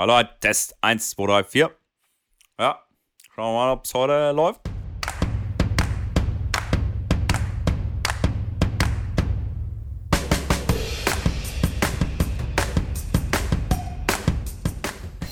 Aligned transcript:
Hallo, 0.00 0.22
Test 0.38 0.76
1, 0.80 1.10
2, 1.10 1.26
3, 1.26 1.42
4. 1.42 1.70
Ja, 2.60 2.78
schauen 3.34 3.52
wir 3.52 3.58
mal, 3.58 3.72
ob 3.72 3.84
es 3.84 3.92
heute 3.92 4.30
läuft. 4.30 4.60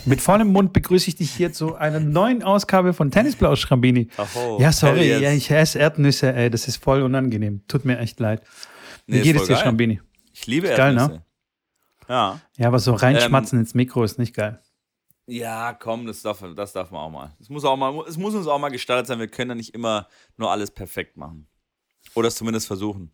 Mit 0.04 0.20
vollem 0.20 0.48
Mund 0.48 0.72
begrüße 0.72 1.10
ich 1.10 1.14
dich 1.14 1.30
hier 1.30 1.52
zu 1.52 1.76
einer 1.76 2.00
neuen 2.00 2.42
Ausgabe 2.42 2.92
von 2.92 3.12
Tennisplausch, 3.12 3.60
Schrambini. 3.60 4.08
Aho, 4.16 4.58
ja, 4.60 4.72
sorry, 4.72 5.20
ja, 5.20 5.30
ich 5.30 5.48
esse 5.48 5.78
Erdnüsse, 5.78 6.34
ey, 6.34 6.50
das 6.50 6.66
ist 6.66 6.82
voll 6.82 7.02
unangenehm. 7.02 7.62
Tut 7.68 7.84
mir 7.84 8.00
echt 8.00 8.18
leid. 8.18 8.42
Wie 9.06 9.18
Nee, 9.18 9.22
geht 9.22 9.36
es 9.36 9.42
dir, 9.42 9.54
geil. 9.54 9.62
Schrambini? 9.62 10.00
Ich 10.32 10.48
liebe 10.48 10.66
Ist 10.66 10.76
geil, 10.76 10.92
ne? 10.92 11.22
Ja. 12.08 12.40
Ja, 12.56 12.68
aber 12.68 12.78
so 12.78 12.94
reinschmatzen 12.94 13.58
ins 13.58 13.74
Mikro 13.74 14.04
ist 14.04 14.18
nicht 14.18 14.34
geil. 14.34 14.60
Ja, 15.26 15.72
komm, 15.72 16.06
das 16.06 16.22
darf, 16.22 16.44
das 16.54 16.72
darf 16.72 16.90
man 16.92 17.00
auch 17.00 17.10
mal. 17.10 17.36
Es 17.40 17.48
muss, 17.48 17.64
auch 17.64 17.76
mal. 17.76 18.04
es 18.06 18.16
muss 18.16 18.34
uns 18.34 18.46
auch 18.46 18.58
mal 18.58 18.68
gestaltet 18.68 19.08
sein. 19.08 19.18
Wir 19.18 19.26
können 19.26 19.50
ja 19.50 19.54
nicht 19.56 19.74
immer 19.74 20.08
nur 20.36 20.52
alles 20.52 20.70
perfekt 20.70 21.16
machen. 21.16 21.48
Oder 22.14 22.28
es 22.28 22.36
zumindest 22.36 22.66
versuchen. 22.66 23.12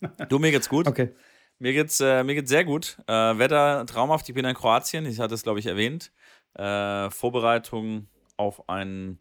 Du, 0.28 0.38
mir 0.38 0.50
geht's 0.50 0.68
gut. 0.68 0.86
Okay. 0.86 1.14
Mir 1.58 1.72
geht's, 1.72 2.00
äh, 2.00 2.22
mir 2.22 2.34
geht's 2.34 2.50
sehr 2.50 2.66
gut. 2.66 2.98
Äh, 3.06 3.38
Wetter 3.38 3.86
traumhaft. 3.86 4.28
Ich 4.28 4.34
bin 4.34 4.44
in 4.44 4.54
Kroatien. 4.54 5.06
Ich 5.06 5.18
hatte 5.20 5.34
es, 5.34 5.42
glaube 5.42 5.58
ich, 5.58 5.64
erwähnt. 5.64 6.12
Äh, 6.52 7.08
Vorbereitung 7.08 8.06
auf 8.36 8.68
einen 8.68 9.18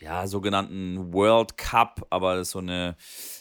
ja, 0.00 0.26
sogenannten 0.26 1.12
World 1.12 1.56
Cup, 1.56 2.06
aber 2.10 2.36
das 2.36 2.48
ist 2.48 2.52
so 2.52 2.60
eine, 2.60 2.96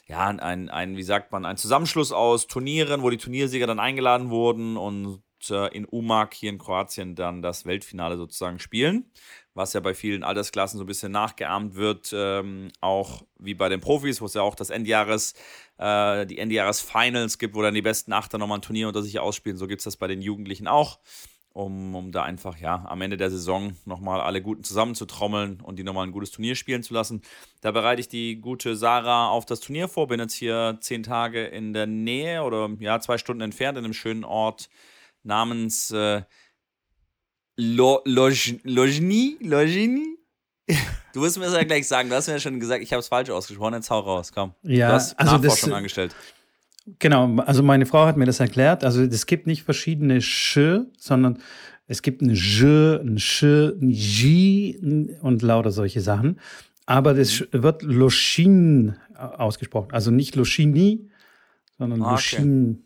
ja, 0.08 0.28
ein, 0.28 0.70
ein, 0.70 0.98
wie 0.98 1.04
sagt 1.04 1.32
man, 1.32 1.46
ein 1.46 1.58
Zusammenschluss 1.58 2.12
aus 2.12 2.48
Turnieren, 2.48 3.04
wo 3.04 3.10
die 3.10 3.18
Turniersieger 3.18 3.68
dann 3.68 3.80
eingeladen 3.80 4.30
wurden 4.30 4.76
und 4.78 5.22
äh, 5.50 5.76
in 5.76 5.86
Umag 5.86 6.30
hier 6.34 6.50
in 6.50 6.58
Kroatien 6.58 7.16
dann 7.16 7.42
das 7.42 7.66
Weltfinale 7.66 8.18
sozusagen 8.18 8.60
spielen, 8.60 9.12
was 9.54 9.74
ja 9.74 9.80
bei 9.80 9.94
vielen 9.94 10.24
Altersklassen 10.24 10.78
so 10.78 10.84
ein 10.84 10.88
bisschen 10.88 11.12
nachgeahmt 11.12 11.76
wird, 11.76 12.12
ähm, 12.14 12.70
auch 12.82 13.24
wie 13.38 13.54
bei 13.54 13.70
den 13.70 13.80
Profis, 13.80 14.20
wo 14.20 14.26
es 14.26 14.34
ja 14.34 14.42
auch 14.42 14.56
das 14.56 14.72
Endjahres, 14.72 15.36
äh, 15.78 16.26
die 16.26 16.40
Endjahres-Finals 16.40 17.38
gibt, 17.38 17.56
wo 17.56 17.62
dann 17.62 17.76
die 17.76 17.84
besten 17.84 18.14
Achter 18.14 18.40
nochmal 18.40 18.58
ein 18.58 18.64
Turnier 18.64 18.88
unter 18.88 19.04
sich 19.04 19.20
ausspielen. 19.20 19.58
So 19.58 19.68
gibt 19.68 19.82
es 19.82 19.86
das 19.86 19.98
bei 19.98 20.08
den 20.08 20.22
Jugendlichen 20.22 20.68
auch 20.68 21.00
um, 21.58 21.96
um 21.96 22.12
da 22.12 22.24
einfach 22.24 22.58
ja 22.60 22.86
am 22.88 23.02
Ende 23.02 23.18
der 23.18 23.32
Saison 23.32 23.74
nochmal 23.86 24.22
alle 24.22 24.42
Guten 24.42 24.64
zusammenzutrommeln 24.64 25.60
und 25.62 25.78
die 25.78 25.84
nochmal 25.84 26.06
ein 26.06 26.12
gutes 26.12 26.30
Turnier 26.32 26.56
spielen 26.56 26.84
zu 26.84 26.94
lassen. 26.94 27.22
Da 27.62 27.72
bereite 27.72 28.00
ich 28.00 28.08
die 28.08 28.36
gute 28.40 28.76
Sarah 28.76 29.30
auf 29.30 29.46
das 29.46 29.60
Turnier 29.60 29.88
vor. 29.88 30.08
Bin 30.08 30.20
jetzt 30.20 30.36
hier 30.36 30.78
zehn 30.82 31.02
Tage 31.02 31.44
in 31.46 31.74
der 31.74 31.88
Nähe 31.88 32.44
oder 32.44 32.70
ja, 32.80 33.00
zwei 33.00 33.18
Stunden 33.18 33.42
entfernt 33.42 33.78
in 33.78 33.84
einem 33.86 33.94
schönen 33.96 34.24
Ort 34.24 34.70
namens 35.24 35.90
äh, 35.92 36.22
Lo, 37.56 38.02
Loj, 38.06 38.60
Lojni? 38.64 39.38
Lojni? 39.42 40.16
Du 41.14 41.24
wirst 41.24 41.40
mir 41.40 41.46
das 41.46 41.56
ja 41.56 41.64
gleich 41.64 41.88
sagen. 41.88 42.10
Du 42.10 42.16
hast 42.16 42.28
mir 42.28 42.34
ja 42.34 42.40
schon 42.40 42.60
gesagt, 42.60 42.84
ich 42.84 42.94
habe 42.94 43.00
es 43.00 43.08
falsch 43.08 43.32
ausgesprochen. 43.32 43.74
Jetzt 43.74 43.90
hau 43.90 44.02
raus, 44.02 44.32
komm. 44.32 44.54
Ja, 44.62 44.90
du 44.90 44.94
hast 44.94 45.18
also 45.18 45.32
das- 45.38 45.42
Nachforschung 45.42 45.74
angestellt. 45.74 46.16
Genau, 47.00 47.36
also 47.42 47.64
meine 47.64 47.86
Frau 47.86 48.06
hat 48.06 48.18
mir 48.18 48.26
das 48.26 48.40
erklärt. 48.40 48.84
Also 48.84 49.02
es 49.04 49.26
gibt 49.26 49.46
nicht 49.48 49.64
verschiedene 49.64 50.22
Sch, 50.22 50.58
sondern 50.98 51.40
es 51.88 52.02
gibt 52.02 52.22
ein 52.22 52.30
J, 52.34 53.02
ein 53.02 53.20
Sch, 53.20 53.44
ein 53.44 53.90
J 53.90 54.76
und 55.22 55.42
lauter 55.42 55.72
solche 55.72 56.02
Sachen. 56.02 56.40
Aber 56.86 57.14
das 57.14 57.32
Sch- 57.32 57.48
wird 57.52 57.84
Loschin 57.84 58.96
ausgesprochen. 59.16 59.92
Also 59.92 60.12
nicht 60.12 60.36
Loschini, 60.36 61.10
sondern 61.78 62.02
Ah, 62.02 62.06
okay. 62.06 62.12
Loschin. 62.12 62.84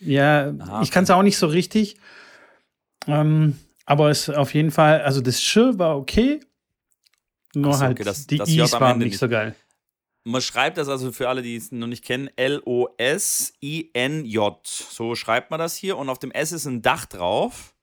Ja, 0.00 0.52
Ah, 0.58 0.80
ich 0.82 0.90
kann 0.90 1.04
es 1.04 1.10
auch 1.10 1.22
nicht 1.22 1.36
so 1.38 1.46
richtig. 1.46 1.96
Ähm, 3.06 3.56
aber 3.86 4.10
es 4.10 4.28
auf 4.28 4.52
jeden 4.54 4.70
Fall, 4.70 5.00
also 5.02 5.20
das 5.20 5.40
Sch 5.42 5.56
war 5.78 5.96
okay. 5.96 6.40
Nur 7.54 7.72
so, 7.74 7.80
halt 7.80 7.92
okay, 7.92 8.04
das- 8.04 8.26
die 8.26 8.36
das 8.36 8.48
Is 8.50 8.72
waren 8.72 8.98
nicht 8.98 9.10
nicht. 9.10 9.18
so 9.18 9.28
geil. 9.28 9.54
Man 10.24 10.40
schreibt 10.42 10.76
das 10.78 10.88
also 10.88 11.10
für 11.12 11.28
alle, 11.28 11.42
die 11.42 11.56
es 11.56 11.72
noch 11.72 11.86
nicht 11.86 12.04
kennen, 12.04 12.28
L-O-S-I-N-J. 13.48 14.66
So 14.66 15.14
schreibt 15.14 15.50
man 15.50 15.58
das 15.58 15.76
hier 15.76 15.96
und 15.96 16.08
auf 16.08 16.18
dem 16.18 16.30
S 16.30 16.52
ist 16.52 16.66
ein 16.66 16.82
Dach 16.82 17.06
drauf. 17.06 17.74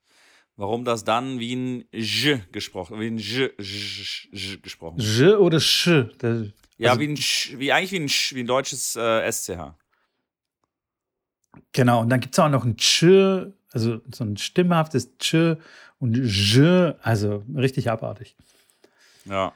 Warum 0.58 0.86
das 0.86 1.04
dann 1.04 1.40
wie 1.40 1.54
ein 1.56 1.86
J 1.92 2.40
gesprochen, 2.54 3.00
wie 3.02 3.08
ein 3.08 3.18
J, 3.18 3.52
J, 3.60 4.28
J 4.32 4.64
gesprochen. 4.64 5.00
J 5.00 5.38
oder 5.38 5.60
Sch. 5.60 5.90
Das, 6.20 6.48
Ja, 6.78 6.92
also- 6.92 7.02
wie 7.02 7.08
ein 7.10 7.18
Sch, 7.18 7.56
wie 7.58 7.74
eigentlich 7.74 7.92
wie 7.92 8.00
ein, 8.00 8.08
Sch, 8.10 8.34
wie 8.36 8.40
ein 8.42 8.48
deutsches 8.48 8.96
äh, 8.96 9.30
SCH. 9.32 9.74
Genau, 11.74 12.02
und 12.02 12.10
dann 12.10 12.20
gibt 12.22 12.36
es 12.36 12.40
auch 12.40 12.48
noch 12.50 12.64
ein 12.64 12.78
Tsch, 12.78 13.04
also 13.72 14.00
so 14.14 14.24
ein 14.24 14.38
stimmhaftes 14.38 15.18
Tsch 15.18 15.58
und 16.00 16.16
J, 16.16 16.96
also 17.02 17.44
richtig 17.54 17.90
abartig. 17.90 18.36
Ja. 19.26 19.52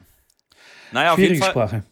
Naja, 0.91 1.13
auf 1.13 1.19
jeden 1.19 1.35
Schwierige 1.35 1.44
Fall. 1.46 1.51
Sprache. 1.51 1.84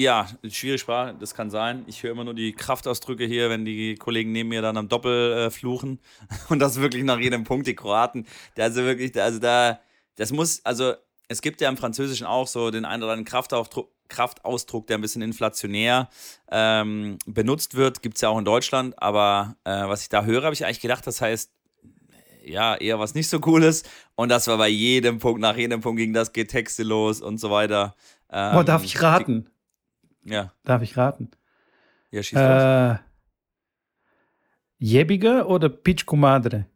Ja, 0.00 0.26
schwierige 0.48 0.78
Sprache, 0.78 1.14
das 1.20 1.34
kann 1.34 1.50
sein. 1.50 1.84
Ich 1.86 2.02
höre 2.02 2.12
immer 2.12 2.24
nur 2.24 2.32
die 2.32 2.52
Kraftausdrücke 2.52 3.26
hier, 3.26 3.50
wenn 3.50 3.66
die 3.66 3.96
Kollegen 3.96 4.32
neben 4.32 4.48
mir 4.48 4.62
dann 4.62 4.78
am 4.78 4.88
Doppel 4.88 5.32
äh, 5.32 5.50
fluchen. 5.50 6.00
Und 6.48 6.58
das 6.58 6.80
wirklich 6.80 7.04
nach 7.04 7.18
jedem 7.18 7.44
Punkt, 7.44 7.66
die 7.66 7.74
Kroaten. 7.74 8.26
Da 8.54 8.62
also 8.62 8.82
wirklich, 8.82 9.20
also 9.20 9.38
da, 9.38 9.78
das 10.16 10.32
muss, 10.32 10.64
also 10.64 10.94
es 11.28 11.42
gibt 11.42 11.60
ja 11.60 11.68
im 11.68 11.76
Französischen 11.76 12.26
auch 12.26 12.46
so 12.46 12.70
den 12.70 12.86
einen 12.86 13.02
oder 13.02 13.12
anderen 13.12 13.26
Kraftausdruck, 13.26 13.90
Kraftausdruck, 14.08 14.86
der 14.86 14.96
ein 14.96 15.02
bisschen 15.02 15.20
inflationär 15.20 16.08
ähm, 16.50 17.18
benutzt 17.26 17.74
wird. 17.74 18.00
Gibt 18.00 18.16
es 18.16 18.22
ja 18.22 18.30
auch 18.30 18.38
in 18.38 18.46
Deutschland. 18.46 18.94
Aber 19.02 19.56
äh, 19.64 19.86
was 19.86 20.00
ich 20.00 20.08
da 20.08 20.24
höre, 20.24 20.44
habe 20.44 20.54
ich 20.54 20.64
eigentlich 20.64 20.80
gedacht, 20.80 21.06
das 21.06 21.20
heißt, 21.20 21.52
ja, 22.42 22.74
eher 22.74 22.98
was 22.98 23.14
nicht 23.14 23.28
so 23.28 23.38
Cooles. 23.38 23.82
Und 24.14 24.30
das 24.30 24.46
war 24.46 24.56
bei 24.56 24.68
jedem 24.68 25.18
Punkt, 25.18 25.42
nach 25.42 25.58
jedem 25.58 25.82
Punkt 25.82 25.98
ging 25.98 26.14
das, 26.14 26.32
geht 26.32 26.50
Texte 26.52 26.84
los 26.84 27.20
und 27.20 27.36
so 27.36 27.50
weiter. 27.50 27.94
Ähm, 28.30 28.54
Boah, 28.54 28.64
darf 28.64 28.82
ich 28.82 29.02
raten? 29.02 29.50
Ja, 30.24 30.52
Darf 30.64 30.82
ich 30.82 30.96
raten? 30.96 31.30
ja, 32.10 32.22
schieß. 32.22 32.38
Äh, 32.38 32.96
Jebiger 34.78 35.48
oder 35.48 35.68
Pichku 35.68 36.16
Madre? 36.16 36.66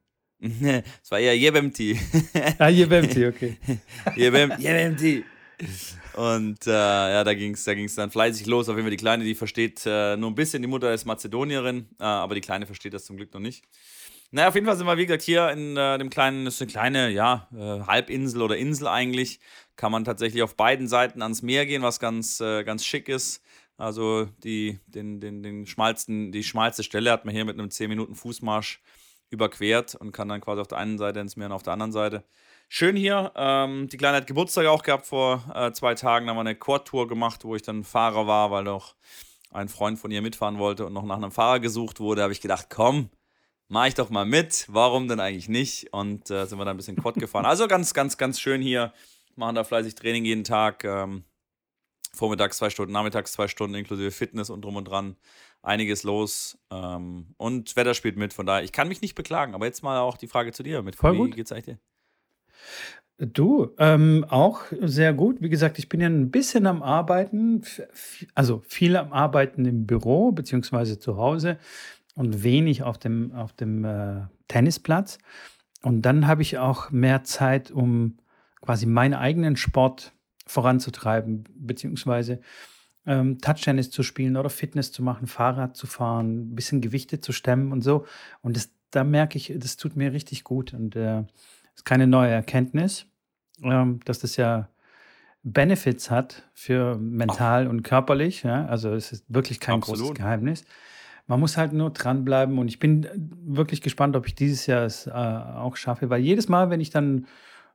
Es 0.41 1.11
war 1.11 1.19
eher 1.19 1.37
Jebemti. 1.37 1.99
Ah, 2.59 2.69
Jebemti, 2.69 3.27
okay. 3.27 3.57
Jebem, 4.17 4.53
Jebemti. 4.59 5.25
Und 6.15 6.67
äh, 6.67 6.71
ja, 6.71 7.25
da 7.25 7.33
ging 7.35 7.55
es 7.55 7.65
da 7.65 7.75
ging's 7.75 7.95
dann 7.95 8.11
fleißig 8.11 8.47
los. 8.47 8.69
Auf 8.69 8.75
jeden 8.77 8.85
Fall 8.87 8.91
die 8.91 8.97
Kleine, 8.99 9.25
die 9.25 9.35
versteht 9.35 9.83
äh, 9.87 10.17
nur 10.17 10.31
ein 10.31 10.35
bisschen. 10.35 10.63
Die 10.63 10.69
Mutter 10.69 10.93
ist 10.93 11.05
Mazedonierin, 11.07 11.89
äh, 11.99 12.05
aber 12.05 12.35
die 12.35 12.41
Kleine 12.41 12.67
versteht 12.67 12.93
das 12.93 13.05
zum 13.05 13.17
Glück 13.17 13.33
noch 13.33 13.41
nicht. 13.41 13.65
Naja, 14.31 14.49
auf 14.49 14.55
jeden 14.55 14.67
Fall 14.67 14.77
sind 14.77 14.87
wir, 14.87 14.97
wie 14.99 15.07
gesagt, 15.07 15.23
hier 15.23 15.49
in 15.51 15.77
äh, 15.77 15.97
dem 15.97 16.11
kleinen, 16.11 16.45
das 16.45 16.55
ist 16.55 16.63
eine 16.63 16.71
kleine, 16.71 17.11
ja, 17.11 17.49
äh, 17.55 17.87
Halbinsel 17.87 18.43
oder 18.43 18.57
Insel 18.57 18.89
eigentlich. 18.89 19.39
Kann 19.77 19.93
man 19.93 20.05
tatsächlich 20.05 20.43
auf 20.43 20.57
beiden 20.57 20.89
Seiten 20.89 21.23
ans 21.23 21.43
Meer 21.43 21.67
gehen, 21.67 21.83
was 21.83 22.01
ganz, 22.01 22.41
äh, 22.41 22.65
ganz 22.65 22.85
schick 22.85 23.09
ist. 23.09 23.43
Also 23.77 24.27
die, 24.45 24.79
den, 24.87 25.21
den, 25.21 25.43
den 25.43 25.67
schmalsten, 25.67 26.31
die 26.31 26.45
schmalste 26.45 26.85
Stelle 26.85 27.11
hat 27.11 27.25
man 27.25 27.35
hier 27.35 27.45
mit 27.45 27.59
einem 27.59 27.71
10 27.71 27.89
Minuten 27.89 28.15
Fußmarsch 28.15 28.81
überquert 29.31 29.95
und 29.97 30.13
kann 30.13 30.29
dann 30.29 30.41
quasi 30.41 30.61
auf 30.61 30.69
der 30.69 30.79
einen 30.79 30.99
Seite 30.99 31.21
ins 31.21 31.37
Meer 31.37 31.47
und 31.47 31.53
auf 31.53 31.63
der 31.63 31.73
anderen 31.73 31.93
Seite. 31.93 32.25
Schön 32.69 32.97
hier. 32.97 33.33
Ähm, 33.37 33.89
die 33.89 33.97
Kleine 33.97 34.19
hat 34.19 34.27
Geburtstag 34.27 34.67
auch 34.67 34.83
gehabt 34.83 35.07
vor 35.07 35.45
äh, 35.55 35.73
zwei 35.73 35.95
Tagen. 35.95 36.27
Da 36.27 36.31
haben 36.31 36.37
wir 36.37 36.41
eine 36.41 36.55
Quad-Tour 36.55 37.09
gemacht, 37.09 37.45
wo 37.45 37.57
ich 37.57 37.63
dann 37.63 37.85
Fahrer 37.85 38.27
war, 38.27 38.51
weil 38.51 38.65
noch 38.65 38.95
ein 39.51 39.69
Freund 39.69 39.99
von 39.99 40.11
ihr 40.11 40.23
mitfahren 40.23 40.59
wollte 40.59 40.87
und 40.87 40.93
noch 40.93 41.05
nach 41.05 41.17
einem 41.17 41.31
Fahrer 41.31 41.61
gesucht 41.61 42.01
wurde. 42.01 42.21
Da 42.21 42.23
habe 42.25 42.33
ich 42.33 42.41
gedacht, 42.41 42.67
komm, 42.71 43.11
mach 43.69 43.87
ich 43.87 43.95
doch 43.95 44.11
mal 44.11 44.25
mit. 44.25 44.67
Warum 44.69 45.09
denn 45.09 45.21
eigentlich 45.21 45.49
nicht? 45.49 45.93
Und 45.93 46.31
äh, 46.31 46.47
sind 46.47 46.59
wir 46.59 46.65
dann 46.65 46.75
ein 46.75 46.79
bisschen 46.79 46.97
Quad 46.97 47.15
gefahren. 47.17 47.45
Also 47.45 47.69
ganz, 47.69 47.95
ganz, 47.95 48.17
ganz 48.17 48.41
schön 48.41 48.61
hier. 48.61 48.93
Machen 49.37 49.55
da 49.55 49.65
fleißig 49.65 49.95
Training 49.95 50.25
jeden 50.25 50.45
Tag. 50.45 50.85
Ähm, 50.85 51.25
vormittags 52.13 52.59
zwei 52.59 52.71
Stunden, 52.71 52.93
nachmittags 52.93 53.33
zwei 53.33 53.49
Stunden 53.49 53.75
inklusive 53.75 54.11
Fitness 54.11 54.51
und 54.51 54.63
drum 54.63 54.77
und 54.77 54.85
dran. 54.85 55.17
Einiges 55.63 56.03
los. 56.03 56.59
Ähm, 56.71 57.35
und 57.37 57.75
Wetter 57.77 57.95
spielt 57.95 58.17
mit. 58.17 58.33
Von 58.33 58.47
daher, 58.47 58.65
ich 58.65 58.73
kann 58.73 58.89
mich 58.89 59.01
nicht 59.01 59.15
beklagen. 59.15 59.55
Aber 59.55 59.67
jetzt 59.67 59.83
mal 59.83 59.99
auch 60.01 60.17
die 60.17 60.29
Frage 60.29 60.53
zu 60.53 60.63
dir. 60.63 60.83
Mit 60.83 60.97
Voll 60.97 61.15
wie 61.15 61.19
gut. 61.19 61.35
geht's 61.37 61.53
eigentlich 61.53 61.77
dir? 61.77 61.79
Du, 63.19 63.71
ähm, 63.79 64.27
auch 64.29 64.63
sehr 64.81 65.13
gut. 65.13 65.41
Wie 65.41 65.49
gesagt, 65.49 65.79
ich 65.79 65.89
bin 65.89 66.01
ja 66.01 66.09
ein 66.09 66.33
bisschen 66.33 66.67
am 66.67 66.83
Arbeiten, 66.83 67.63
also 68.35 68.61
viel 68.67 68.97
am 68.97 69.13
Arbeiten 69.13 69.65
im 69.67 69.87
Büro 69.87 70.33
beziehungsweise 70.33 70.99
zu 70.99 71.17
Hause 71.17 71.59
und 72.17 72.43
wenig 72.43 72.83
auf 72.83 72.99
dem, 72.99 73.33
auf 73.33 73.53
dem 73.53 73.85
äh, 73.85 74.23
Tennisplatz. 74.49 75.19
Und 75.83 76.03
dann 76.03 76.27
habe 76.27 76.43
ich 76.43 76.59
auch 76.59 76.91
mehr 76.91 77.23
Zeit, 77.23 77.71
um 77.71 78.19
quasi 78.65 78.87
meinen 78.87 79.15
eigenen 79.15 79.57
Sport 79.57 80.13
voranzutreiben, 80.47 81.45
beziehungsweise 81.55 82.41
ähm, 83.07 83.39
Touchtennis 83.39 83.91
zu 83.91 84.03
spielen 84.03 84.39
oder 84.39 84.49
Fitness 84.49 84.91
zu 84.91 85.03
machen, 85.03 85.27
Fahrrad 85.27 85.77
zu 85.77 85.87
fahren, 85.87 86.53
ein 86.53 86.55
bisschen 86.55 86.81
Gewichte 86.81 87.21
zu 87.21 87.33
stemmen 87.33 87.73
und 87.73 87.83
so. 87.83 88.07
Und 88.41 88.57
das, 88.57 88.71
da 88.91 89.05
merke 89.05 89.37
ich, 89.37 89.53
das 89.55 89.77
tut 89.77 89.97
mir 89.97 90.15
richtig 90.15 90.45
gut. 90.45 90.73
Und 90.73 90.97
äh, 90.97 91.25
ist 91.75 91.85
keine 91.85 92.07
neue 92.07 92.31
Erkenntnis, 92.31 93.07
ähm, 93.63 94.01
dass 94.07 94.21
das 94.21 94.37
ja 94.37 94.69
Benefits 95.43 96.11
hat 96.11 96.49
für 96.55 96.97
mental 96.97 97.67
und 97.67 97.83
körperlich. 97.83 98.45
Ja? 98.45 98.65
Also 98.67 98.95
es 98.95 99.13
ist 99.13 99.27
wirklich 99.29 99.61
kein 99.61 99.81
großes 99.81 100.01
Absolut. 100.01 100.17
Geheimnis. 100.17 100.65
Man 101.27 101.39
muss 101.41 101.59
halt 101.59 101.75
nur 101.75 101.91
dranbleiben 101.91 102.59
und 102.59 102.69
ich 102.69 102.79
bin 102.79 103.07
wirklich 103.45 103.83
gespannt, 103.83 104.17
ob 104.17 104.27
ich 104.27 104.35
dieses 104.35 104.67
Jahr 104.67 104.85
es 104.85 105.07
äh, 105.07 105.11
auch 105.11 105.77
schaffe, 105.77 106.09
weil 106.09 106.23
jedes 106.23 106.49
Mal, 106.49 106.71
wenn 106.71 106.81
ich 106.81 106.91
dann 106.91 107.27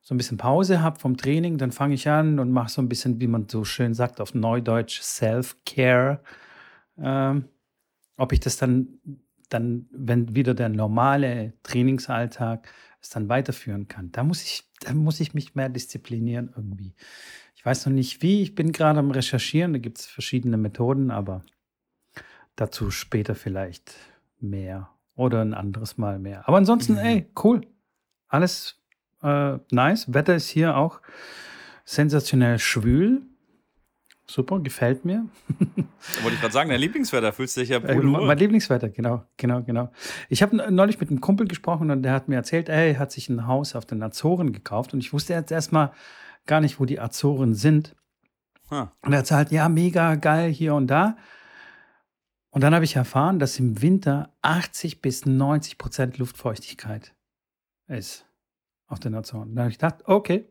so 0.01 0.13
ein 0.13 0.17
bisschen 0.17 0.37
Pause 0.37 0.81
habe 0.81 0.99
vom 0.99 1.17
Training, 1.17 1.57
dann 1.57 1.71
fange 1.71 1.93
ich 1.93 2.07
an 2.09 2.39
und 2.39 2.51
mache 2.51 2.69
so 2.69 2.81
ein 2.81 2.89
bisschen, 2.89 3.19
wie 3.19 3.27
man 3.27 3.47
so 3.49 3.63
schön 3.63 3.93
sagt, 3.93 4.21
auf 4.21 4.33
Neudeutsch 4.33 5.01
Self-Care. 5.01 6.21
Ähm, 6.97 7.45
ob 8.17 8.33
ich 8.33 8.39
das 8.39 8.57
dann, 8.57 8.99
dann, 9.49 9.87
wenn 9.91 10.35
wieder 10.35 10.53
der 10.53 10.69
normale 10.69 11.53
Trainingsalltag 11.63 12.67
es 13.01 13.09
dann 13.09 13.29
weiterführen 13.29 13.87
kann. 13.87 14.11
Da 14.11 14.23
muss 14.23 14.43
ich, 14.43 14.69
da 14.81 14.93
muss 14.93 15.19
ich 15.19 15.33
mich 15.33 15.55
mehr 15.55 15.69
disziplinieren 15.69 16.51
irgendwie. 16.55 16.93
Ich 17.55 17.65
weiß 17.65 17.85
noch 17.85 17.93
nicht 17.93 18.21
wie, 18.21 18.41
ich 18.41 18.55
bin 18.55 18.71
gerade 18.71 18.99
am 18.99 19.11
Recherchieren, 19.11 19.73
da 19.73 19.79
gibt 19.79 19.99
es 19.99 20.05
verschiedene 20.05 20.57
Methoden, 20.57 21.11
aber 21.11 21.43
dazu 22.55 22.91
später 22.91 23.35
vielleicht 23.35 23.95
mehr 24.39 24.89
oder 25.15 25.41
ein 25.41 25.53
anderes 25.53 25.97
Mal 25.97 26.19
mehr. 26.19 26.47
Aber 26.47 26.57
ansonsten, 26.57 26.93
mhm. 26.93 26.99
ey, 26.99 27.31
cool. 27.43 27.61
Alles 28.27 28.78
äh, 29.21 29.57
nice. 29.71 30.13
Wetter 30.13 30.35
ist 30.35 30.49
hier 30.49 30.77
auch 30.77 31.01
sensationell 31.85 32.59
schwül. 32.59 33.21
Super, 34.27 34.59
gefällt 34.59 35.05
mir. 35.05 35.25
wollte 36.21 36.35
ich 36.35 36.39
gerade 36.39 36.53
sagen, 36.53 36.69
dein 36.69 36.79
Lieblingswetter, 36.79 37.33
fühlst 37.33 37.57
du 37.57 37.61
dich 37.61 37.69
ja 37.69 37.79
äh, 37.79 37.95
Mein 37.95 38.37
Lieblingswetter, 38.37 38.89
genau, 38.89 39.23
genau, 39.37 39.63
genau. 39.63 39.91
Ich 40.29 40.43
habe 40.43 40.71
neulich 40.71 40.99
mit 40.99 41.09
einem 41.09 41.19
Kumpel 41.19 41.47
gesprochen 41.47 41.89
und 41.89 42.03
der 42.03 42.13
hat 42.13 42.27
mir 42.27 42.35
erzählt, 42.35 42.69
ey, 42.69 42.91
er 42.91 42.99
hat 42.99 43.11
sich 43.11 43.27
ein 43.29 43.47
Haus 43.47 43.75
auf 43.75 43.85
den 43.85 44.03
Azoren 44.03 44.53
gekauft 44.53 44.93
und 44.93 44.99
ich 44.99 45.13
wusste 45.13 45.33
jetzt 45.33 45.51
erstmal 45.51 45.93
gar 46.45 46.61
nicht, 46.61 46.79
wo 46.79 46.85
die 46.85 46.99
Azoren 46.99 47.55
sind. 47.55 47.95
Huh. 48.69 48.87
Und 49.01 49.13
er 49.13 49.19
hat 49.19 49.31
halt, 49.31 49.51
ja, 49.51 49.67
mega 49.67 50.13
geil 50.13 50.51
hier 50.51 50.75
und 50.75 50.87
da. 50.87 51.17
Und 52.51 52.61
dann 52.61 52.75
habe 52.75 52.85
ich 52.85 52.95
erfahren, 52.95 53.39
dass 53.39 53.57
im 53.57 53.81
Winter 53.81 54.31
80 54.43 55.01
bis 55.01 55.25
90 55.25 55.79
Prozent 55.79 56.19
Luftfeuchtigkeit 56.19 57.15
ist 57.87 58.28
auf 58.89 58.99
den 58.99 59.15
Azoren. 59.15 59.55
Da 59.55 59.61
habe 59.61 59.71
ich 59.71 59.77
gedacht, 59.77 60.03
okay, 60.05 60.49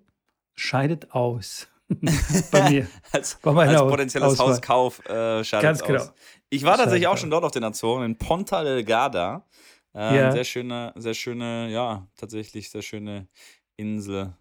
scheidet 0.55 1.13
aus. 1.13 1.69
bei 2.51 2.71
mir. 2.71 2.87
als, 3.13 3.39
bei 3.43 3.67
als 3.67 3.81
potenzielles 3.81 4.33
Auswahl. 4.33 4.49
Hauskauf 4.49 5.01
äh, 5.07 5.43
Ganz 5.43 5.83
genau. 5.83 6.01
Aus. 6.01 6.13
Ich 6.51 6.65
war 6.65 6.77
tatsächlich 6.77 7.09
auch 7.09 7.17
schon 7.17 7.31
dort 7.31 7.45
auf 7.45 7.51
den 7.51 7.65
Azoren, 7.65 8.05
in 8.05 8.17
Ponta 8.17 8.63
Delgada. 8.63 9.47
Äh, 9.95 10.17
ja. 10.17 10.33
Sehr 10.33 10.45
schöne, 10.45 10.93
sehr 10.97 11.15
schöne, 11.15 11.71
ja, 11.71 12.07
tatsächlich 12.17 12.71
sehr 12.71 12.83
schöne 12.83 13.29
Insel. 13.77 14.35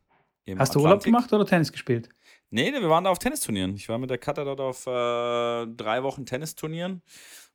Hast 0.57 0.75
du 0.75 0.81
Urlaub 0.81 1.03
gemacht 1.03 1.31
oder 1.33 1.45
Tennis 1.45 1.71
gespielt? 1.71 2.09
Nee, 2.49 2.71
wir 2.71 2.89
waren 2.89 3.03
da 3.03 3.09
auf 3.09 3.19
Tennisturnieren. 3.19 3.75
Ich 3.75 3.89
war 3.89 3.97
mit 3.97 4.09
der 4.09 4.17
Katha 4.17 4.45
dort 4.45 4.61
auf 4.61 4.87
äh, 4.87 5.67
drei 5.67 6.03
Wochen 6.03 6.25
Tennisturnieren 6.25 7.01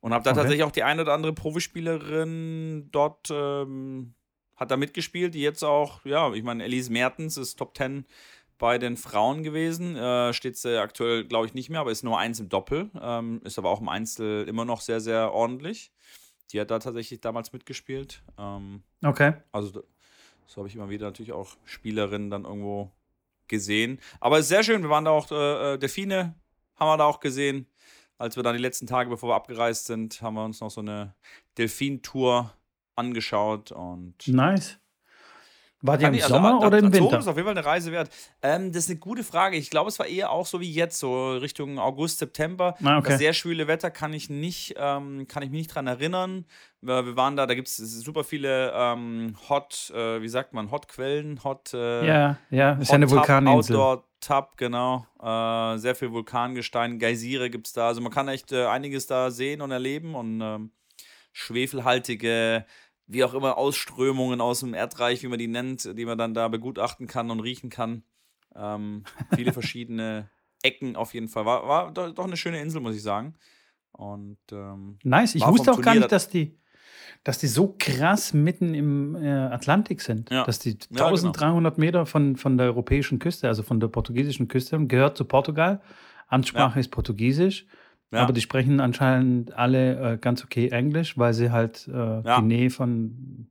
und 0.01 0.13
habe 0.13 0.25
da 0.25 0.31
okay. 0.31 0.41
tatsächlich 0.41 0.65
auch 0.65 0.71
die 0.71 0.83
eine 0.83 1.03
oder 1.03 1.15
andere 1.15 1.33
Profispielerin 1.33 2.89
dort 2.91 3.29
ähm, 3.31 4.15
hat 4.63 4.71
da 4.71 4.77
mitgespielt, 4.77 5.35
die 5.35 5.41
jetzt 5.41 5.63
auch, 5.63 6.05
ja, 6.05 6.33
ich 6.33 6.43
meine, 6.43 6.65
Elise 6.65 6.91
Mertens 6.91 7.37
ist 7.37 7.57
Top 7.57 7.77
10 7.77 8.07
bei 8.59 8.79
den 8.79 8.97
Frauen 8.97 9.43
gewesen. 9.43 9.97
Äh, 9.97 10.33
steht 10.33 10.57
sie 10.57 10.81
aktuell, 10.81 11.25
glaube 11.25 11.47
ich, 11.47 11.55
nicht 11.55 11.69
mehr, 11.69 11.81
aber 11.81 11.91
ist 11.91 12.05
nur 12.05 12.19
eins 12.19 12.39
im 12.39 12.49
Doppel. 12.49 12.91
Ähm, 13.01 13.41
ist 13.45 13.59
aber 13.59 13.71
auch 13.71 13.81
im 13.81 13.89
Einzel 13.89 14.49
immer 14.49 14.65
noch 14.65 14.81
sehr, 14.81 15.01
sehr 15.01 15.33
ordentlich. 15.33 15.93
Die 16.53 16.61
hat 16.61 16.71
da 16.71 16.79
tatsächlich 16.79 17.21
damals 17.21 17.53
mitgespielt. 17.53 18.23
Ähm, 18.39 18.85
okay. 19.03 19.35
Also, 19.51 19.83
so 20.47 20.59
habe 20.59 20.69
ich 20.69 20.77
immer 20.77 20.91
wieder 20.91 21.07
natürlich 21.07 21.33
auch 21.33 21.57
Spielerinnen 21.65 22.31
dann 22.31 22.45
irgendwo 22.45 22.93
gesehen. 23.49 23.99
Aber 24.21 24.39
es 24.39 24.45
ist 24.45 24.51
sehr 24.51 24.63
schön. 24.63 24.83
Wir 24.83 24.91
waren 24.91 25.05
da 25.05 25.11
auch, 25.11 25.31
äh, 25.33 25.75
äh, 25.75 25.79
Delfine 25.79 26.37
haben 26.77 26.89
wir 26.89 26.97
da 26.97 27.05
auch 27.05 27.19
gesehen. 27.19 27.67
Als 28.17 28.37
wir 28.37 28.45
dann 28.45 28.55
die 28.55 28.63
letzten 28.63 28.87
Tage, 28.87 29.11
bevor 29.11 29.31
wir 29.31 29.35
abgereist 29.35 29.87
sind, 29.87 30.23
haben 30.23 30.35
wir 30.35 30.45
uns 30.45 30.61
noch 30.61 30.71
so 30.71 30.81
eine 30.81 31.17
Delfin-Tour 31.59 32.53
angeschaut 33.03 33.73
und. 33.73 34.15
Nice. 34.27 34.79
War 35.85 35.99
die 35.99 36.05
im 36.05 36.15
also, 36.15 36.29
Sommer 36.29 36.61
oder 36.61 36.79
im 36.79 36.93
Winter? 36.93 37.11
Das 37.11 37.25
ist 37.25 37.29
auf 37.29 37.37
jeden 37.37 37.49
Fall 37.49 37.59
eine 37.59 37.67
Reise 37.67 37.91
wert. 37.91 38.09
Ähm, 38.41 38.71
das 38.71 38.85
ist 38.85 38.91
eine 38.91 39.01
gute 39.01 39.25
Frage. 39.25 39.57
Ich 39.57 39.69
glaube, 39.69 39.89
es 39.89 39.99
war 39.99 40.07
eher 40.07 40.31
auch 40.31 40.47
so 40.47 40.61
wie 40.61 40.73
jetzt, 40.73 41.01
so 41.01 41.33
Richtung 41.33 41.81
August, 41.81 42.21
September. 42.21 42.77
Ah, 42.85 42.99
okay. 42.99 43.11
Das 43.11 43.19
sehr 43.19 43.33
schwüle 43.33 43.67
Wetter 43.67 43.91
kann 43.91 44.13
ich 44.13 44.31
nicht, 44.31 44.77
ähm, 44.79 45.27
kann 45.27 45.43
ich 45.43 45.51
mich 45.51 45.59
nicht 45.59 45.75
dran 45.75 45.89
erinnern. 45.89 46.45
Wir, 46.83 47.17
waren 47.17 47.35
da, 47.35 47.47
da 47.47 47.55
gibt 47.55 47.67
es 47.67 47.77
super 47.77 48.23
viele 48.23 48.73
ähm, 48.73 49.35
Hot, 49.49 49.91
äh, 49.93 50.23
wie 50.23 50.29
sagt 50.29 50.53
man, 50.53 50.71
Hot-Quellen, 50.71 51.43
Hot. 51.43 51.75
Äh, 51.75 52.07
ja, 52.07 52.39
ja, 52.51 52.73
ist 52.75 52.91
ja 52.91 52.95
eine 52.95 53.11
Vulkaninsel. 53.11 53.75
Outdoor 53.75 54.05
Tab, 54.21 54.57
genau. 54.57 55.05
Äh, 55.21 55.79
sehr 55.79 55.97
viel 55.97 56.13
Vulkangestein, 56.13 57.01
Geysire 57.01 57.51
gibt 57.51 57.67
es 57.67 57.73
da. 57.73 57.89
Also 57.89 58.01
man 58.01 58.13
kann 58.13 58.29
echt 58.29 58.53
äh, 58.53 58.67
einiges 58.67 59.09
da 59.09 59.33
sehen 59.33 59.61
und 59.61 59.73
erleben 59.73 60.15
und 60.15 60.41
ähm, 60.41 60.71
schwefelhaltige 61.33 62.65
wie 63.13 63.25
auch 63.25 63.35
immer, 63.35 63.59
Ausströmungen 63.59 64.41
aus 64.41 64.61
dem 64.61 64.75
Erdreich, 64.75 65.23
wie 65.23 65.29
man 65.29 65.39
die 65.39 65.49
nennt, 65.49 65.97
die 65.97 66.05
man 66.05 66.19
dann 66.19 66.35
da 66.35 66.49
begutachten 66.49 67.07
kann 67.07 67.31
und 67.31 67.41
riechen 67.41 67.71
kann. 67.71 68.03
Ähm, 68.55 69.05
viele 69.35 69.53
verschiedene 69.53 70.29
Ecken 70.63 70.97
auf 70.97 71.15
jeden 71.15 71.29
Fall. 71.29 71.45
War, 71.45 71.67
war 71.67 71.93
doch 71.93 72.25
eine 72.25 72.37
schöne 72.37 72.61
Insel, 72.61 72.81
muss 72.81 72.97
ich 72.97 73.03
sagen. 73.03 73.35
Und, 73.93 74.39
ähm, 74.51 74.99
nice, 75.03 75.35
ich 75.35 75.47
wusste 75.47 75.71
auch 75.71 75.77
Turnier, 75.77 75.85
gar 75.85 75.95
nicht, 75.97 76.13
dass 76.13 76.29
die, 76.29 76.59
dass 77.25 77.39
die 77.39 77.47
so 77.47 77.77
krass 77.79 78.33
mitten 78.33 78.75
im 78.75 79.15
äh, 79.17 79.29
Atlantik 79.29 80.01
sind. 80.01 80.31
Ja. 80.31 80.45
Dass 80.45 80.59
die 80.59 80.79
1300 80.91 81.41
ja, 81.41 81.61
genau. 81.61 81.73
Meter 81.77 82.07
von, 82.07 82.37
von 82.37 82.57
der 82.57 82.67
europäischen 82.67 83.19
Küste, 83.19 83.49
also 83.49 83.63
von 83.63 83.81
der 83.81 83.89
portugiesischen 83.89 84.49
Küste, 84.49 84.85
gehört 84.87 85.17
zu 85.17 85.25
Portugal. 85.25 85.83
Amtssprache 86.29 86.77
ja. 86.77 86.81
ist 86.81 86.91
Portugiesisch. 86.91 87.67
Ja. 88.13 88.21
Aber 88.21 88.33
die 88.33 88.43
sprechen 88.43 88.81
anscheinend 88.81 89.55
alle 89.55 90.13
äh, 90.13 90.17
ganz 90.19 90.45
okay 90.45 90.69
Englisch, 90.69 91.17
weil 91.17 91.33
sie 91.33 91.51
halt 91.51 91.89
äh, 91.89 91.93
ja. 91.93 92.41
die 92.41 92.47
Nähe 92.47 92.71
von 92.71 93.49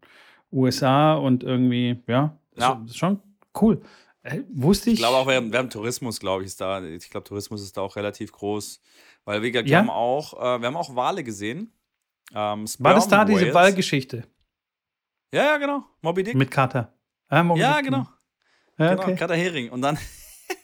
USA 0.51 1.15
und 1.15 1.43
irgendwie, 1.43 1.99
ja, 2.07 2.37
ja. 2.55 2.81
Ist, 2.85 2.91
ist 2.91 2.97
schon 2.97 3.19
cool. 3.59 3.81
Äh, 4.23 4.41
wusste 4.53 4.91
ich. 4.91 4.95
Ich 4.95 4.99
glaube 4.99 5.17
auch, 5.17 5.27
wir 5.27 5.35
haben 5.35 5.69
Tourismus, 5.69 6.19
glaube 6.19 6.43
ich, 6.43 6.47
ist 6.47 6.61
da. 6.61 6.83
Ich 6.83 7.09
glaube, 7.09 7.23
Tourismus 7.23 7.63
ist 7.63 7.75
da 7.75 7.81
auch 7.81 7.95
relativ 7.95 8.31
groß. 8.31 8.79
Weil 9.25 9.41
wir, 9.41 9.53
wir 9.65 9.77
haben 9.77 9.89
auch, 9.89 10.33
äh, 10.33 10.59
wir 10.59 10.67
haben 10.67 10.77
auch 10.77 10.95
Wale 10.95 11.23
gesehen. 11.23 11.71
Ähm, 12.33 12.65
War 12.79 12.93
das 12.93 13.07
da 13.07 13.25
diese 13.25 13.53
Wahlgeschichte? 13.53 14.23
Ja, 15.33 15.43
ja, 15.43 15.57
genau. 15.57 15.85
Moby 16.01 16.23
Dick. 16.23 16.35
Mit 16.35 16.51
Kater. 16.51 16.93
Ah, 17.29 17.43
ja, 17.55 17.81
genau. 17.81 18.07
Ja, 18.77 18.89
genau, 18.89 19.03
okay. 19.03 19.15
Kater 19.15 19.35
Hering. 19.35 19.69
Und 19.69 19.81
dann, 19.81 19.97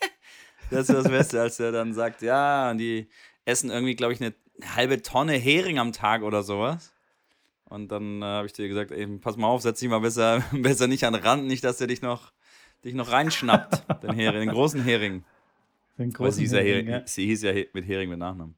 das 0.71 0.89
ist 0.89 0.93
das 0.93 1.07
Beste, 1.07 1.41
als 1.41 1.59
er 1.59 1.71
dann 1.71 1.93
sagt, 1.93 2.21
ja, 2.21 2.73
die, 2.73 3.07
essen 3.47 3.69
irgendwie, 3.69 3.95
glaube 3.95 4.13
ich, 4.13 4.21
eine 4.21 4.33
halbe 4.75 5.01
Tonne 5.01 5.33
Hering 5.33 5.79
am 5.79 5.93
Tag 5.93 6.21
oder 6.21 6.43
sowas. 6.43 6.93
Und 7.65 7.91
dann 7.91 8.21
äh, 8.21 8.25
habe 8.25 8.47
ich 8.47 8.53
dir 8.53 8.67
gesagt, 8.67 8.91
ey, 8.91 9.07
pass 9.17 9.37
mal 9.37 9.47
auf, 9.47 9.61
setz 9.61 9.79
dich 9.79 9.89
mal 9.89 9.99
besser, 9.99 10.43
besser 10.51 10.87
nicht 10.87 11.03
an 11.05 11.13
den 11.13 11.23
Rand, 11.23 11.47
nicht, 11.47 11.63
dass 11.63 11.77
der 11.77 11.87
dich 11.87 12.01
noch, 12.01 12.31
dich 12.83 12.93
noch 12.93 13.11
reinschnappt, 13.11 13.83
den 14.03 14.13
Hering, 14.13 14.41
den 14.41 14.49
großen 14.49 14.83
Hering. 14.83 15.23
Den 15.97 16.11
großen 16.11 16.33
sie, 16.33 16.41
hieß 16.43 16.51
ja 16.51 16.59
Hering, 16.59 16.87
ja. 16.87 17.01
sie 17.07 17.25
hieß 17.25 17.41
ja 17.43 17.53
mit 17.73 17.87
Hering 17.87 18.09
mit 18.09 18.19
Nachnamen. 18.19 18.55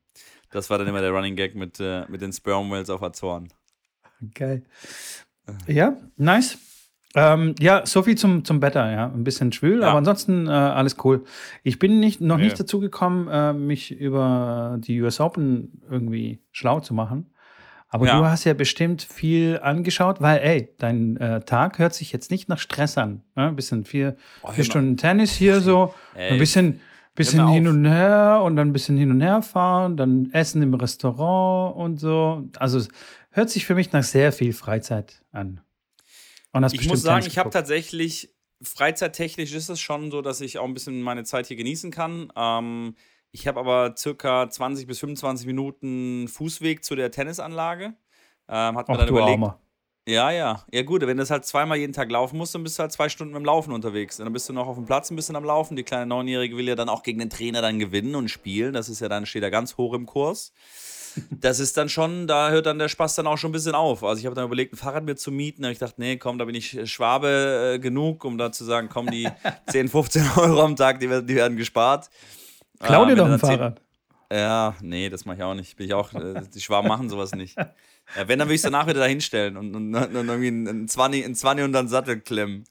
Das 0.52 0.70
war 0.70 0.78
dann 0.78 0.88
immer 0.88 1.02
der 1.02 1.12
Running 1.12 1.36
Gag 1.36 1.56
mit, 1.56 1.80
äh, 1.80 2.06
mit 2.10 2.22
den 2.22 2.34
Sperm 2.34 2.70
Whales 2.70 2.90
auf 2.90 3.02
Azoren. 3.02 3.50
Geil. 4.34 4.64
Ja, 5.68 5.98
nice. 6.18 6.58
Ähm, 7.16 7.56
ja, 7.60 7.86
so 7.86 8.04
viel 8.04 8.16
zum, 8.16 8.46
zum 8.46 8.62
Wetter, 8.62 8.92
ja. 8.92 9.06
Ein 9.08 9.24
bisschen 9.24 9.52
schwül, 9.52 9.82
ja. 9.82 9.88
aber 9.88 9.98
ansonsten 9.98 10.48
äh, 10.48 10.52
alles 10.52 10.98
cool. 11.04 11.24
Ich 11.64 11.80
bin 11.80 12.00
nicht, 12.00 12.22
noch 12.22 12.38
nicht 12.38 12.60
dazu 12.60 12.80
gekommen, 12.80 13.28
äh, 13.28 13.54
mich 13.54 13.92
über 13.92 14.78
die 14.80 15.02
US 15.02 15.20
Open 15.20 15.82
irgendwie 15.90 16.42
schlau 16.52 16.80
zu 16.80 16.94
machen. 16.94 17.32
Aber 17.92 18.06
ja. 18.06 18.20
du 18.20 18.26
hast 18.26 18.44
ja 18.44 18.54
bestimmt 18.54 19.02
viel 19.02 19.60
angeschaut, 19.64 20.22
weil, 20.22 20.40
ey, 20.42 20.76
dein 20.78 21.18
äh, 21.18 21.42
Tag 21.42 21.80
hört 21.80 21.96
sich 21.96 22.12
jetzt 22.12 22.30
nicht 22.30 22.48
nach 22.48 22.60
Stress 22.60 23.00
an. 23.00 23.24
Ne? 23.36 23.48
Ein 23.48 23.56
bisschen 23.56 23.84
vier, 23.84 24.16
oh, 24.44 24.52
vier 24.52 24.64
Stunden 24.64 24.96
Tennis 24.96 25.32
hier 25.32 25.60
so, 25.62 25.96
ey. 26.14 26.34
ein 26.34 26.38
bisschen, 26.38 26.80
bisschen 27.16 27.48
hin 27.48 27.68
und 27.68 27.86
her 27.86 28.42
und 28.44 28.56
dann 28.56 28.70
ein 28.70 28.74
bisschen 28.74 28.96
hin 28.96 29.10
und 29.10 29.22
her 29.22 29.42
fahren, 29.42 29.98
dann 29.98 30.30
Essen 30.34 30.62
im 30.62 30.76
Restaurant 30.76 31.76
und 31.76 32.00
so. 32.00 32.48
Also 32.60 32.80
hört 33.32 33.50
sich 33.50 33.66
für 33.66 33.74
mich 33.74 33.92
nach 33.92 34.04
sehr 34.04 34.32
viel 34.32 34.54
Freizeit 34.54 35.24
an 35.32 35.62
ich 36.72 36.88
muss 36.88 37.02
sagen, 37.02 37.26
ich 37.26 37.38
habe 37.38 37.50
tatsächlich, 37.50 38.34
freizeittechnisch 38.62 39.54
ist 39.54 39.70
es 39.70 39.80
schon 39.80 40.12
so, 40.12 40.22
dass 40.22 40.42
ich 40.42 40.58
auch 40.58 40.66
ein 40.66 40.74
bisschen 40.74 41.02
meine 41.02 41.24
Zeit 41.24 41.48
hier 41.48 41.58
genießen 41.58 41.92
kann. 41.92 42.32
Ähm, 42.36 42.96
ich 43.32 43.48
habe 43.48 43.60
aber 43.60 43.96
circa 43.96 44.50
20 44.50 44.88
bis 44.88 45.00
25 45.00 45.46
Minuten 45.46 46.28
Fußweg 46.28 46.84
zu 46.84 46.96
der 46.96 47.12
Tennisanlage. 47.12 47.94
Ähm, 48.48 48.78
hat 48.78 48.90
mir 48.90 48.98
dann 48.98 49.08
überlegt. 49.08 49.32
Armer. 49.34 49.60
Ja, 50.08 50.32
ja. 50.32 50.66
Ja, 50.72 50.82
gut, 50.82 51.02
wenn 51.02 51.18
du 51.18 51.22
das 51.22 51.30
halt 51.30 51.46
zweimal 51.46 51.78
jeden 51.78 51.94
Tag 51.94 52.10
laufen 52.10 52.38
musst, 52.38 52.56
dann 52.56 52.64
bist 52.64 52.80
du 52.80 52.82
halt 52.82 52.92
zwei 52.92 53.10
Stunden 53.10 53.34
mit 53.34 53.42
dem 53.42 53.46
Laufen 53.46 53.72
unterwegs. 53.72 54.20
Und 54.20 54.26
dann 54.26 54.34
bist 54.34 54.50
du 54.50 54.54
noch 54.54 54.68
auf 54.68 54.76
dem 54.76 54.86
Platz 54.86 55.12
ein 55.12 55.16
bisschen 55.16 55.36
am 55.36 55.44
Laufen. 55.44 55.76
Die 55.76 55.84
kleine 55.84 56.08
Neunjährige 56.08 56.58
will 56.58 56.68
ja 56.68 56.76
dann 56.76 56.90
auch 56.90 57.04
gegen 57.04 57.20
den 57.20 57.30
Trainer 57.30 57.62
dann 57.62 57.78
gewinnen 57.78 58.16
und 58.16 58.30
spielen. 58.30 58.74
Das 58.74 58.90
ist 58.90 59.02
ja 59.02 59.08
dann, 59.08 59.28
steht 59.28 59.44
da 59.44 59.52
ganz 59.52 59.78
hoch 59.78 59.94
im 59.94 60.08
Kurs 60.08 60.52
das 61.32 61.60
ist 61.60 61.78
dann 61.78 61.90
schon, 61.90 62.28
da 62.28 62.50
hört 62.50 62.66
dann 62.66 62.80
der 62.80 62.90
Spaß 62.90 63.16
dann 63.16 63.28
auch 63.28 63.38
schon 63.38 63.50
ein 63.50 63.54
bisschen 63.54 63.76
auf. 63.76 64.04
Also 64.04 64.20
ich 64.20 64.26
habe 64.26 64.36
dann 64.36 64.46
überlegt, 64.46 64.74
ein 64.74 64.78
Fahrrad 64.78 65.04
mir 65.04 65.16
zu 65.16 65.32
mieten. 65.32 65.62
Da 65.62 65.68
habe 65.68 65.74
ich 65.74 65.80
gedacht, 65.80 65.98
nee, 65.98 66.18
komm, 66.18 66.38
da 66.38 66.46
bin 66.46 66.56
ich 66.56 66.80
Schwabe 66.92 67.74
äh, 67.76 67.80
genug, 67.80 68.26
um 68.26 68.38
da 68.38 68.52
zu 68.52 68.64
sagen, 68.66 68.90
komm, 68.90 69.10
die 69.10 69.30
10, 69.68 69.90
15 69.90 70.24
Euro 70.38 70.64
am 70.64 70.76
Tag, 70.76 71.00
die 71.00 71.10
werden, 71.10 71.28
die 71.28 71.36
werden 71.36 71.58
gespart. 71.58 72.10
Klau 72.80 73.06
dir 73.06 73.14
äh, 73.14 73.16
doch 73.16 73.30
ein 73.30 73.40
Fahrrad. 73.40 73.82
Ja, 74.32 74.76
nee, 74.82 75.10
das 75.10 75.26
mache 75.26 75.38
ich 75.38 75.44
auch 75.44 75.56
nicht. 75.56 75.76
Bin 75.76 75.88
ich 75.88 75.94
auch, 75.94 76.14
äh, 76.14 76.42
die 76.54 76.62
Schwaben 76.62 76.88
machen 76.88 77.10
sowas 77.10 77.34
nicht. 77.34 77.58
Ja, 77.58 78.28
wenn, 78.28 78.40
dann 78.40 78.48
würde 78.48 78.56
ich 78.56 78.60
es 78.60 78.64
danach 78.64 78.88
wieder 78.88 79.00
dahinstellen 79.00 79.58
und, 79.58 79.76
und, 79.76 79.96
und 79.96 80.14
irgendwie 80.14 80.50
ein 80.50 80.88
20, 80.88 81.26
ein 81.26 81.36
20 81.36 81.66
und 81.66 81.74
dann 81.74 81.88
Sattel 81.88 82.20
klemmen. 82.20 82.66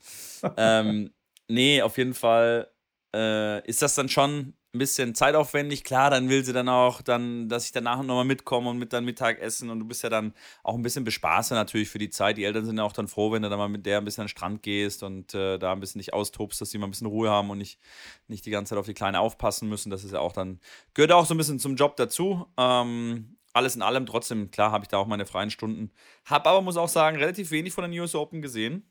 Ähm, 0.57 1.11
nee, 1.49 1.83
auf 1.83 1.99
jeden 1.99 2.14
Fall 2.14 2.69
äh, 3.14 3.67
ist 3.67 3.83
das 3.83 3.95
dann 3.95 4.09
schon 4.09 4.55
ein 4.78 4.80
bisschen 4.80 5.14
zeitaufwendig. 5.14 5.82
Klar, 5.82 6.11
dann 6.11 6.28
will 6.28 6.44
sie 6.44 6.52
dann 6.52 6.68
auch, 6.68 7.02
dann, 7.02 7.49
dass 7.49 7.64
ich 7.66 7.73
danach 7.73 8.00
nochmal 8.02 8.25
mitkomme 8.25 8.70
und 8.70 8.78
mit 8.78 8.92
dann 8.92 9.04
Mittag 9.04 9.40
essen 9.40 9.70
und 9.70 9.80
du 9.80 9.85
bist 9.85 10.04
ja 10.04 10.08
dann 10.08 10.32
auch 10.62 10.75
ein 10.75 10.82
bisschen 10.82 11.02
bespaßer 11.04 11.56
natürlich 11.56 11.88
für 11.88 11.99
die 11.99 12.11
Zeit. 12.11 12.37
Die 12.37 12.44
Eltern 12.44 12.64
sind 12.64 12.78
ja 12.78 12.85
auch 12.85 12.92
dann 12.92 13.08
froh, 13.08 13.32
wenn 13.32 13.42
du 13.42 13.50
dann 13.50 13.58
mal 13.58 13.68
mit 13.68 13.85
der 13.87 13.99
ein 13.99 14.04
bisschen 14.04 14.23
an 14.23 14.26
den 14.26 14.30
Strand 14.30 14.62
gehst 14.62 15.02
und 15.02 15.35
äh, 15.35 15.58
da 15.58 15.73
ein 15.73 15.80
bisschen 15.80 15.99
dich 15.99 16.14
austobst, 16.14 16.61
dass 16.61 16.70
sie 16.70 16.78
mal 16.78 16.87
ein 16.87 16.92
bisschen 16.92 17.08
Ruhe 17.08 17.28
haben 17.28 17.50
und 17.50 17.58
nicht, 17.58 17.80
nicht 18.28 18.47
die 18.47 18.50
ganze 18.50 18.70
Zeit 18.70 18.78
auf 18.78 18.87
die 18.87 18.94
Kleine 18.94 19.20
aufpassen 19.20 19.68
müssen. 19.68 19.90
Das 19.90 20.04
ist 20.04 20.12
ja 20.12 20.20
auch 20.20 20.32
dann, 20.32 20.61
gehört 20.94 21.12
auch 21.12 21.26
so 21.26 21.35
ein 21.35 21.38
bisschen 21.38 21.58
zum 21.58 21.75
Job 21.75 21.97
dazu. 21.97 22.47
Ähm, 22.56 23.37
alles 23.52 23.75
in 23.75 23.82
allem, 23.82 24.06
trotzdem, 24.06 24.50
klar, 24.52 24.70
habe 24.70 24.85
ich 24.85 24.88
da 24.88 24.99
auch 24.99 25.06
meine 25.08 25.26
freien 25.26 25.50
Stunden. 25.50 25.90
Habe 26.25 26.49
aber, 26.49 26.62
muss 26.62 26.76
auch 26.76 26.88
sagen, 26.88 27.16
relativ 27.16 27.50
wenig 27.50 27.73
von 27.73 27.90
den 27.90 27.99
US 28.00 28.14
Open 28.14 28.42
gesehen. 28.42 28.88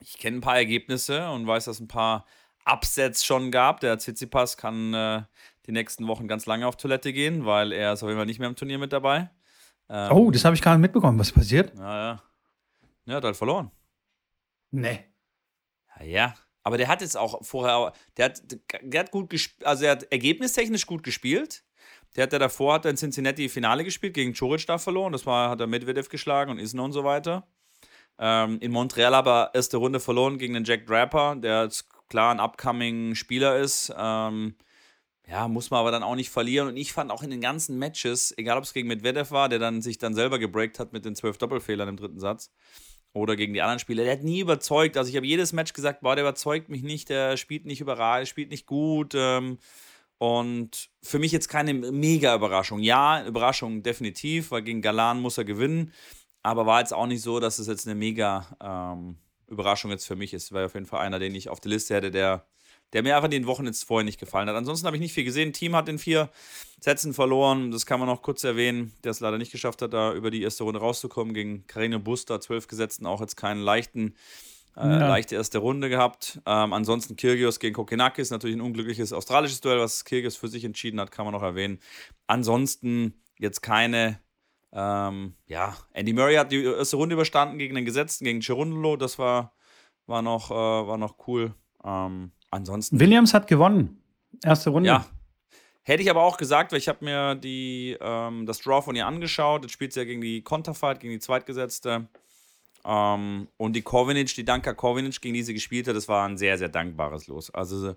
Ich 0.00 0.18
kenne 0.18 0.38
ein 0.38 0.42
paar 0.42 0.56
Ergebnisse 0.56 1.30
und 1.30 1.46
weiß, 1.46 1.66
dass 1.66 1.80
ein 1.80 1.88
paar 1.88 2.26
Upsets 2.66 3.24
schon 3.24 3.50
gab. 3.50 3.80
Der 3.80 3.98
Tsitsipas 3.98 4.56
kann 4.56 4.92
äh, 4.92 5.22
die 5.66 5.72
nächsten 5.72 6.06
Wochen 6.08 6.28
ganz 6.28 6.46
lange 6.46 6.66
auf 6.66 6.76
Toilette 6.76 7.12
gehen, 7.12 7.46
weil 7.46 7.72
er 7.72 7.92
ist 7.92 8.02
auf 8.02 8.08
jeden 8.08 8.18
Fall 8.18 8.26
nicht 8.26 8.38
mehr 8.38 8.48
im 8.48 8.56
Turnier 8.56 8.78
mit 8.78 8.92
dabei. 8.92 9.30
Ähm, 9.88 10.12
oh, 10.12 10.30
das 10.30 10.44
habe 10.44 10.54
ich 10.54 10.62
gerade 10.62 10.78
mitbekommen. 10.78 11.18
Was 11.18 11.32
passiert? 11.32 11.72
Ja, 11.76 12.12
ja. 12.12 12.22
Ja, 13.06 13.14
hat 13.14 13.24
halt 13.24 13.36
verloren. 13.36 13.70
Nee. 14.72 15.04
Ja, 16.00 16.04
ja. 16.04 16.34
Aber 16.64 16.76
der 16.76 16.88
hat 16.88 17.00
jetzt 17.00 17.16
auch 17.16 17.44
vorher, 17.44 17.92
der 18.16 18.24
hat, 18.24 18.42
der 18.82 19.00
hat 19.00 19.12
gut 19.12 19.30
gespielt, 19.30 19.64
also 19.64 19.84
er 19.84 19.92
hat 19.92 20.10
ergebnistechnisch 20.10 20.86
gut 20.86 21.04
gespielt. 21.04 21.62
Der 22.16 22.24
hat 22.24 22.32
ja 22.32 22.40
davor, 22.40 22.74
hat 22.74 22.84
er 22.86 22.90
in 22.90 22.96
Cincinnati 22.96 23.48
Finale 23.48 23.84
gespielt, 23.84 24.14
gegen 24.14 24.34
Choric 24.34 24.66
da 24.66 24.78
verloren. 24.78 25.12
Das 25.12 25.26
war, 25.26 25.50
hat 25.50 25.60
er 25.60 25.68
Medvedev 25.68 26.08
geschlagen 26.08 26.50
und 26.50 26.58
Isner 26.58 26.82
und 26.82 26.92
so 26.92 27.04
weiter. 27.04 27.46
Ähm, 28.18 28.58
in 28.60 28.72
Montreal 28.72 29.14
aber 29.14 29.50
erste 29.54 29.76
Runde 29.76 30.00
verloren 30.00 30.38
gegen 30.38 30.54
den 30.54 30.64
Jack 30.64 30.86
Draper, 30.86 31.36
der 31.36 31.64
jetzt 31.64 31.88
klar 32.08 32.32
ein 32.32 32.40
upcoming 32.40 33.14
Spieler 33.14 33.58
ist. 33.58 33.92
Ähm, 33.96 34.54
ja, 35.28 35.48
muss 35.48 35.70
man 35.70 35.80
aber 35.80 35.90
dann 35.90 36.02
auch 36.02 36.14
nicht 36.14 36.30
verlieren. 36.30 36.68
Und 36.68 36.76
ich 36.76 36.92
fand 36.92 37.10
auch 37.10 37.22
in 37.22 37.30
den 37.30 37.40
ganzen 37.40 37.78
Matches, 37.78 38.32
egal 38.36 38.58
ob 38.58 38.64
es 38.64 38.72
gegen 38.72 38.88
Medvedev 38.88 39.32
war, 39.32 39.48
der 39.48 39.58
dann 39.58 39.82
sich 39.82 39.98
dann 39.98 40.14
selber 40.14 40.38
gebreakt 40.38 40.78
hat 40.78 40.92
mit 40.92 41.04
den 41.04 41.16
zwölf 41.16 41.36
Doppelfehlern 41.38 41.88
im 41.88 41.96
dritten 41.96 42.20
Satz, 42.20 42.50
oder 43.12 43.34
gegen 43.34 43.54
die 43.54 43.62
anderen 43.62 43.78
Spieler, 43.78 44.04
der 44.04 44.12
hat 44.12 44.22
nie 44.22 44.40
überzeugt. 44.40 44.96
Also 44.96 45.08
ich 45.08 45.16
habe 45.16 45.26
jedes 45.26 45.52
Match 45.52 45.72
gesagt, 45.72 46.02
boah, 46.02 46.14
der 46.14 46.24
überzeugt 46.24 46.68
mich 46.68 46.82
nicht, 46.82 47.08
der 47.08 47.36
spielt 47.38 47.64
nicht 47.64 47.80
überall, 47.80 48.26
spielt 48.26 48.50
nicht 48.50 48.66
gut. 48.66 49.14
Ähm, 49.16 49.58
und 50.18 50.90
für 51.02 51.18
mich 51.18 51.32
jetzt 51.32 51.48
keine 51.48 51.74
mega 51.74 52.34
Überraschung. 52.34 52.80
Ja, 52.80 53.24
Überraschung 53.26 53.82
definitiv, 53.82 54.50
weil 54.50 54.62
gegen 54.62 54.82
Galan 54.82 55.20
muss 55.20 55.38
er 55.38 55.44
gewinnen. 55.44 55.92
Aber 56.42 56.66
war 56.66 56.80
jetzt 56.80 56.94
auch 56.94 57.06
nicht 57.06 57.22
so, 57.22 57.40
dass 57.40 57.58
es 57.58 57.66
jetzt 57.66 57.86
eine 57.86 57.96
mega 57.96 58.46
ähm, 58.62 59.16
Überraschung 59.48 59.90
jetzt 59.90 60.06
für 60.06 60.16
mich 60.16 60.34
ist. 60.34 60.52
War 60.52 60.66
auf 60.66 60.74
jeden 60.74 60.86
Fall 60.86 61.00
einer, 61.00 61.18
den 61.18 61.34
ich 61.34 61.48
auf 61.48 61.60
der 61.60 61.70
Liste 61.70 61.94
hätte, 61.94 62.10
der, 62.10 62.46
der 62.92 63.02
mir 63.02 63.16
einfach 63.16 63.26
in 63.26 63.32
den 63.32 63.46
Wochen 63.46 63.66
jetzt 63.66 63.84
vorher 63.84 64.04
nicht 64.04 64.20
gefallen 64.20 64.48
hat. 64.48 64.56
Ansonsten 64.56 64.86
habe 64.86 64.96
ich 64.96 65.00
nicht 65.00 65.12
viel 65.12 65.24
gesehen. 65.24 65.52
Team 65.52 65.76
hat 65.76 65.88
in 65.88 65.98
vier 65.98 66.30
Sätzen 66.80 67.14
verloren. 67.14 67.70
Das 67.70 67.86
kann 67.86 68.00
man 68.00 68.08
noch 68.08 68.22
kurz 68.22 68.44
erwähnen, 68.44 68.92
der 69.04 69.10
es 69.10 69.20
leider 69.20 69.38
nicht 69.38 69.52
geschafft 69.52 69.82
hat, 69.82 69.92
da 69.92 70.12
über 70.12 70.30
die 70.30 70.42
erste 70.42 70.64
Runde 70.64 70.80
rauszukommen. 70.80 71.34
Gegen 71.34 71.66
Karine 71.66 71.98
Buster, 71.98 72.40
zwölf 72.40 72.68
Gesetzten, 72.68 73.06
auch 73.06 73.20
jetzt 73.20 73.36
keinen 73.36 73.60
leichten, 73.60 74.14
äh, 74.76 74.80
ja. 74.80 75.08
leichte 75.08 75.34
erste 75.34 75.58
Runde 75.58 75.88
gehabt. 75.88 76.40
Ähm, 76.46 76.72
ansonsten 76.72 77.16
Kirgios 77.16 77.60
gegen 77.60 77.74
Kokenakis, 77.74 78.30
natürlich 78.30 78.56
ein 78.56 78.62
unglückliches 78.62 79.12
australisches 79.12 79.60
Duell, 79.60 79.78
was 79.80 80.04
Kirgios 80.04 80.36
für 80.36 80.48
sich 80.48 80.64
entschieden 80.64 81.00
hat, 81.00 81.10
kann 81.10 81.24
man 81.24 81.32
noch 81.32 81.42
erwähnen. 81.42 81.78
Ansonsten 82.26 83.14
jetzt 83.38 83.62
keine 83.62 84.20
ähm, 84.78 85.32
ja, 85.46 85.74
Andy 85.94 86.12
Murray 86.12 86.34
hat 86.34 86.52
die 86.52 86.62
erste 86.62 86.96
Runde 86.96 87.14
überstanden 87.14 87.56
gegen 87.56 87.74
den 87.74 87.86
Gesetzten, 87.86 88.26
gegen 88.26 88.42
Cerundolo. 88.42 88.96
Das 88.98 89.18
war, 89.18 89.54
war, 90.06 90.20
noch, 90.20 90.50
äh, 90.50 90.54
war 90.54 90.98
noch 90.98 91.16
cool. 91.26 91.54
Ähm, 91.82 92.30
ansonsten. 92.50 93.00
Williams 93.00 93.32
hat 93.32 93.46
gewonnen. 93.46 94.02
Erste 94.44 94.68
Runde. 94.68 94.88
Ja. 94.88 95.06
Hätte 95.82 96.02
ich 96.02 96.10
aber 96.10 96.24
auch 96.24 96.36
gesagt, 96.36 96.72
weil 96.72 96.78
ich 96.78 96.88
habe 96.88 97.02
mir 97.02 97.36
die, 97.36 97.96
ähm, 98.00 98.44
das 98.44 98.58
Draw 98.58 98.82
von 98.82 98.94
ihr 98.94 99.06
angeschaut. 99.06 99.62
Jetzt 99.62 99.72
spielt 99.72 99.94
sie 99.94 100.00
ja 100.00 100.04
gegen 100.04 100.20
die 100.20 100.42
Konterfight, 100.42 101.00
gegen 101.00 101.12
die 101.12 101.20
Zweitgesetzte. 101.20 102.08
Ähm, 102.84 103.48
und 103.56 103.72
die 103.74 103.82
Kovinic, 103.82 104.34
die 104.34 104.44
Danka 104.44 104.74
Kovinic, 104.74 105.22
gegen 105.22 105.34
die 105.34 105.42
sie 105.42 105.54
gespielt 105.54 105.88
hat, 105.88 105.96
das 105.96 106.06
war 106.06 106.28
ein 106.28 106.36
sehr, 106.36 106.58
sehr 106.58 106.68
dankbares 106.68 107.28
Los. 107.28 107.50
Also 107.50 107.96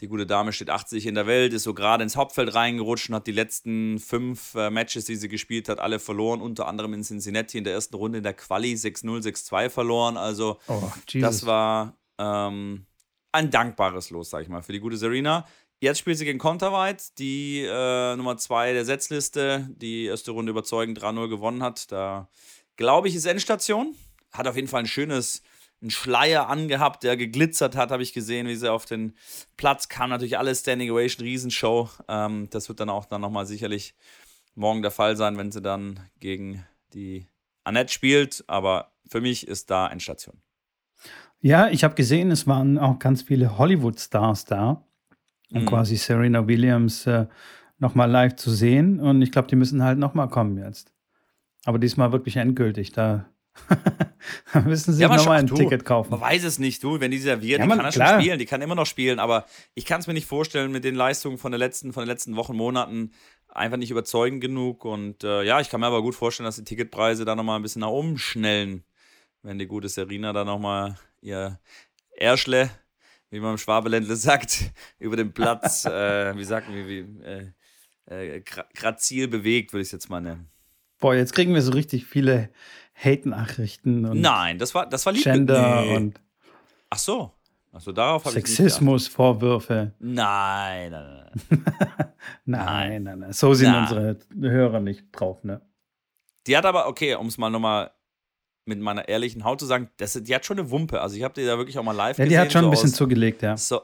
die 0.00 0.08
gute 0.08 0.26
Dame 0.26 0.52
steht 0.52 0.70
80 0.70 1.06
in 1.06 1.14
der 1.14 1.26
Welt, 1.26 1.52
ist 1.52 1.64
so 1.64 1.74
gerade 1.74 2.02
ins 2.02 2.16
Hauptfeld 2.16 2.54
reingerutscht 2.54 3.10
und 3.10 3.16
hat 3.16 3.26
die 3.26 3.32
letzten 3.32 3.98
fünf 3.98 4.54
äh, 4.54 4.70
Matches, 4.70 5.04
die 5.04 5.16
sie 5.16 5.28
gespielt 5.28 5.68
hat, 5.68 5.78
alle 5.78 5.98
verloren. 5.98 6.40
Unter 6.40 6.66
anderem 6.66 6.94
in 6.94 7.02
Cincinnati 7.02 7.58
in 7.58 7.64
der 7.64 7.74
ersten 7.74 7.96
Runde 7.96 8.18
in 8.18 8.24
der 8.24 8.32
Quali 8.32 8.72
6-0, 8.72 9.22
6-2 9.22 9.68
verloren. 9.68 10.16
Also 10.16 10.58
oh, 10.68 10.82
das 11.14 11.44
war 11.44 11.98
ähm, 12.18 12.86
ein 13.32 13.50
dankbares 13.50 14.10
Los, 14.10 14.30
sag 14.30 14.42
ich 14.42 14.48
mal, 14.48 14.62
für 14.62 14.72
die 14.72 14.80
gute 14.80 14.96
Serena. 14.96 15.46
Jetzt 15.82 15.98
spielt 15.98 16.18
sie 16.18 16.24
gegen 16.24 16.38
Konterweit, 16.38 17.18
die 17.18 17.62
äh, 17.66 18.16
Nummer 18.16 18.36
2 18.36 18.72
der 18.72 18.84
Setzliste, 18.84 19.68
die 19.70 20.04
erste 20.06 20.30
Runde 20.30 20.50
überzeugend 20.50 20.98
3-0 20.98 21.28
gewonnen 21.28 21.62
hat. 21.62 21.90
Da 21.92 22.28
glaube 22.76 23.08
ich, 23.08 23.14
ist 23.14 23.26
Endstation. 23.26 23.94
Hat 24.32 24.46
auf 24.46 24.56
jeden 24.56 24.68
Fall 24.68 24.80
ein 24.80 24.86
schönes 24.86 25.42
einen 25.80 25.90
Schleier 25.90 26.48
angehabt, 26.48 27.02
der 27.02 27.16
geglitzert 27.16 27.76
hat, 27.76 27.90
habe 27.90 28.02
ich 28.02 28.12
gesehen, 28.12 28.46
wie 28.46 28.56
sie 28.56 28.70
auf 28.70 28.84
den 28.84 29.14
Platz 29.56 29.88
kam. 29.88 30.10
Natürlich 30.10 30.38
alles 30.38 30.60
Standing 30.60 30.90
Ovation, 30.90 31.24
Riesenshow. 31.24 31.88
Ähm, 32.08 32.48
das 32.50 32.68
wird 32.68 32.80
dann 32.80 32.90
auch 32.90 33.06
dann 33.06 33.20
nochmal 33.20 33.46
sicherlich 33.46 33.94
morgen 34.54 34.82
der 34.82 34.90
Fall 34.90 35.16
sein, 35.16 35.38
wenn 35.38 35.52
sie 35.52 35.62
dann 35.62 36.00
gegen 36.18 36.64
die 36.92 37.26
Annette 37.64 37.92
spielt. 37.92 38.44
Aber 38.46 38.92
für 39.08 39.20
mich 39.20 39.48
ist 39.48 39.70
da 39.70 39.88
Endstation. 39.88 40.36
Ja, 41.40 41.68
ich 41.70 41.84
habe 41.84 41.94
gesehen, 41.94 42.30
es 42.30 42.46
waren 42.46 42.78
auch 42.78 42.98
ganz 42.98 43.22
viele 43.22 43.56
Hollywood-Stars 43.56 44.44
da, 44.44 44.84
um 45.50 45.62
mhm. 45.62 45.66
quasi 45.66 45.96
Serena 45.96 46.46
Williams 46.46 47.06
äh, 47.06 47.26
nochmal 47.78 48.10
live 48.10 48.36
zu 48.36 48.50
sehen. 48.50 49.00
Und 49.00 49.22
ich 49.22 49.32
glaube, 49.32 49.48
die 49.48 49.56
müssen 49.56 49.82
halt 49.82 49.98
nochmal 49.98 50.28
kommen 50.28 50.58
jetzt. 50.58 50.92
Aber 51.64 51.78
diesmal 51.78 52.12
wirklich 52.12 52.36
endgültig. 52.36 52.92
Da 52.92 53.30
müssen 54.64 54.94
sie 54.94 55.02
ja, 55.02 55.08
nochmal 55.08 55.40
ein 55.40 55.46
du, 55.46 55.54
Ticket 55.54 55.84
kaufen. 55.84 56.10
Man 56.10 56.20
weiß 56.20 56.44
es 56.44 56.58
nicht, 56.58 56.82
du, 56.82 57.00
wenn 57.00 57.10
die 57.10 57.18
serviert, 57.18 57.60
ja, 57.60 57.66
die 57.66 57.70
kann 57.70 57.84
er 57.84 57.92
schon 57.92 58.20
spielen, 58.20 58.38
die 58.38 58.46
kann 58.46 58.62
immer 58.62 58.74
noch 58.74 58.86
spielen, 58.86 59.18
aber 59.18 59.46
ich 59.74 59.84
kann 59.84 60.00
es 60.00 60.06
mir 60.06 60.14
nicht 60.14 60.26
vorstellen 60.26 60.72
mit 60.72 60.84
den 60.84 60.94
Leistungen 60.94 61.38
von, 61.38 61.52
der 61.52 61.58
letzten, 61.58 61.92
von 61.92 62.02
den 62.02 62.08
letzten 62.08 62.36
Wochen, 62.36 62.56
Monaten, 62.56 63.12
einfach 63.48 63.76
nicht 63.76 63.90
überzeugend 63.90 64.40
genug. 64.40 64.84
Und 64.84 65.24
äh, 65.24 65.42
ja, 65.42 65.60
ich 65.60 65.68
kann 65.68 65.80
mir 65.80 65.86
aber 65.86 66.02
gut 66.02 66.14
vorstellen, 66.14 66.46
dass 66.46 66.56
die 66.56 66.64
Ticketpreise 66.64 67.24
da 67.24 67.34
nochmal 67.34 67.58
ein 67.58 67.62
bisschen 67.62 67.80
nach 67.80 67.88
oben 67.88 68.18
schnellen, 68.18 68.84
wenn 69.42 69.58
die 69.58 69.66
gute 69.66 69.88
Serena 69.88 70.32
da 70.32 70.44
nochmal 70.44 70.96
ihr 71.20 71.58
Erschle, 72.16 72.70
wie 73.30 73.40
man 73.40 73.52
im 73.52 73.58
Schwabeländle 73.58 74.16
sagt, 74.16 74.70
über 74.98 75.16
den 75.16 75.32
Platz, 75.32 75.84
äh, 75.86 76.36
wie 76.36 76.44
sagt 76.44 76.68
man, 76.68 76.76
wie, 76.76 76.88
wie 76.88 77.22
äh, 77.22 78.36
äh 78.36 78.40
grazil 78.74 79.28
bewegt, 79.28 79.72
würde 79.72 79.82
ich 79.82 79.88
es 79.88 79.92
jetzt 79.92 80.10
mal 80.10 80.20
nennen. 80.20 80.50
Boah, 80.98 81.14
jetzt 81.14 81.32
kriegen 81.32 81.54
wir 81.54 81.62
so 81.62 81.72
richtig 81.72 82.04
viele 82.04 82.50
Hate-Nachrichten 83.02 84.04
und 84.04 84.20
Nein, 84.20 84.58
das 84.58 84.74
war, 84.74 84.86
das 84.86 85.06
war 85.06 85.12
lieb. 85.12 85.24
Gender 85.24 85.82
nee. 85.82 85.96
und 85.96 86.20
Ach 86.90 86.98
so. 86.98 87.32
Achso, 87.72 87.92
darauf 87.92 88.24
habe 88.24 88.36
ich 88.36 88.46
Sexismusvorwürfe. 88.46 89.92
Nein, 90.00 90.90
nein, 90.90 91.30
nein. 92.44 92.64
nein, 92.64 93.02
nein, 93.04 93.18
nein. 93.20 93.32
So 93.32 93.54
sind 93.54 93.70
nein. 93.70 93.82
unsere 93.82 94.18
Hörer 94.50 94.80
nicht 94.80 95.04
drauf, 95.12 95.44
ne? 95.44 95.60
Die 96.48 96.56
hat 96.56 96.66
aber, 96.66 96.88
okay, 96.88 97.14
um 97.14 97.28
es 97.28 97.38
mal 97.38 97.48
nochmal 97.48 97.92
mit 98.64 98.80
meiner 98.80 99.08
ehrlichen 99.08 99.44
Haut 99.44 99.60
zu 99.60 99.66
sagen, 99.66 99.88
das, 99.98 100.14
die 100.14 100.34
hat 100.34 100.44
schon 100.44 100.58
eine 100.58 100.70
Wumpe. 100.70 101.00
Also 101.00 101.16
ich 101.16 101.22
habe 101.22 101.34
die 101.34 101.46
da 101.46 101.58
wirklich 101.58 101.78
auch 101.78 101.84
mal 101.84 101.92
live 101.92 102.18
ja, 102.18 102.24
gesehen. 102.24 102.34
Ja, 102.34 102.40
die 102.40 102.46
hat 102.46 102.52
schon 102.52 102.62
so 102.62 102.66
ein 102.68 102.70
bisschen 102.70 102.90
aus, 102.90 102.96
zugelegt, 102.96 103.42
ja. 103.42 103.56
So, 103.56 103.82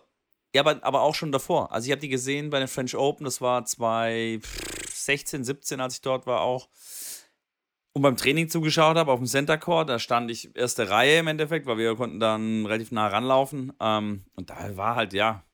ja, 0.53 0.63
aber, 0.63 0.83
aber 0.85 1.03
auch 1.03 1.15
schon 1.15 1.31
davor. 1.31 1.71
Also 1.73 1.87
ich 1.87 1.93
habe 1.93 2.01
die 2.01 2.09
gesehen 2.09 2.51
bei 2.51 2.59
den 2.59 2.69
French 2.69 2.97
Open, 2.97 3.25
das 3.25 3.41
war 3.41 3.65
2016, 3.65 5.45
17, 5.45 5.81
als 5.81 5.95
ich 5.95 6.01
dort 6.01 6.27
war 6.27 6.41
auch 6.41 6.69
und 7.97 8.03
beim 8.03 8.19
Training 8.19 8.51
zugeschaut 8.51 8.99
habe 8.99 9.11
auf 9.11 9.21
dem 9.21 9.27
Center 9.27 9.57
Court, 9.57 9.89
da 9.89 9.99
stand 9.99 10.31
ich 10.31 10.55
erste 10.55 10.91
Reihe 10.91 11.21
im 11.21 11.29
Endeffekt, 11.29 11.65
weil 11.65 11.79
wir 11.79 11.97
konnten 11.97 12.21
dann 12.21 12.67
relativ 12.67 12.93
nah 12.93 13.07
ranlaufen. 13.07 13.73
Ähm, 13.81 14.27
und 14.35 14.51
da 14.51 14.77
war 14.77 14.97
halt, 14.97 15.15
ja, 15.15 15.47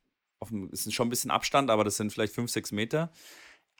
dem, 0.50 0.68
ist 0.70 0.92
schon 0.92 1.06
ein 1.06 1.11
bisschen 1.11 1.30
Abstand, 1.30 1.70
aber 1.70 1.84
das 1.84 1.96
sind 1.96 2.12
vielleicht 2.12 2.34
fünf, 2.34 2.50
sechs 2.50 2.72
Meter. 2.72 3.12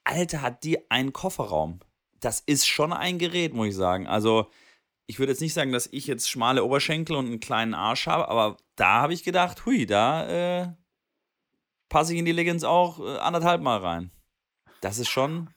Alter, 0.05 0.43
hat 0.43 0.63
die 0.63 0.89
einen 0.93 1.13
Kofferraum. 1.13 1.81
Das 2.21 2.39
ist 2.39 2.69
schon 2.69 2.93
ein 2.93 3.19
Gerät, 3.19 3.53
muss 3.53 3.67
ich 3.67 3.75
sagen. 3.75 4.07
Also, 4.07 4.49
ich 5.09 5.19
würde 5.19 5.33
jetzt 5.33 5.41
nicht 5.41 5.55
sagen, 5.55 5.73
dass 5.73 5.89
ich 5.89 6.07
jetzt 6.07 6.31
schmale 6.31 6.63
Oberschenkel 6.63 7.17
und 7.17 7.27
einen 7.27 7.41
kleinen 7.41 7.75
Arsch 7.75 8.07
habe, 8.07 8.29
aber 8.29 8.59
da 8.77 9.01
habe 9.01 9.13
ich 9.13 9.25
gedacht, 9.25 9.67
hui, 9.67 9.87
da 9.87 10.63
äh, 10.63 10.69
passe 11.89 12.13
ich 12.13 12.21
in 12.21 12.27
die 12.27 12.31
Legends 12.31 12.63
auch 12.63 13.01
äh, 13.01 13.19
anderthalb 13.19 13.61
Mal 13.61 13.79
rein. 13.79 14.13
Das 14.81 15.01
ist 15.01 15.09
schon 15.09 15.51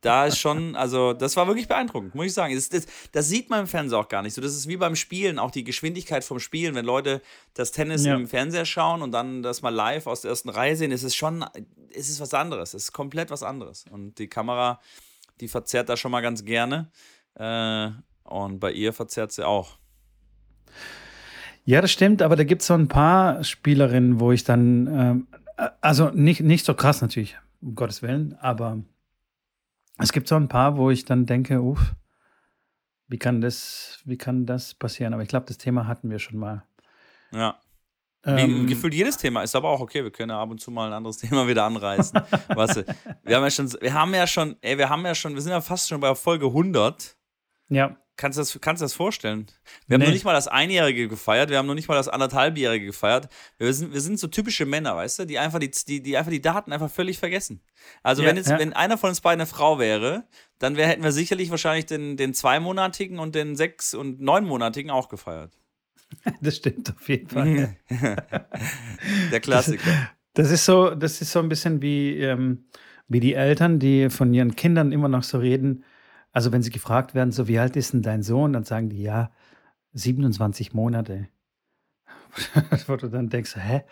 da 0.00 0.26
ist 0.26 0.38
schon, 0.38 0.76
also 0.76 1.12
das 1.12 1.36
war 1.36 1.46
wirklich 1.46 1.68
beeindruckend, 1.68 2.14
muss 2.14 2.26
ich 2.26 2.34
sagen. 2.34 2.54
Das, 2.54 2.68
das, 2.68 2.86
das, 3.12 3.28
sieht 3.28 3.50
man 3.50 3.60
im 3.60 3.66
Fernsehen 3.66 3.98
auch 3.98 4.08
gar 4.08 4.22
nicht 4.22 4.34
so. 4.34 4.40
Das 4.40 4.54
ist 4.54 4.68
wie 4.68 4.76
beim 4.76 4.96
Spielen, 4.96 5.38
auch 5.38 5.50
die 5.50 5.64
Geschwindigkeit 5.64 6.24
vom 6.24 6.38
Spielen. 6.40 6.74
Wenn 6.74 6.84
Leute 6.84 7.22
das 7.54 7.72
Tennis 7.72 8.04
ja. 8.04 8.14
im 8.14 8.26
Fernseher 8.26 8.64
schauen 8.64 9.02
und 9.02 9.12
dann 9.12 9.42
das 9.42 9.62
mal 9.62 9.74
live 9.74 10.06
aus 10.06 10.22
der 10.22 10.30
ersten 10.30 10.48
Reihe 10.48 10.76
sehen, 10.76 10.92
ist 10.92 11.02
es 11.02 11.14
schon, 11.14 11.44
ist 11.90 12.08
es 12.08 12.20
was 12.20 12.34
anderes. 12.34 12.74
Es 12.74 12.84
ist 12.84 12.92
komplett 12.92 13.30
was 13.30 13.42
anderes. 13.42 13.84
Und 13.90 14.18
die 14.18 14.28
Kamera, 14.28 14.80
die 15.40 15.48
verzerrt 15.48 15.88
da 15.88 15.96
schon 15.96 16.10
mal 16.10 16.20
ganz 16.20 16.44
gerne. 16.44 16.90
Äh, 17.34 17.90
und 18.24 18.60
bei 18.60 18.72
ihr 18.72 18.92
verzerrt 18.92 19.32
sie 19.32 19.46
auch. 19.46 19.78
Ja, 21.66 21.80
das 21.80 21.90
stimmt, 21.90 22.20
aber 22.20 22.36
da 22.36 22.44
gibt 22.44 22.60
es 22.62 22.68
so 22.68 22.74
ein 22.74 22.88
paar 22.88 23.42
Spielerinnen, 23.42 24.20
wo 24.20 24.32
ich 24.32 24.44
dann, 24.44 24.86
ähm, 24.86 25.26
äh, 25.56 25.68
also 25.80 26.10
nicht, 26.10 26.40
nicht 26.40 26.66
so 26.66 26.74
krass 26.74 27.00
natürlich, 27.00 27.38
um 27.62 27.74
Gottes 27.74 28.02
Willen, 28.02 28.36
aber 28.40 28.82
es 29.98 30.12
gibt 30.12 30.28
so 30.28 30.36
ein 30.36 30.48
paar, 30.48 30.76
wo 30.76 30.90
ich 30.90 31.04
dann 31.04 31.26
denke, 31.26 31.60
uff, 31.60 31.94
wie 33.06 33.18
kann 33.18 33.40
das, 33.40 34.00
wie 34.04 34.16
kann 34.16 34.46
das 34.46 34.74
passieren? 34.74 35.12
Aber 35.12 35.22
ich 35.22 35.28
glaube, 35.28 35.46
das 35.46 35.58
Thema 35.58 35.86
hatten 35.86 36.10
wir 36.10 36.18
schon 36.18 36.38
mal. 36.38 36.64
Ja. 37.32 37.58
Ähm, 38.26 38.66
gefühlt 38.66 38.94
jedes 38.94 39.18
Thema 39.18 39.42
ist 39.42 39.54
aber 39.54 39.68
auch 39.68 39.80
okay. 39.80 40.02
Wir 40.02 40.10
können 40.10 40.30
ja 40.30 40.40
ab 40.40 40.50
und 40.50 40.58
zu 40.60 40.70
mal 40.70 40.86
ein 40.86 40.92
anderes 40.94 41.18
Thema 41.18 41.46
wieder 41.46 41.64
anreißen. 41.64 42.20
weißt 42.48 42.76
du, 42.76 42.96
wir 43.22 43.36
haben 43.36 43.44
ja 43.44 43.50
schon, 43.50 43.72
wir 43.80 43.94
haben 43.94 44.14
ja 44.14 44.26
schon, 44.26 44.56
ey, 44.62 44.78
wir 44.78 44.88
haben 44.88 45.04
ja 45.04 45.14
schon, 45.14 45.34
wir 45.34 45.42
sind 45.42 45.52
ja 45.52 45.60
fast 45.60 45.88
schon 45.88 46.00
bei 46.00 46.14
Folge 46.14 46.46
100. 46.46 47.16
Ja. 47.68 47.96
Kannst 48.16 48.38
du 48.38 48.42
das, 48.42 48.58
kannst 48.60 48.80
du 48.80 48.84
das 48.84 48.94
vorstellen? 48.94 49.46
Wir 49.88 49.94
haben 49.94 50.00
nee. 50.00 50.06
noch 50.06 50.12
nicht 50.12 50.24
mal 50.24 50.34
das 50.34 50.46
Einjährige 50.46 51.08
gefeiert, 51.08 51.50
wir 51.50 51.58
haben 51.58 51.66
noch 51.66 51.74
nicht 51.74 51.88
mal 51.88 51.96
das 51.96 52.08
anderthalbjährige 52.08 52.86
gefeiert. 52.86 53.28
Wir 53.58 53.72
sind, 53.74 53.92
wir 53.92 54.00
sind 54.00 54.20
so 54.20 54.28
typische 54.28 54.66
Männer, 54.66 54.94
weißt 54.94 55.18
du, 55.18 55.24
die 55.24 55.38
einfach 55.38 55.58
die, 55.58 55.70
die, 55.70 56.00
die 56.00 56.16
einfach 56.16 56.30
die 56.30 56.40
Daten 56.40 56.72
einfach 56.72 56.90
völlig 56.90 57.18
vergessen. 57.18 57.60
Also 58.04 58.22
ja, 58.22 58.28
wenn 58.28 58.36
jetzt, 58.36 58.50
ja. 58.50 58.58
wenn 58.58 58.72
einer 58.72 58.98
von 58.98 59.10
uns 59.10 59.20
beiden 59.20 59.40
eine 59.40 59.48
Frau 59.48 59.80
wäre, 59.80 60.28
dann 60.60 60.76
wär, 60.76 60.86
hätten 60.86 61.02
wir 61.02 61.10
sicherlich 61.10 61.50
wahrscheinlich 61.50 61.86
den, 61.86 62.16
den 62.16 62.34
zweimonatigen 62.34 63.18
und 63.18 63.34
den 63.34 63.56
sechs- 63.56 63.94
und 63.94 64.20
neunmonatigen 64.20 64.90
auch 64.90 65.08
gefeiert. 65.08 65.52
Das 66.40 66.56
stimmt 66.56 66.94
auf 66.94 67.08
jeden 67.08 67.28
Fall. 67.28 67.76
Der 69.32 69.40
Klassiker. 69.40 69.82
Das, 70.32 70.46
das, 70.46 70.50
ist 70.52 70.64
so, 70.64 70.90
das 70.94 71.20
ist 71.20 71.32
so 71.32 71.40
ein 71.40 71.48
bisschen 71.48 71.82
wie, 71.82 72.20
ähm, 72.20 72.66
wie 73.08 73.18
die 73.18 73.34
Eltern, 73.34 73.80
die 73.80 74.10
von 74.10 74.32
ihren 74.32 74.54
Kindern 74.54 74.92
immer 74.92 75.08
noch 75.08 75.24
so 75.24 75.38
reden 75.38 75.82
also 76.34 76.50
wenn 76.50 76.62
sie 76.62 76.70
gefragt 76.70 77.14
werden, 77.14 77.30
so 77.30 77.46
wie 77.46 77.60
alt 77.60 77.76
ist 77.76 77.92
denn 77.92 78.02
dein 78.02 78.24
Sohn, 78.24 78.52
dann 78.52 78.64
sagen 78.64 78.90
die 78.90 79.00
ja 79.00 79.30
27 79.92 80.74
Monate. 80.74 81.28
Wo 82.88 82.96
du 82.96 83.08
dann 83.08 83.28
denkst, 83.28 83.54
hä, 83.56 83.84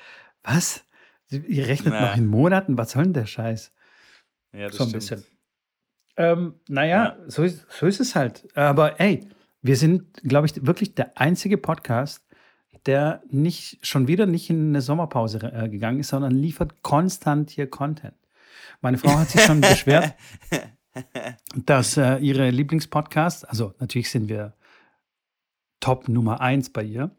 was? 0.43 0.85
Ihr 1.31 1.69
rechnet 1.69 1.95
Na. 1.95 2.09
noch 2.09 2.17
in 2.17 2.27
Monaten? 2.27 2.77
Was 2.77 2.91
soll 2.91 3.05
denn 3.05 3.13
der 3.13 3.27
Scheiß? 3.27 3.73
Ja, 4.53 4.67
das 4.67 4.77
so 4.77 4.83
ein 4.83 4.89
stimmt. 4.89 4.93
bisschen. 4.93 5.25
Ähm, 6.17 6.55
naja, 6.69 7.17
ja. 7.17 7.31
so, 7.31 7.45
ist, 7.45 7.65
so 7.71 7.87
ist 7.87 8.01
es 8.01 8.17
halt. 8.17 8.47
Aber 8.57 9.01
ey, 9.01 9.29
wir 9.63 9.77
sind, 9.77 10.13
glaube 10.25 10.49
ich, 10.49 10.67
wirklich 10.67 10.97
der 10.97 11.17
einzige 11.17 11.57
Podcast, 11.57 12.27
der 12.87 13.23
nicht 13.31 13.79
schon 13.87 14.09
wieder 14.09 14.27
nicht 14.27 14.51
in 14.51 14.71
eine 14.71 14.83
Sommerpause 14.83 15.39
äh, 15.39 15.69
gegangen 15.69 16.01
ist, 16.01 16.09
sondern 16.09 16.33
liefert 16.33 16.83
konstant 16.83 17.51
hier 17.51 17.71
Content. 17.71 18.17
Meine 18.81 18.99
Frau 18.99 19.17
hat 19.17 19.31
sich 19.31 19.43
schon 19.43 19.61
beschwert. 19.61 20.15
dass 21.55 21.97
äh, 21.97 22.17
ihre 22.19 22.51
Lieblingspodcast, 22.51 23.49
also 23.49 23.75
natürlich 23.79 24.11
sind 24.11 24.29
wir 24.29 24.55
Top 25.81 26.09
Nummer 26.09 26.41
eins 26.41 26.71
bei 26.71 26.85
ihr, 26.85 27.11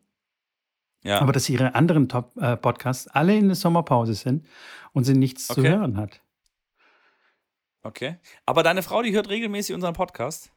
ja. 1.04 1.20
aber 1.20 1.34
dass 1.34 1.50
ihre 1.50 1.76
anderen 1.76 2.08
Top-Podcasts 2.08 3.08
äh, 3.08 3.12
alle 3.14 3.38
in 3.38 3.48
der 3.48 3.56
Sommerpause 3.56 4.14
sind 4.14 4.46
und 4.94 5.04
sie 5.04 5.14
nichts 5.14 5.50
okay. 5.50 5.62
zu 5.62 5.68
hören 5.68 5.98
hat. 5.98 6.22
Okay. 7.84 8.18
Aber 8.46 8.64
deine 8.64 8.82
Frau, 8.82 9.02
die 9.02 9.14
hört 9.14 9.30
regelmäßig 9.30 9.76
unseren 9.76 9.94
Podcast? 9.94 10.52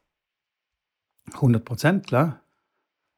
100 1.33 1.65
Prozent, 1.65 2.07
klar. 2.07 2.41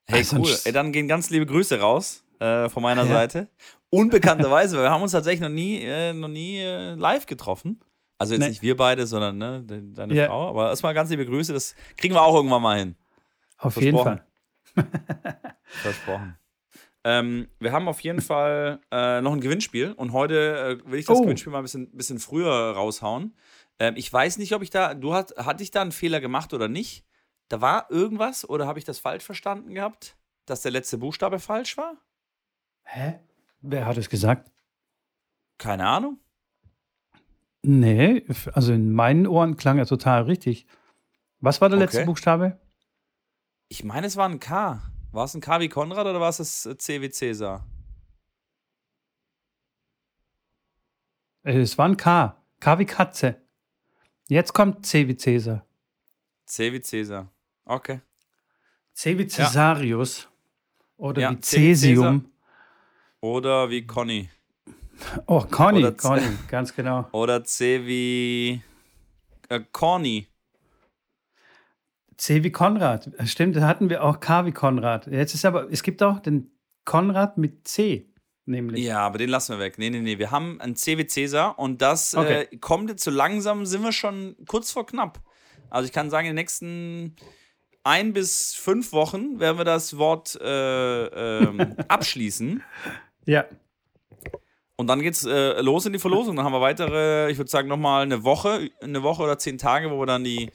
Hey, 0.07 0.19
also 0.19 0.37
cool. 0.37 0.57
Ey, 0.65 0.71
dann 0.71 0.91
gehen 0.91 1.07
ganz 1.07 1.29
liebe 1.29 1.45
Grüße 1.45 1.79
raus 1.79 2.23
äh, 2.39 2.67
von 2.69 2.81
meiner 2.81 3.03
ja. 3.03 3.09
Seite. 3.09 3.49
Unbekannterweise, 3.91 4.77
weil 4.77 4.85
wir 4.85 4.91
haben 4.91 5.03
uns 5.03 5.11
tatsächlich 5.11 5.41
noch 5.41 5.49
nie, 5.49 5.81
äh, 5.83 6.13
noch 6.13 6.27
nie 6.27 6.57
äh, 6.57 6.95
live 6.95 7.27
getroffen. 7.27 7.79
Also 8.19 8.33
jetzt 8.33 8.41
nee. 8.41 8.49
nicht 8.49 8.61
wir 8.61 8.75
beide, 8.75 9.07
sondern 9.07 9.37
ne, 9.37 9.63
deine 9.63 10.13
ja. 10.13 10.27
Frau. 10.27 10.49
Aber 10.49 10.69
erstmal 10.69 10.93
ganz 10.93 11.09
liebe 11.09 11.25
Grüße. 11.25 11.53
Das 11.53 11.73
kriegen 11.95 12.13
wir 12.13 12.21
auch 12.21 12.35
irgendwann 12.35 12.61
mal 12.61 12.77
hin. 12.77 12.95
Auf 13.57 13.81
jeden 13.81 13.97
Fall. 13.97 14.25
Versprochen. 15.63 16.37
Ähm, 17.05 17.47
wir 17.59 17.71
haben 17.71 17.87
auf 17.87 18.01
jeden 18.01 18.21
Fall 18.21 18.81
äh, 18.91 19.21
noch 19.21 19.31
ein 19.31 19.39
Gewinnspiel 19.39 19.93
und 19.93 20.11
heute 20.11 20.81
äh, 20.85 20.91
will 20.91 20.99
ich 20.99 21.05
das 21.05 21.17
oh. 21.17 21.21
Gewinnspiel 21.21 21.51
mal 21.51 21.59
ein 21.59 21.63
bisschen, 21.63 21.89
bisschen 21.91 22.19
früher 22.19 22.51
raushauen. 22.51 23.35
Ähm, 23.79 23.93
ich 23.95 24.11
weiß 24.11 24.37
nicht, 24.37 24.53
ob 24.53 24.61
ich 24.61 24.69
da, 24.69 24.93
du 24.93 25.13
hast, 25.13 25.37
hatte 25.37 25.63
ich 25.63 25.71
da 25.71 25.81
einen 25.81 25.93
Fehler 25.93 26.19
gemacht 26.19 26.53
oder 26.53 26.67
nicht? 26.67 27.05
Da 27.47 27.61
war 27.61 27.89
irgendwas 27.89 28.47
oder 28.47 28.67
habe 28.67 28.79
ich 28.79 28.85
das 28.85 28.99
falsch 28.99 29.23
verstanden 29.23 29.73
gehabt, 29.73 30.17
dass 30.45 30.61
der 30.61 30.71
letzte 30.71 30.97
Buchstabe 30.97 31.39
falsch 31.39 31.77
war? 31.77 31.95
Hä? 32.83 33.19
Wer 33.61 33.85
hat 33.85 33.97
es 33.97 34.09
gesagt? 34.09 34.51
Keine 35.57 35.87
Ahnung. 35.87 36.19
Nee, 37.61 38.25
also 38.53 38.73
in 38.73 38.93
meinen 38.93 39.27
Ohren 39.27 39.57
klang 39.57 39.77
er 39.77 39.85
total 39.85 40.23
richtig. 40.23 40.65
Was 41.41 41.61
war 41.61 41.69
der 41.69 41.79
letzte 41.79 42.05
Buchstabe? 42.05 42.59
Ich 43.67 43.83
meine, 43.83 44.07
es 44.07 44.15
war 44.17 44.27
ein 44.27 44.39
K. 44.39 44.81
War 45.11 45.25
es 45.25 45.33
ein 45.33 45.41
K 45.41 45.59
wie 45.59 45.69
Konrad 45.69 46.05
oder 46.05 46.19
war 46.19 46.29
es 46.29 46.37
das 46.37 46.77
C 46.77 47.01
wie 47.01 47.09
Cäsar? 47.09 47.65
Äh, 51.43 51.59
es 51.59 51.77
war 51.77 51.87
ein 51.87 51.97
K. 51.97 52.41
K 52.59 52.79
wie 52.79 52.85
Katze. 52.85 53.41
Jetzt 54.27 54.53
kommt 54.53 54.85
C 54.85 55.07
wie 55.07 55.15
Cäsar. 55.15 55.65
C 56.45 56.71
wie 56.71 56.81
Cäsar. 56.81 57.31
Okay. 57.65 58.01
C 58.93 59.17
wie 59.17 59.27
Cäsarius. 59.27 60.23
Ja. 60.23 60.29
Oder 60.97 61.21
ja, 61.21 61.31
wie 61.31 61.39
Cäsium. 61.39 62.31
Oder 63.21 63.69
wie 63.69 63.85
Conny. 63.85 64.29
Oh, 65.25 65.43
Conny, 65.49 65.79
Oder 65.79 65.91
Conny, 65.93 66.27
ganz 66.47 66.75
genau. 66.75 67.07
Oder 67.11 67.43
C 67.43 67.85
wie 67.85 68.61
äh, 69.49 69.61
Corny. 69.71 70.27
C 72.17 72.43
wie 72.43 72.51
Konrad. 72.51 73.09
Stimmt, 73.25 73.55
da 73.55 73.61
hatten 73.61 73.89
wir 73.89 74.03
auch 74.03 74.19
K 74.19 74.45
wie 74.45 74.51
Konrad. 74.51 75.07
Jetzt 75.07 75.33
ist 75.33 75.45
aber, 75.45 75.71
es 75.71 75.83
gibt 75.83 76.03
auch 76.03 76.19
den 76.19 76.51
Konrad 76.83 77.37
mit 77.37 77.67
C, 77.67 78.09
nämlich. 78.45 78.83
Ja, 78.83 78.99
aber 78.99 79.17
den 79.17 79.29
lassen 79.29 79.53
wir 79.53 79.59
weg. 79.59 79.77
Nee, 79.77 79.89
nee, 79.89 80.01
nee. 80.01 80.17
Wir 80.17 80.31
haben 80.31 80.59
ein 80.59 80.75
C 80.75 80.97
wie 80.97 81.07
Cäsar 81.07 81.57
und 81.57 81.81
das 81.81 82.15
okay. 82.15 82.47
äh, 82.51 82.57
kommt 82.57 82.89
jetzt 82.89 83.03
so 83.03 83.11
langsam, 83.11 83.65
sind 83.65 83.83
wir 83.83 83.93
schon 83.93 84.35
kurz 84.47 84.71
vor 84.71 84.85
knapp. 84.85 85.21
Also 85.69 85.85
ich 85.85 85.93
kann 85.93 86.09
sagen, 86.09 86.27
in 86.27 86.31
den 86.31 86.41
nächsten 86.41 87.15
ein 87.83 88.13
bis 88.13 88.53
fünf 88.53 88.91
Wochen 88.91 89.39
werden 89.39 89.57
wir 89.57 89.65
das 89.65 89.97
Wort 89.97 90.37
äh, 90.41 91.05
ähm, 91.05 91.75
abschließen. 91.87 92.61
Ja. 93.25 93.45
Und 94.79 94.87
dann 94.87 95.01
geht's 95.01 95.25
äh, 95.25 95.59
los 95.59 95.85
in 95.85 95.91
die 95.91 95.99
Verlosung. 95.99 96.37
Dann 96.37 96.45
haben 96.45 96.53
wir 96.53 96.61
weitere, 96.61 97.29
ich 97.29 97.37
würde 97.37 97.51
sagen, 97.51 97.67
nochmal 97.67 98.03
eine 98.03 98.23
Woche, 98.23 98.69
eine 98.81 99.03
Woche 99.03 99.23
oder 99.23 99.37
zehn 99.37 99.57
Tage, 99.57 99.91
wo 99.91 99.99
wir 99.99 100.05
dann 100.05 100.23
die 100.23 100.51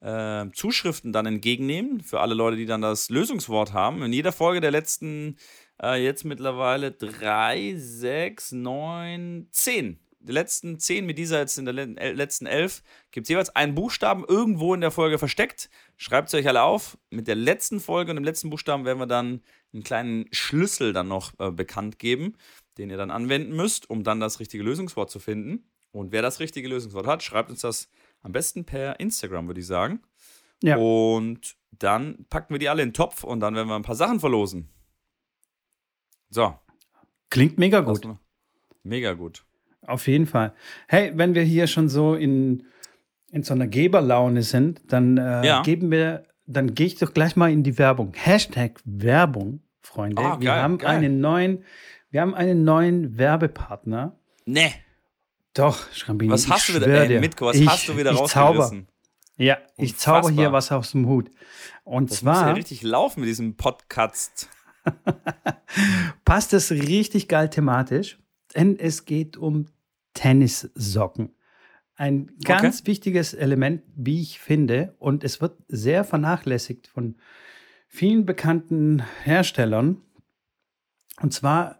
äh, 0.00 0.46
Zuschriften 0.52 1.12
dann 1.12 1.26
entgegennehmen. 1.26 2.00
Für 2.00 2.18
alle 2.18 2.34
Leute, 2.34 2.56
die 2.56 2.66
dann 2.66 2.82
das 2.82 3.10
Lösungswort 3.10 3.72
haben. 3.72 4.02
In 4.02 4.12
jeder 4.12 4.32
Folge 4.32 4.60
der 4.60 4.72
letzten, 4.72 5.36
äh, 5.80 6.02
jetzt 6.02 6.24
mittlerweile 6.24 6.90
drei, 6.90 7.74
sechs, 7.76 8.50
neun, 8.50 9.46
zehn. 9.52 10.00
Die 10.18 10.32
letzten 10.32 10.80
zehn 10.80 11.06
mit 11.06 11.16
dieser 11.16 11.38
jetzt 11.38 11.56
in 11.56 11.64
der 11.64 11.74
letzten 12.12 12.46
elf 12.46 12.82
gibt 13.12 13.26
es 13.26 13.28
jeweils 13.28 13.54
einen 13.54 13.76
Buchstaben 13.76 14.24
irgendwo 14.26 14.74
in 14.74 14.80
der 14.80 14.90
Folge 14.90 15.16
versteckt. 15.16 15.70
Schreibt 15.96 16.26
es 16.26 16.34
euch 16.34 16.48
alle 16.48 16.62
auf. 16.62 16.98
Mit 17.10 17.28
der 17.28 17.36
letzten 17.36 17.78
Folge 17.78 18.10
und 18.10 18.16
dem 18.16 18.24
letzten 18.24 18.50
Buchstaben 18.50 18.84
werden 18.84 18.98
wir 18.98 19.06
dann 19.06 19.42
einen 19.72 19.84
kleinen 19.84 20.26
Schlüssel 20.32 20.92
dann 20.92 21.06
noch 21.06 21.38
äh, 21.38 21.52
bekannt 21.52 22.00
geben 22.00 22.34
den 22.80 22.90
ihr 22.90 22.96
dann 22.96 23.10
anwenden 23.10 23.54
müsst, 23.54 23.88
um 23.90 24.02
dann 24.02 24.20
das 24.20 24.40
richtige 24.40 24.64
Lösungswort 24.64 25.10
zu 25.10 25.18
finden. 25.18 25.64
Und 25.92 26.12
wer 26.12 26.22
das 26.22 26.40
richtige 26.40 26.68
Lösungswort 26.68 27.06
hat, 27.06 27.22
schreibt 27.22 27.50
uns 27.50 27.60
das 27.60 27.90
am 28.22 28.32
besten 28.32 28.64
per 28.64 28.98
Instagram, 29.00 29.46
würde 29.46 29.60
ich 29.60 29.66
sagen. 29.66 30.00
Ja. 30.62 30.76
Und 30.76 31.56
dann 31.70 32.26
packen 32.28 32.54
wir 32.54 32.58
die 32.58 32.68
alle 32.68 32.82
in 32.82 32.88
den 32.88 32.94
Topf 32.94 33.24
und 33.24 33.40
dann 33.40 33.54
werden 33.54 33.68
wir 33.68 33.76
ein 33.76 33.82
paar 33.82 33.94
Sachen 33.94 34.20
verlosen. 34.20 34.68
So. 36.28 36.54
Klingt 37.28 37.58
mega 37.58 37.80
gut. 37.80 38.06
Mega 38.82 39.12
gut. 39.14 39.44
Auf 39.82 40.06
jeden 40.06 40.26
Fall. 40.26 40.54
Hey, 40.88 41.12
wenn 41.14 41.34
wir 41.34 41.42
hier 41.42 41.66
schon 41.66 41.88
so 41.88 42.14
in, 42.14 42.64
in 43.30 43.42
so 43.42 43.54
einer 43.54 43.66
Geberlaune 43.66 44.42
sind, 44.42 44.92
dann 44.92 45.16
äh, 45.16 45.46
ja. 45.46 45.62
geben 45.62 45.90
wir, 45.90 46.24
dann 46.46 46.74
gehe 46.74 46.86
ich 46.86 46.96
doch 46.96 47.12
gleich 47.14 47.36
mal 47.36 47.50
in 47.50 47.62
die 47.62 47.78
Werbung. 47.78 48.12
Hashtag 48.14 48.80
Werbung, 48.84 49.62
Freunde. 49.80 50.22
Oh, 50.22 50.40
wir 50.40 50.54
haben 50.54 50.78
geil. 50.78 50.96
einen 50.96 51.20
neuen 51.20 51.64
wir 52.10 52.20
haben 52.20 52.34
einen 52.34 52.64
neuen 52.64 53.18
Werbepartner. 53.18 54.18
Nee. 54.44 54.72
Doch, 55.54 55.92
Schrambini. 55.92 56.32
Was 56.32 56.48
hast 56.48 56.68
du 56.68 56.74
wieder, 56.74 56.86
ey, 56.86 57.20
Mitko, 57.20 57.46
was 57.46 57.56
ich, 57.56 57.68
hast 57.68 57.88
du 57.88 57.96
wieder 57.96 58.12
rausgerissen? 58.12 58.88
Ja, 59.36 59.54
Unfassbar. 59.54 59.84
ich 59.84 59.96
zauber 59.96 60.30
hier 60.30 60.52
was 60.52 60.70
aus 60.70 60.92
dem 60.92 61.06
Hut. 61.06 61.30
Und 61.84 62.10
das 62.10 62.18
zwar. 62.18 62.34
Muss 62.34 62.42
ja 62.42 62.52
richtig 62.52 62.82
laufen 62.82 63.20
mit 63.20 63.28
diesem 63.28 63.56
Podcast. 63.56 64.48
passt 66.24 66.52
es 66.52 66.70
richtig 66.70 67.28
geil 67.28 67.48
thematisch, 67.48 68.18
denn 68.54 68.78
es 68.78 69.04
geht 69.04 69.36
um 69.36 69.66
Tennissocken. 70.14 71.34
Ein 71.96 72.30
ganz 72.44 72.80
okay. 72.80 72.86
wichtiges 72.88 73.34
Element, 73.34 73.82
wie 73.94 74.22
ich 74.22 74.38
finde, 74.38 74.94
und 74.98 75.22
es 75.22 75.40
wird 75.40 75.58
sehr 75.68 76.04
vernachlässigt 76.04 76.86
von 76.86 77.16
vielen 77.88 78.24
bekannten 78.24 79.02
Herstellern. 79.22 80.00
Und 81.20 81.34
zwar 81.34 81.79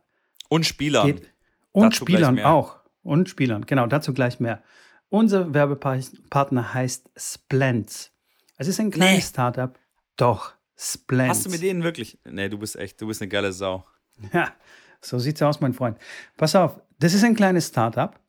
und 0.50 0.66
Spielern. 0.66 1.06
Geht, 1.06 1.32
und 1.72 1.94
dazu 1.94 2.04
Spielern 2.04 2.38
auch. 2.40 2.76
Und 3.02 3.30
Spielern, 3.30 3.64
genau, 3.64 3.86
dazu 3.86 4.12
gleich 4.12 4.40
mehr. 4.40 4.62
Unser 5.08 5.54
Werbepartner 5.54 6.74
heißt 6.74 7.10
Splends. 7.16 8.12
Es 8.58 8.68
ist 8.68 8.78
ein 8.78 8.90
kleines 8.90 9.16
nee. 9.16 9.22
Startup. 9.22 9.78
Doch, 10.16 10.52
Splends. 10.76 11.38
Hast 11.38 11.46
du 11.46 11.50
mit 11.50 11.62
denen 11.62 11.82
wirklich? 11.82 12.18
Nee, 12.24 12.50
du 12.50 12.58
bist 12.58 12.76
echt, 12.76 13.00
du 13.00 13.06
bist 13.06 13.22
eine 13.22 13.28
geile 13.28 13.52
Sau. 13.52 13.86
Ja, 14.34 14.52
so 15.00 15.18
sieht's 15.18 15.40
aus, 15.40 15.62
mein 15.62 15.72
Freund. 15.72 15.96
Pass 16.36 16.54
auf, 16.54 16.78
das 16.98 17.14
ist 17.14 17.24
ein 17.24 17.34
kleines 17.34 17.68
Startup 17.68 18.20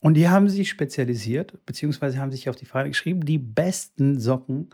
und 0.00 0.14
die 0.14 0.28
haben 0.28 0.50
sich 0.50 0.68
spezialisiert, 0.68 1.64
beziehungsweise 1.64 2.18
haben 2.18 2.30
sich 2.30 2.50
auf 2.50 2.56
die 2.56 2.66
Fahne 2.66 2.90
geschrieben, 2.90 3.24
die 3.24 3.38
besten 3.38 4.20
Socken 4.20 4.68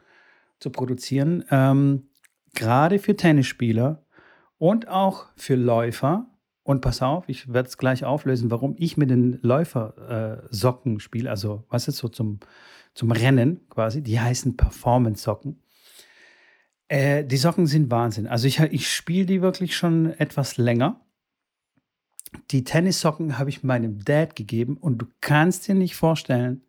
zu 0.59 0.71
produzieren, 0.71 1.45
ähm, 1.53 2.09
gerade 2.55 2.99
für 2.99 3.15
Tennisspieler 3.15 4.03
und 4.59 4.89
auch 4.89 5.27
für 5.37 5.55
Läufer. 5.55 6.28
Und 6.69 6.83
pass 6.83 7.01
auf, 7.01 7.31
ich 7.31 7.51
werde 7.51 7.67
es 7.67 7.79
gleich 7.79 8.05
auflösen, 8.05 8.51
warum 8.51 8.75
ich 8.77 8.99
mit 8.99 9.09
den 9.09 9.39
Läufersocken 9.41 10.97
äh, 10.97 11.01
spiele, 11.01 11.31
also 11.31 11.65
was 11.71 11.89
ist 11.89 11.97
so 11.97 12.09
zum, 12.09 12.41
zum 12.93 13.11
Rennen 13.11 13.67
quasi, 13.71 14.03
die 14.03 14.21
heißen 14.21 14.55
Performance-Socken. 14.55 15.63
Äh, 16.89 17.25
die 17.25 17.39
Socken 17.39 17.67
sind 17.67 17.91
Wahnsinn. 17.91 18.27
Also 18.27 18.47
ich, 18.47 18.61
ich 18.61 18.93
spiele 18.93 19.25
die 19.25 19.41
wirklich 19.41 19.79
schon 19.79 20.13
etwas 20.19 20.59
länger. 20.59 21.01
Die 22.51 22.65
Tennissocken 22.65 23.39
habe 23.39 23.49
ich 23.49 23.63
meinem 23.63 24.05
Dad 24.05 24.37
gegeben 24.37 24.77
und 24.77 24.99
du 24.99 25.07
kannst 25.23 25.69
dir 25.69 25.75
nicht 25.75 25.97
vorstellen, 25.97 26.67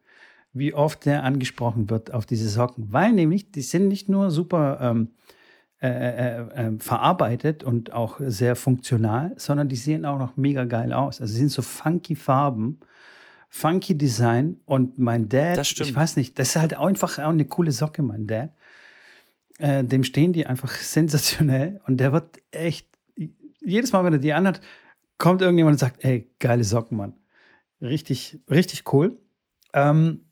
wie 0.53 0.73
oft 0.73 1.03
der 1.03 1.25
angesprochen 1.25 1.89
wird 1.89 2.13
auf 2.13 2.25
diese 2.25 2.47
Socken, 2.47 2.93
weil 2.93 3.11
nämlich 3.11 3.51
die 3.51 3.63
sind 3.63 3.89
nicht 3.89 4.07
nur 4.07 4.31
super 4.31 4.79
ähm, 4.81 5.09
äh, 5.81 5.87
äh, 5.87 6.67
äh, 6.67 6.79
verarbeitet 6.79 7.63
und 7.63 7.93
auch 7.93 8.19
sehr 8.19 8.57
funktional, 8.57 9.33
sondern 9.37 9.69
die 9.69 9.77
sehen 9.77 10.05
auch 10.05 10.19
noch 10.19 10.35
mega 10.35 10.65
geil 10.65 10.91
aus. 10.91 11.21
Also 11.21 11.31
sie 11.31 11.39
sind 11.39 11.51
so 11.51 11.61
funky 11.61 12.15
Farben, 12.15 12.79
funky 13.49 13.97
Design 13.97 14.59
und 14.65 14.99
mein 14.99 15.29
Dad, 15.29 15.57
ich 15.57 15.95
weiß 15.95 16.17
nicht, 16.17 16.37
das 16.37 16.49
ist 16.49 16.55
halt 16.57 16.77
einfach 16.77 17.17
auch 17.19 17.29
eine 17.29 17.45
coole 17.45 17.71
Socke, 17.71 18.01
mein 18.01 18.27
Dad. 18.27 18.51
Äh, 19.57 19.85
dem 19.85 20.03
stehen 20.03 20.33
die 20.33 20.45
einfach 20.45 20.71
sensationell 20.75 21.79
und 21.87 21.97
der 21.97 22.11
wird 22.11 22.41
echt 22.51 22.87
jedes 23.61 23.93
Mal, 23.93 24.03
wenn 24.03 24.13
er 24.13 24.19
die 24.19 24.33
anhat, 24.33 24.59
kommt 25.17 25.41
irgendjemand 25.41 25.75
und 25.75 25.79
sagt, 25.79 26.03
ey, 26.03 26.29
geile 26.39 26.65
Socken, 26.65 26.97
Mann. 26.97 27.13
Richtig, 27.81 28.39
richtig 28.49 28.91
cool. 28.91 29.17
Ähm, 29.73 30.25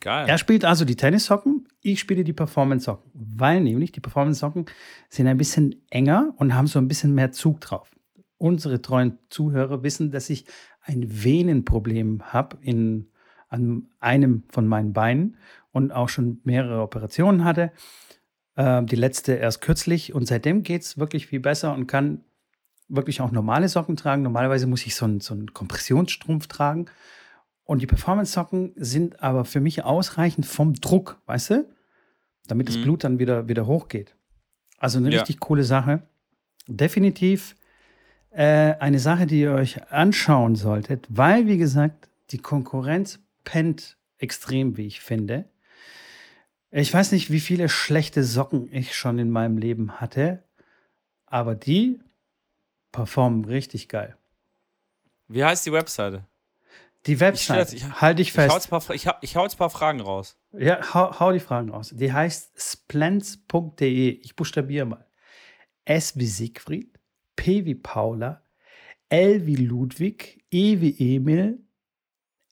Geil. 0.00 0.28
Er 0.28 0.38
spielt 0.38 0.64
also 0.64 0.84
die 0.84 0.96
Tennissocken, 0.96 1.65
ich 1.92 2.00
spiele 2.00 2.24
die 2.24 2.32
Performance-Socken, 2.32 3.10
weil 3.14 3.60
nämlich 3.60 3.92
die 3.92 4.00
Performance-Socken 4.00 4.66
sind 5.08 5.28
ein 5.28 5.36
bisschen 5.36 5.84
enger 5.90 6.34
und 6.36 6.54
haben 6.54 6.66
so 6.66 6.78
ein 6.78 6.88
bisschen 6.88 7.14
mehr 7.14 7.30
Zug 7.30 7.60
drauf. 7.60 7.90
Unsere 8.38 8.82
treuen 8.82 9.18
Zuhörer 9.30 9.82
wissen, 9.82 10.10
dass 10.10 10.28
ich 10.28 10.46
ein 10.80 11.04
Venenproblem 11.24 12.32
habe 12.32 12.58
in, 12.60 13.10
an 13.48 13.88
einem 14.00 14.42
von 14.50 14.66
meinen 14.66 14.92
Beinen 14.92 15.36
und 15.70 15.92
auch 15.92 16.08
schon 16.08 16.40
mehrere 16.42 16.82
Operationen 16.82 17.44
hatte. 17.44 17.70
Äh, 18.56 18.84
die 18.84 18.96
letzte 18.96 19.34
erst 19.34 19.60
kürzlich 19.60 20.12
und 20.12 20.26
seitdem 20.26 20.64
geht 20.64 20.82
es 20.82 20.98
wirklich 20.98 21.28
viel 21.28 21.40
besser 21.40 21.72
und 21.72 21.86
kann 21.86 22.24
wirklich 22.88 23.20
auch 23.20 23.30
normale 23.30 23.68
Socken 23.68 23.96
tragen. 23.96 24.22
Normalerweise 24.22 24.66
muss 24.66 24.86
ich 24.86 24.96
so 24.96 25.04
einen, 25.04 25.20
so 25.20 25.34
einen 25.34 25.52
Kompressionsstrumpf 25.52 26.48
tragen. 26.48 26.86
Und 27.64 27.82
die 27.82 27.86
Performance-Socken 27.86 28.72
sind 28.76 29.22
aber 29.22 29.44
für 29.44 29.60
mich 29.60 29.84
ausreichend 29.84 30.46
vom 30.46 30.74
Druck, 30.74 31.20
weißt 31.26 31.50
du? 31.50 31.75
Damit 32.46 32.68
das 32.68 32.76
mhm. 32.76 32.82
Blut 32.82 33.04
dann 33.04 33.18
wieder, 33.18 33.48
wieder 33.48 33.66
hochgeht. 33.66 34.14
Also 34.78 34.98
eine 34.98 35.10
ja. 35.10 35.20
richtig 35.20 35.40
coole 35.40 35.64
Sache. 35.64 36.02
Definitiv 36.68 37.56
äh, 38.30 38.74
eine 38.78 38.98
Sache, 38.98 39.26
die 39.26 39.40
ihr 39.40 39.52
euch 39.52 39.90
anschauen 39.90 40.56
solltet, 40.56 41.06
weil, 41.08 41.46
wie 41.46 41.58
gesagt, 41.58 42.08
die 42.30 42.38
Konkurrenz 42.38 43.18
pennt 43.44 43.96
extrem, 44.18 44.76
wie 44.76 44.86
ich 44.86 45.00
finde. 45.00 45.46
Ich 46.70 46.92
weiß 46.92 47.12
nicht, 47.12 47.30
wie 47.30 47.40
viele 47.40 47.68
schlechte 47.68 48.24
Socken 48.24 48.70
ich 48.72 48.94
schon 48.94 49.18
in 49.18 49.30
meinem 49.30 49.56
Leben 49.56 50.00
hatte, 50.00 50.42
aber 51.24 51.54
die 51.54 52.00
performen 52.92 53.44
richtig 53.44 53.88
geil. 53.88 54.16
Wie 55.28 55.44
heißt 55.44 55.64
die 55.64 55.72
Webseite? 55.72 56.24
Die 57.06 57.20
Website, 57.20 57.72
ich, 57.72 58.00
halte 58.00 58.22
ich 58.22 58.32
fest. 58.32 58.66
Ich 58.66 58.72
hau, 58.72 58.80
paar, 58.80 58.94
ich, 58.94 59.06
ich 59.20 59.36
hau 59.36 59.44
jetzt 59.44 59.54
ein 59.54 59.58
paar 59.58 59.70
Fragen 59.70 60.00
raus. 60.00 60.36
Ja, 60.52 60.92
hau, 60.92 61.20
hau 61.20 61.32
die 61.32 61.40
Fragen 61.40 61.70
raus. 61.70 61.92
Die 61.94 62.12
heißt 62.12 62.60
splens.de. 62.60 64.08
Ich 64.08 64.34
buchstabiere 64.34 64.86
mal. 64.86 65.06
S 65.84 66.18
wie 66.18 66.26
Siegfried, 66.26 66.98
P 67.36 67.64
wie 67.64 67.76
Paula, 67.76 68.42
L 69.08 69.46
wie 69.46 69.54
Ludwig, 69.54 70.44
E 70.50 70.80
wie 70.80 71.14
Emil, 71.14 71.64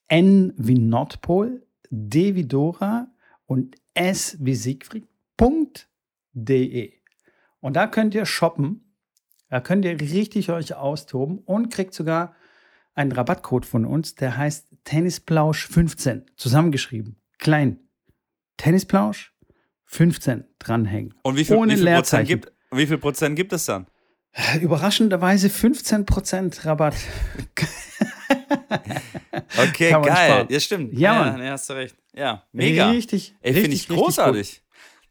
N 0.07 0.53
wie 0.55 0.79
Nordpol, 0.79 1.67
D 1.89 2.35
wie 2.35 2.45
Dora 2.45 3.09
und 3.45 3.75
S 3.93 4.37
wie 4.39 4.55
Siegfried.de. 4.55 6.93
Und 7.59 7.75
da 7.75 7.87
könnt 7.87 8.15
ihr 8.15 8.25
shoppen. 8.25 8.81
Da 9.49 9.59
könnt 9.59 9.83
ihr 9.85 9.99
richtig 9.99 10.49
euch 10.49 10.75
austoben 10.75 11.39
und 11.39 11.69
kriegt 11.69 11.93
sogar 11.93 12.35
einen 12.95 13.11
Rabattcode 13.11 13.65
von 13.65 13.85
uns, 13.85 14.15
der 14.15 14.37
heißt 14.37 14.67
Tennisplausch15, 14.85 16.23
zusammengeschrieben, 16.35 17.17
klein. 17.37 17.79
Tennisplausch 18.57 19.33
15 19.85 20.45
dranhängen. 20.59 21.13
Und 21.23 21.35
wie 21.35 21.45
viel, 21.45 21.57
Ohne 21.57 21.73
wie 21.73 21.77
viel 21.77 21.93
Prozent 21.93 22.27
gibt, 22.27 22.51
wie 22.71 22.87
viel 22.87 22.97
Prozent 22.97 23.35
gibt 23.35 23.53
es 23.53 23.65
dann? 23.65 23.87
Überraschenderweise 24.61 25.49
15 25.49 26.05
Prozent 26.05 26.65
Rabatt. 26.65 26.95
okay, 29.57 29.91
geil. 29.91 30.47
Ja, 30.49 30.59
stimmt. 30.59 30.93
Ja, 30.93 31.13
Mann. 31.13 31.41
Ja, 31.41 31.51
hast 31.51 31.69
du 31.69 31.73
recht. 31.73 31.95
Ja, 32.13 32.43
mega. 32.51 32.89
Richtig. 32.89 33.35
Ey, 33.41 33.53
finde 33.53 33.75
ich 33.75 33.87
großartig. 33.87 34.61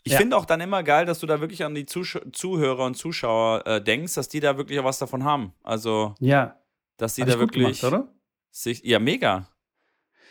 Ich 0.06 0.12
ja. 0.12 0.18
finde 0.18 0.36
auch 0.36 0.44
dann 0.44 0.60
immer 0.60 0.82
geil, 0.82 1.06
dass 1.06 1.20
du 1.20 1.26
da 1.26 1.40
wirklich 1.40 1.64
an 1.64 1.74
die 1.74 1.86
Zuh 1.86 2.04
Zuhörer 2.32 2.84
und 2.84 2.96
Zuschauer 2.96 3.66
äh, 3.66 3.82
denkst, 3.82 4.14
dass 4.14 4.28
die 4.28 4.40
da 4.40 4.58
wirklich 4.58 4.78
auch 4.78 4.84
was 4.84 4.98
davon 4.98 5.24
haben. 5.24 5.54
Also. 5.62 6.14
Ja, 6.20 6.58
dass 6.96 7.14
sie 7.14 7.24
da 7.24 7.38
wirklich. 7.38 7.80
Gemacht? 7.80 8.09
Sich, 8.50 8.83
ja, 8.85 8.98
mega. 8.98 9.48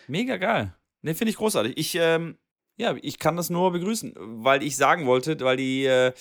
Mega 0.07 0.37
geil. 0.37 0.73
Ne, 1.01 1.13
finde 1.15 1.31
ich 1.31 1.37
großartig. 1.37 1.77
Ich, 1.77 1.95
ähm, 1.95 2.37
ja, 2.77 2.95
ich 3.01 3.19
kann 3.19 3.35
das 3.35 3.49
nur 3.49 3.71
begrüßen, 3.71 4.13
weil 4.17 4.63
ich 4.63 4.77
sagen 4.77 5.05
wollte, 5.05 5.39
weil 5.41 5.57
die 5.57 5.85
äh, 5.85 6.13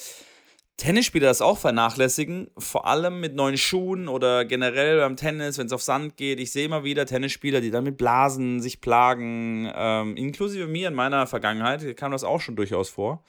Tennisspieler 0.77 1.29
das 1.29 1.43
auch 1.43 1.59
vernachlässigen, 1.59 2.51
vor 2.59 2.87
allem 2.87 3.21
mit 3.21 3.35
neuen 3.35 3.57
Schuhen 3.57 4.09
oder 4.09 4.45
generell 4.45 4.99
beim 4.99 5.17
Tennis, 5.17 5.59
wenn 5.59 5.67
es 5.67 5.73
auf 5.73 5.83
Sand 5.83 6.17
geht. 6.17 6.41
Ich 6.41 6.51
sehe 6.51 6.65
immer 6.65 6.83
wieder 6.83 7.07
Tennisspieler, 7.07 7.61
die 7.61 7.71
dann 7.71 7.85
mit 7.85 7.97
Blasen 7.97 8.61
sich 8.61 8.81
plagen, 8.81 9.71
ähm, 9.75 10.17
inklusive 10.17 10.67
mir 10.67 10.89
in 10.89 10.95
meiner 10.95 11.27
Vergangenheit 11.27 11.97
kam 11.97 12.11
das 12.11 12.25
auch 12.25 12.41
schon 12.41 12.57
durchaus 12.57 12.89
vor. 12.89 13.25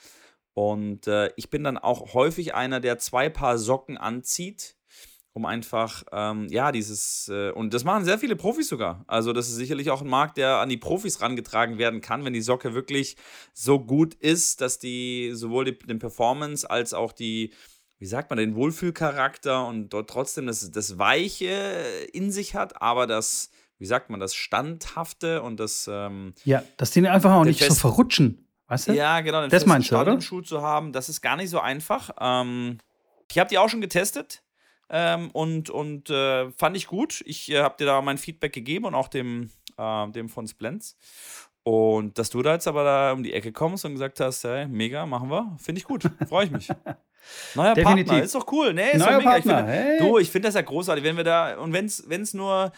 Und 0.53 1.07
äh, 1.07 1.31
ich 1.35 1.49
bin 1.49 1.63
dann 1.63 1.77
auch 1.77 2.13
häufig 2.13 2.55
einer, 2.55 2.79
der 2.79 2.97
zwei 2.97 3.29
Paar 3.29 3.57
Socken 3.57 3.97
anzieht 3.97 4.75
um 5.33 5.45
einfach, 5.45 6.03
ähm, 6.11 6.47
ja, 6.49 6.71
dieses, 6.71 7.27
äh, 7.27 7.51
und 7.51 7.73
das 7.73 7.83
machen 7.83 8.05
sehr 8.05 8.19
viele 8.19 8.35
Profis 8.35 8.67
sogar. 8.67 9.03
Also, 9.07 9.33
das 9.33 9.49
ist 9.49 9.55
sicherlich 9.55 9.89
auch 9.89 10.01
ein 10.01 10.07
Markt, 10.07 10.37
der 10.37 10.57
an 10.57 10.69
die 10.69 10.77
Profis 10.77 11.21
rangetragen 11.21 11.79
werden 11.79 12.01
kann, 12.01 12.23
wenn 12.23 12.33
die 12.33 12.41
Socke 12.41 12.75
wirklich 12.75 13.17
so 13.51 13.79
gut 13.79 14.13
ist, 14.13 14.61
dass 14.61 14.77
die 14.77 15.31
sowohl 15.33 15.65
die, 15.65 15.77
den 15.77 15.97
Performance 15.97 16.69
als 16.69 16.93
auch 16.93 17.11
die, 17.11 17.51
wie 17.97 18.05
sagt 18.05 18.29
man, 18.29 18.37
den 18.37 18.55
Wohlfühlcharakter 18.55 19.65
und 19.65 19.89
dort 19.89 20.09
trotzdem 20.09 20.45
das, 20.45 20.69
das 20.69 20.99
Weiche 20.99 21.83
in 22.13 22.31
sich 22.31 22.53
hat, 22.53 22.79
aber 22.79 23.07
das, 23.07 23.49
wie 23.79 23.87
sagt 23.87 24.11
man, 24.11 24.19
das 24.19 24.35
Standhafte 24.35 25.41
und 25.41 25.59
das. 25.59 25.89
Ähm, 25.91 26.35
ja, 26.45 26.63
dass 26.77 26.91
die 26.91 27.07
einfach 27.07 27.33
auch 27.33 27.43
nicht 27.43 27.63
so 27.63 27.73
verrutschen. 27.73 28.47
Weißt 28.67 28.87
du? 28.87 28.93
Ja, 28.93 29.19
genau. 29.21 29.41
Den 29.41 29.49
das 29.49 29.65
meinst 29.65 29.91
du, 29.91 29.97
oder? 29.97 30.21
Schuh 30.21 30.41
zu 30.41 30.61
haben, 30.61 30.93
das 30.93 31.09
ist 31.09 31.21
gar 31.21 31.37
nicht 31.37 31.49
so 31.49 31.59
einfach. 31.59 32.11
Ähm, 32.19 32.77
ich 33.29 33.39
habe 33.39 33.49
die 33.49 33.57
auch 33.57 33.67
schon 33.67 33.81
getestet. 33.81 34.42
Ähm, 34.95 35.31
und 35.31 35.71
und 35.71 36.11
äh, 36.11 36.51
fand 36.51 36.77
ich 36.77 36.85
gut. 36.85 37.23
Ich 37.25 37.51
äh, 37.51 37.61
habe 37.61 37.75
dir 37.79 37.85
da 37.85 37.99
mein 38.03 38.19
Feedback 38.19 38.53
gegeben 38.53 38.85
und 38.85 38.93
auch 38.93 39.07
dem, 39.07 39.49
äh, 39.75 40.07
dem 40.11 40.29
von 40.29 40.47
Splens. 40.47 40.95
Und 41.63 42.19
dass 42.19 42.29
du 42.29 42.43
da 42.43 42.53
jetzt 42.53 42.67
aber 42.67 42.83
da 42.83 43.11
um 43.11 43.23
die 43.23 43.33
Ecke 43.33 43.51
kommst 43.51 43.85
und 43.85 43.93
gesagt 43.93 44.19
hast, 44.19 44.43
hey, 44.43 44.67
mega, 44.67 45.07
machen 45.07 45.31
wir, 45.31 45.57
finde 45.59 45.79
ich 45.79 45.85
gut. 45.85 46.03
Freue 46.29 46.45
ich 46.45 46.51
mich. 46.51 46.67
Neuer 47.55 47.73
Definitiv. 47.73 48.07
Partner, 48.07 48.23
ist 48.23 48.35
doch 48.35 48.51
cool. 48.51 48.73
Nee, 48.73 48.91
ist 48.91 48.99
Neuer 48.99 49.13
doch 49.13 49.17
mega. 49.19 49.31
Partner, 49.31 49.59
ich 49.59 49.65
finde, 49.65 49.71
hey. 49.71 49.99
Du, 49.99 50.17
ich 50.19 50.29
finde 50.29 50.47
das 50.49 50.55
ja 50.55 50.61
großartig, 50.61 51.03
wenn 51.03 51.17
wir 51.17 51.23
da, 51.23 51.57
und 51.57 51.73
wenn 51.73 51.85
es 51.85 52.33
nur 52.35 52.71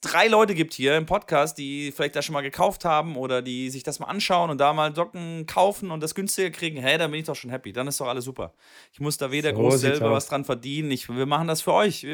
drei 0.00 0.26
Leute 0.26 0.54
gibt 0.54 0.72
hier 0.72 0.96
im 0.96 1.06
Podcast, 1.06 1.56
die 1.58 1.92
vielleicht 1.92 2.16
das 2.16 2.24
schon 2.24 2.32
mal 2.32 2.40
gekauft 2.40 2.84
haben 2.84 3.16
oder 3.16 3.42
die 3.42 3.70
sich 3.70 3.82
das 3.82 4.00
mal 4.00 4.06
anschauen 4.06 4.50
und 4.50 4.58
da 4.58 4.72
mal 4.72 4.94
Socken 4.94 5.46
kaufen 5.46 5.90
und 5.90 6.02
das 6.02 6.14
günstiger 6.14 6.50
kriegen, 6.50 6.80
hey, 6.80 6.98
dann 6.98 7.10
bin 7.10 7.20
ich 7.20 7.26
doch 7.26 7.36
schon 7.36 7.50
happy. 7.50 7.72
Dann 7.72 7.86
ist 7.86 8.00
doch 8.00 8.08
alles 8.08 8.24
super. 8.24 8.52
Ich 8.92 9.00
muss 9.00 9.16
da 9.16 9.30
weder 9.30 9.50
so 9.50 9.56
groß 9.56 9.80
selber 9.80 10.10
was 10.10 10.26
dran 10.26 10.44
verdienen. 10.44 10.90
Ich, 10.90 11.08
wir 11.08 11.26
machen 11.26 11.46
das 11.46 11.62
für 11.62 11.72
euch. 11.72 12.06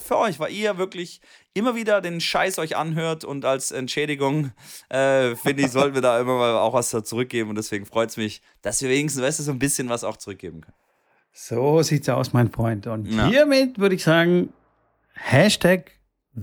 Für 0.00 0.18
euch, 0.18 0.38
weil 0.38 0.52
ihr 0.52 0.76
wirklich 0.76 1.20
immer 1.54 1.74
wieder 1.74 2.00
den 2.00 2.20
Scheiß 2.20 2.58
euch 2.58 2.76
anhört 2.76 3.24
und 3.24 3.44
als 3.44 3.70
Entschädigung, 3.70 4.52
äh, 4.88 5.34
finde 5.36 5.64
ich, 5.64 5.70
sollten 5.70 5.94
wir 5.94 6.02
da 6.02 6.20
immer 6.20 6.36
mal 6.36 6.58
auch 6.58 6.74
was 6.74 6.90
zurückgeben 6.90 7.50
und 7.50 7.56
deswegen 7.56 7.86
freut 7.86 8.10
es 8.10 8.16
mich, 8.16 8.42
dass 8.62 8.82
wir 8.82 8.88
wenigstens, 8.90 9.22
weißt 9.22 9.38
du, 9.38 9.42
so 9.44 9.52
ein 9.52 9.58
bisschen 9.58 9.88
was 9.88 10.04
auch 10.04 10.16
zurückgeben 10.16 10.60
können. 10.60 10.76
So 11.32 11.82
sieht's 11.82 12.08
aus, 12.08 12.32
mein 12.32 12.50
Freund. 12.50 12.86
Und 12.86 13.06
ja. 13.06 13.28
hiermit 13.28 13.78
würde 13.78 13.94
ich 13.94 14.04
sagen, 14.04 14.52
Hashtag 15.14 15.92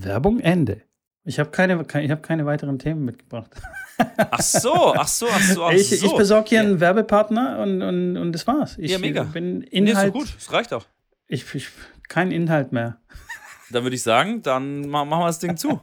Werbung 0.04 0.40
Ende. 0.40 0.82
Ich 1.24 1.38
habe 1.38 1.50
keine, 1.50 1.84
keine, 1.84 2.10
hab 2.10 2.22
keine 2.22 2.46
weiteren 2.46 2.78
Themen 2.78 3.04
mitgebracht. 3.04 3.50
Ach 4.16 4.40
so, 4.40 4.94
ach 4.94 5.08
so, 5.08 5.26
ach 5.28 5.40
so, 5.40 5.64
ach 5.64 5.72
ich, 5.72 5.88
so. 5.98 6.06
ich 6.06 6.16
besorge 6.16 6.50
hier 6.50 6.62
ja. 6.62 6.64
einen 6.64 6.78
Werbepartner 6.78 7.58
und, 7.58 7.82
und, 7.82 8.16
und 8.16 8.32
das 8.32 8.46
war's. 8.46 8.78
Ich 8.78 8.92
ja, 8.92 8.98
mega. 8.98 9.24
bin 9.24 9.62
Inhalt. 9.62 9.72
Nee, 9.72 9.90
ist 9.90 10.06
so 10.06 10.12
gut, 10.12 10.36
das 10.36 10.52
reicht 10.52 10.72
auch. 10.72 10.86
Ich, 11.26 11.52
ich, 11.56 11.68
kein 12.08 12.30
Inhalt 12.30 12.70
mehr. 12.70 13.00
Dann 13.70 13.82
würde 13.82 13.96
ich 13.96 14.02
sagen, 14.02 14.42
dann 14.42 14.88
machen 14.88 15.10
wir 15.10 15.26
das 15.26 15.38
Ding 15.38 15.56
zu. 15.56 15.80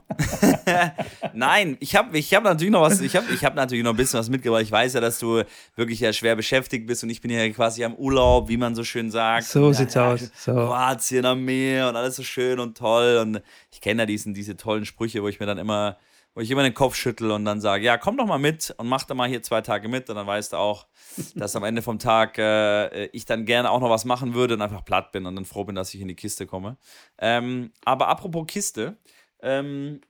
Nein, 1.34 1.78
ich 1.80 1.95
habe 1.95 2.17
ich 2.17 2.34
hab 2.34 2.43
natürlich 2.43 2.71
noch 2.71 2.82
was, 2.82 3.00
ich 3.00 3.15
habe 3.15 3.32
ich 3.34 3.45
hab 3.45 3.56
natürlich 3.56 3.84
noch 3.84 3.91
ein 3.91 3.98
bisschen 3.98 4.19
was 4.19 4.30
mitgebracht. 4.30 4.63
Ich 4.63 4.71
weiß 4.71 4.93
ja, 4.93 5.02
dass 5.02 5.19
du 5.19 5.43
wirklich 5.76 6.00
ja 6.00 6.12
schwer 6.12 6.36
beschäftigt 6.36 6.88
bist 6.88 7.04
und 7.04 7.10
ich 7.10 7.21
bin 7.21 7.32
ja 7.32 7.48
quasi 7.50 7.84
am 7.84 7.93
Urlaub, 7.93 8.50
wie 8.50 8.58
man 8.58 8.74
so 8.74 8.84
schön 8.84 9.12
sagt. 9.12 9.45
So 9.45 9.67
ja, 9.67 9.74
sieht's 9.74 9.93
ja, 9.93 10.12
aus. 10.12 10.32
So. 10.36 10.54
Kroatien 10.54 11.26
am 11.26 11.45
Meer 11.45 11.89
und 11.89 11.95
alles 11.95 12.15
so 12.15 12.24
schön 12.24 12.60
und 12.60 12.78
toll. 12.78 13.19
Und 13.21 13.41
ich 13.71 13.82
kenne 13.82 14.04
ja 14.04 14.06
diesen, 14.06 14.34
diese 14.34 14.58
tollen 14.58 14.86
Sprüche, 14.86 15.21
wo 15.21 15.28
ich 15.28 15.39
mir 15.39 15.45
dann 15.45 15.58
immer, 15.58 15.98
wo 16.36 16.41
ich 16.41 16.52
immer 16.52 16.63
den 16.63 16.74
Kopf 16.74 16.95
schüttel 16.95 17.32
und 17.32 17.45
dann 17.45 17.62
sage, 17.62 17.86
ja, 17.86 17.98
komm 17.98 18.17
doch 18.17 18.28
mal 18.28 18.38
mit 18.38 18.76
und 18.78 18.88
mach 18.88 19.04
da 19.06 19.13
mal 19.15 19.28
hier 19.28 19.41
zwei 19.41 19.62
Tage 19.62 19.88
mit 19.88 20.10
und 20.10 20.15
dann 20.17 20.28
weißt 20.28 20.54
du 20.54 20.58
auch, 20.58 20.86
dass 21.34 21.56
am 21.56 21.63
Ende 21.63 21.82
vom 21.82 21.98
Tag 21.98 22.38
äh, 22.38 23.06
ich 23.08 23.26
dann 23.26 23.45
gerne 23.45 23.71
auch 23.71 23.80
noch 23.80 23.89
was 23.89 24.06
machen 24.06 24.34
würde 24.34 24.54
und 24.56 24.62
einfach 24.62 24.84
platt 24.86 25.12
bin 25.12 25.26
und 25.26 25.36
dann 25.36 25.45
froh 25.45 25.63
bin, 25.63 25.76
dass 25.76 25.93
ich 25.93 26.02
in 26.02 26.08
die 26.10 26.15
Kiste 26.15 26.45
komme. 26.45 26.78
Ähm, 27.17 27.71
aber 27.86 28.10
apropos 28.10 28.45
Kiste, 28.48 28.98
ähm, 29.41 30.02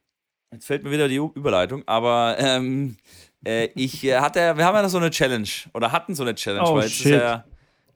jetzt 0.51 0.65
fällt 0.65 0.83
mir 0.83 0.91
wieder 0.91 1.07
die 1.07 1.15
Überleitung, 1.17 1.83
aber 1.85 2.35
ähm, 2.39 2.97
äh, 3.45 3.69
ich 3.75 4.03
äh, 4.03 4.17
hatte, 4.17 4.57
wir 4.57 4.65
haben 4.65 4.75
ja 4.75 4.81
noch 4.81 4.89
so 4.89 4.97
eine 4.97 5.11
Challenge 5.11 5.47
oder 5.73 5.91
hatten 5.91 6.15
so 6.15 6.23
eine 6.23 6.33
Challenge, 6.35 6.67
oh, 6.67 6.75
weil 6.75 6.83
jetzt 6.83 6.95
shit. 6.95 7.05
ist 7.05 7.11
ja 7.21 7.45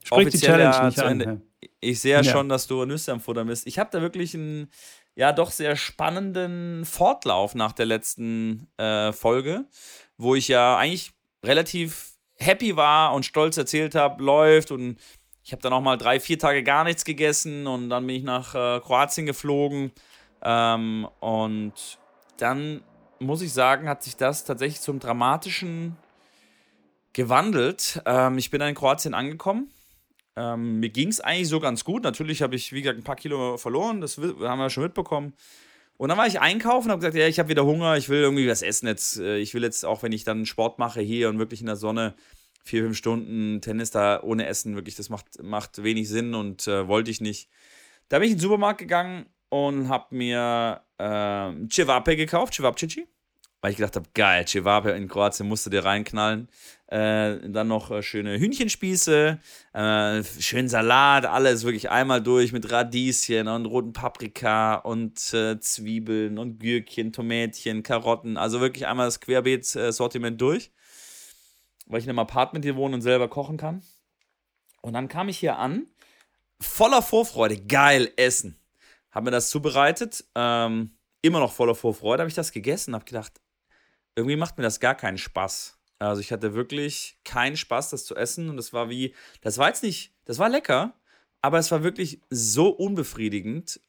Sprich 0.04 0.30
die 0.30 0.40
Challenge 0.40 0.86
nicht 0.88 1.00
an. 1.00 1.22
Ende. 1.22 1.42
Ich 1.82 2.00
sehe 2.00 2.14
ja, 2.14 2.22
Ja. 2.22 2.32
schon, 2.32 2.50
dass 2.50 2.68
du 2.68 2.86
Nüsse 2.86 3.12
am 3.12 3.20
Futtern 3.20 3.48
bist. 3.48 3.68
Ich 3.68 3.80
habe 3.80 3.90
da 3.92 4.02
wirklich 4.02 4.34
einen, 4.34 4.70
ja, 5.20 5.34
doch 5.34 5.52
sehr 5.52 5.76
spannenden 5.76 6.86
Fortlauf 6.86 7.54
nach 7.54 7.74
der 7.74 7.86
letzten 7.86 8.70
äh, 8.78 9.12
Folge, 9.12 9.66
wo 10.18 10.34
ich 10.34 10.48
ja 10.48 10.78
eigentlich 10.78 11.12
relativ 11.44 12.14
happy 12.38 12.78
war 12.78 13.14
und 13.14 13.26
stolz 13.26 13.58
erzählt 13.58 13.96
habe, 13.96 14.24
läuft 14.24 14.72
und 14.72 14.98
ich 15.44 15.52
habe 15.52 15.62
dann 15.62 15.74
auch 15.74 15.82
mal 15.82 15.98
drei, 15.98 16.22
vier 16.22 16.40
Tage 16.40 16.64
gar 16.64 16.86
nichts 16.86 17.04
gegessen 17.04 17.68
und 17.68 17.90
dann 17.90 18.08
bin 18.08 18.16
ich 18.16 18.24
nach 18.24 18.56
äh, 18.56 18.80
Kroatien 18.80 19.26
geflogen 19.26 19.92
ähm, 20.42 21.06
und 21.20 21.74
dann 22.38 22.82
muss 23.20 23.42
ich 23.42 23.52
sagen, 23.52 23.90
hat 23.90 24.04
sich 24.04 24.16
das 24.16 24.46
tatsächlich 24.46 24.80
zum 24.80 25.02
dramatischen 25.02 25.98
gewandelt. 27.12 28.02
Ähm, 28.06 28.38
ich 28.38 28.52
bin 28.52 28.62
dann 28.62 28.70
in 28.70 28.76
Kroatien 28.76 29.14
angekommen. 29.14 29.70
Ähm, 30.40 30.80
mir 30.80 30.90
ging 30.90 31.10
es 31.10 31.20
eigentlich 31.20 31.50
so 31.50 31.60
ganz 31.60 31.84
gut. 31.84 32.04
Natürlich 32.04 32.42
habe 32.42 32.56
ich, 32.56 32.72
wie 32.72 32.82
gesagt, 32.82 32.98
ein 32.98 33.04
paar 33.04 33.18
Kilo 33.18 33.58
verloren. 33.58 34.00
Das 34.00 34.18
haben 34.18 34.60
wir 34.60 34.70
schon 34.70 34.84
mitbekommen. 34.84 35.34
Und 35.98 36.08
dann 36.08 36.18
war 36.18 36.28
ich 36.28 36.40
einkaufen 36.40 36.88
und 36.88 36.92
habe 36.92 37.02
gesagt, 37.02 37.18
ja, 37.18 37.28
ich 37.28 37.40
habe 37.40 37.50
wieder 37.50 37.66
Hunger, 37.66 37.98
ich 37.98 38.08
will 38.08 38.22
irgendwie 38.22 38.48
was 38.48 38.62
essen 38.62 38.88
jetzt. 38.88 39.20
Äh, 39.20 39.40
Ich 39.40 39.54
will 39.54 39.64
jetzt, 39.64 39.84
auch 39.86 40.02
wenn 40.02 40.14
ich 40.14 40.24
dann 40.24 40.46
Sport 40.46 40.80
mache 40.80 41.02
hier 41.02 41.28
und 41.28 41.40
wirklich 41.40 41.60
in 41.60 41.66
der 41.66 41.76
Sonne, 41.76 42.16
vier, 42.64 42.84
fünf 42.84 42.96
Stunden 42.96 43.60
Tennis 43.60 43.92
da 43.92 44.22
ohne 44.24 44.46
Essen, 44.46 44.76
wirklich, 44.76 44.96
das 44.96 45.10
macht, 45.10 45.44
macht 45.44 45.84
wenig 45.84 46.08
Sinn 46.08 46.34
und 46.36 46.68
äh, 46.68 46.88
wollte 46.88 47.12
ich 47.12 47.20
nicht. 47.20 47.50
Da 48.08 48.20
bin 48.20 48.28
ich 48.28 48.32
in 48.32 48.38
den 48.38 48.44
Supermarkt 48.44 48.80
gegangen 48.80 49.26
und 49.50 49.90
habe 49.90 50.16
mir 50.16 50.84
äh, 51.00 51.68
Cevape 51.70 52.16
gekauft, 52.16 52.54
Cevapcici. 52.54 53.08
Weil 53.62 53.72
ich 53.72 53.78
gedacht 53.78 53.98
habe, 53.98 54.08
geil, 54.14 54.48
Cevape 54.48 54.92
in 54.92 55.10
Kroatien 55.10 55.48
musst 55.48 55.66
du 55.66 55.70
dir 55.70 55.84
reinknallen. 55.84 56.48
Äh, 56.88 57.50
dann 57.50 57.68
noch 57.68 57.92
äh, 57.92 58.02
schöne 58.02 58.40
Hühnchenspieße, 58.40 59.38
äh, 59.74 60.24
schön 60.24 60.70
Salat, 60.70 61.26
alles 61.26 61.64
wirklich 61.64 61.90
einmal 61.90 62.24
durch 62.24 62.54
mit 62.54 62.72
Radieschen 62.72 63.48
und 63.48 63.66
roten 63.66 63.94
Paprika 63.94 64.76
und 64.76 65.34
äh, 65.34 65.60
Zwiebeln 65.60 66.38
und 66.38 66.60
Gürkchen, 66.60 67.12
Tomätchen, 67.12 67.84
Karotten. 67.84 68.38
Also 68.38 68.62
wirklich 68.62 68.88
einmal 68.88 69.08
das 69.08 69.20
Querbeet-Sortiment 69.20 70.40
durch. 70.40 70.72
Weil 71.86 72.00
ich 72.00 72.06
in 72.06 72.12
einem 72.12 72.20
Apartment 72.20 72.64
hier 72.64 72.76
wohne 72.76 72.96
und 72.96 73.02
selber 73.02 73.28
kochen 73.28 73.58
kann. 73.58 73.84
Und 74.82 74.94
dann 74.94 75.10
kam 75.10 75.28
ich 75.28 75.38
hier 75.38 75.58
an, 75.58 75.86
voller 76.62 77.02
Vorfreude, 77.02 77.58
geil 77.58 78.12
essen. 78.16 78.58
Habe 79.12 79.26
mir 79.26 79.32
das 79.32 79.50
zubereitet, 79.50 80.24
ähm, 80.36 80.92
immer 81.22 81.40
noch 81.40 81.52
voller 81.52 81.76
Vorfreude, 81.76 82.22
habe 82.22 82.30
ich 82.30 82.36
das 82.36 82.52
gegessen, 82.52 82.96
habe 82.96 83.06
gedacht, 83.06 83.34
irgendwie 84.20 84.36
macht 84.36 84.58
mir 84.58 84.64
das 84.64 84.80
gar 84.80 84.96
keinen 84.96 85.18
Spaß. 85.18 85.78
Also 86.00 86.22
ich 86.22 86.32
hatte 86.32 86.54
wirklich 86.54 87.20
keinen 87.26 87.58
Spaß, 87.58 87.90
das 87.90 88.06
zu 88.06 88.16
essen 88.16 88.50
und 88.50 88.58
das 88.58 88.72
war 88.72 88.90
wie, 88.90 89.14
das 89.42 89.58
war 89.58 89.68
jetzt 89.68 89.84
nicht, 89.84 90.14
das 90.26 90.40
war 90.40 90.50
lecker, 90.50 90.94
aber 91.42 91.60
es 91.60 91.72
war 91.72 91.84
wirklich 91.84 92.22
so 92.30 92.70
unbefriedigend, 92.70 93.82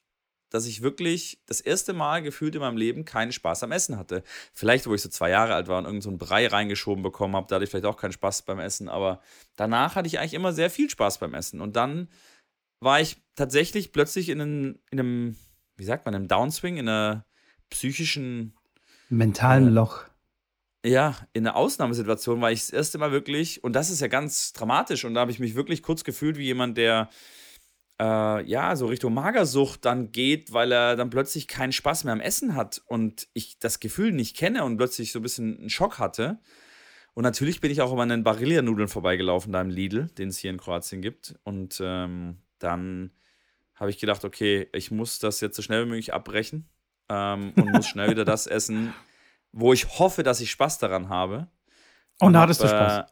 dass 0.50 0.66
ich 0.66 0.82
wirklich 0.82 1.40
das 1.46 1.60
erste 1.60 1.92
Mal 1.92 2.22
gefühlt 2.22 2.56
in 2.56 2.60
meinem 2.60 2.76
Leben 2.76 3.04
keinen 3.04 3.30
Spaß 3.30 3.62
am 3.62 3.70
Essen 3.70 3.96
hatte. 3.96 4.24
Vielleicht, 4.52 4.88
wo 4.88 4.94
ich 4.94 5.02
so 5.02 5.08
zwei 5.08 5.30
Jahre 5.30 5.54
alt 5.54 5.68
war 5.68 5.78
und 5.78 5.84
irgend 5.84 6.02
so 6.02 6.08
einen 6.08 6.18
Brei 6.18 6.48
reingeschoben 6.48 7.04
bekommen 7.04 7.36
habe, 7.36 7.46
da 7.48 7.54
hatte 7.54 7.64
ich 7.64 7.70
vielleicht 7.70 7.86
auch 7.86 7.96
keinen 7.96 8.12
Spaß 8.12 8.42
beim 8.42 8.58
Essen, 8.58 8.88
aber 8.88 9.20
danach 9.54 9.94
hatte 9.94 10.08
ich 10.08 10.18
eigentlich 10.18 10.34
immer 10.34 10.52
sehr 10.52 10.70
viel 10.70 10.90
Spaß 10.90 11.18
beim 11.18 11.34
Essen 11.34 11.60
und 11.60 11.76
dann 11.76 12.08
war 12.80 13.00
ich 13.00 13.18
tatsächlich 13.36 13.92
plötzlich 13.92 14.28
in 14.28 14.40
einem, 14.40 14.78
in 14.90 14.98
einem 14.98 15.36
wie 15.76 15.84
sagt 15.84 16.04
man, 16.04 16.14
einem 16.14 16.26
Downswing, 16.28 16.76
in 16.76 16.88
einer 16.88 17.24
psychischen 17.70 18.54
Mentalen 19.08 19.68
Äh, 19.68 19.70
Loch. 19.70 20.04
Ja, 20.84 21.16
in 21.32 21.46
einer 21.46 21.56
Ausnahmesituation 21.56 22.40
war 22.40 22.52
ich 22.52 22.60
das 22.60 22.70
erste 22.70 22.98
Mal 22.98 23.12
wirklich, 23.12 23.62
und 23.62 23.74
das 23.74 23.90
ist 23.90 24.00
ja 24.00 24.08
ganz 24.08 24.52
dramatisch, 24.52 25.04
und 25.04 25.14
da 25.14 25.20
habe 25.20 25.30
ich 25.30 25.38
mich 25.38 25.54
wirklich 25.54 25.82
kurz 25.82 26.04
gefühlt 26.04 26.38
wie 26.38 26.44
jemand, 26.44 26.78
der 26.78 27.10
äh, 28.00 28.42
ja 28.44 28.74
so 28.76 28.86
Richtung 28.86 29.12
Magersucht 29.12 29.84
dann 29.84 30.10
geht, 30.10 30.52
weil 30.52 30.72
er 30.72 30.96
dann 30.96 31.10
plötzlich 31.10 31.48
keinen 31.48 31.72
Spaß 31.72 32.04
mehr 32.04 32.14
am 32.14 32.20
Essen 32.20 32.54
hat 32.56 32.82
und 32.86 33.28
ich 33.34 33.58
das 33.58 33.78
Gefühl 33.78 34.12
nicht 34.12 34.36
kenne 34.36 34.64
und 34.64 34.78
plötzlich 34.78 35.12
so 35.12 35.18
ein 35.18 35.22
bisschen 35.22 35.58
einen 35.58 35.70
Schock 35.70 35.98
hatte. 35.98 36.38
Und 37.12 37.24
natürlich 37.24 37.60
bin 37.60 37.70
ich 37.70 37.82
auch 37.82 37.92
über 37.92 38.02
an 38.02 38.08
den 38.08 38.24
Barilla-Nudeln 38.24 38.88
vorbeigelaufen, 38.88 39.52
da 39.52 39.60
im 39.60 39.68
Lidl, 39.68 40.06
den 40.16 40.28
es 40.28 40.38
hier 40.38 40.50
in 40.50 40.58
Kroatien 40.58 41.02
gibt. 41.02 41.34
Und 41.42 41.80
ähm, 41.84 42.38
dann 42.58 43.10
habe 43.74 43.90
ich 43.90 43.98
gedacht, 43.98 44.24
okay, 44.24 44.68
ich 44.72 44.90
muss 44.90 45.18
das 45.18 45.40
jetzt 45.40 45.56
so 45.56 45.62
schnell 45.62 45.84
wie 45.84 45.90
möglich 45.90 46.14
abbrechen 46.14 46.68
ähm, 47.08 47.52
und 47.56 47.72
muss 47.72 47.88
schnell 47.88 48.10
wieder 48.10 48.24
das 48.24 48.46
essen, 48.46 48.94
wo 49.52 49.72
ich 49.72 49.98
hoffe, 49.98 50.22
dass 50.22 50.40
ich 50.40 50.50
Spaß 50.50 50.78
daran 50.78 51.08
habe. 51.08 51.48
Und 52.20 52.34
da 52.34 52.40
hab, 52.40 52.44
hattest 52.44 52.62
du 52.62 52.68
Spaß. 52.68 52.98
Äh, 52.98 53.04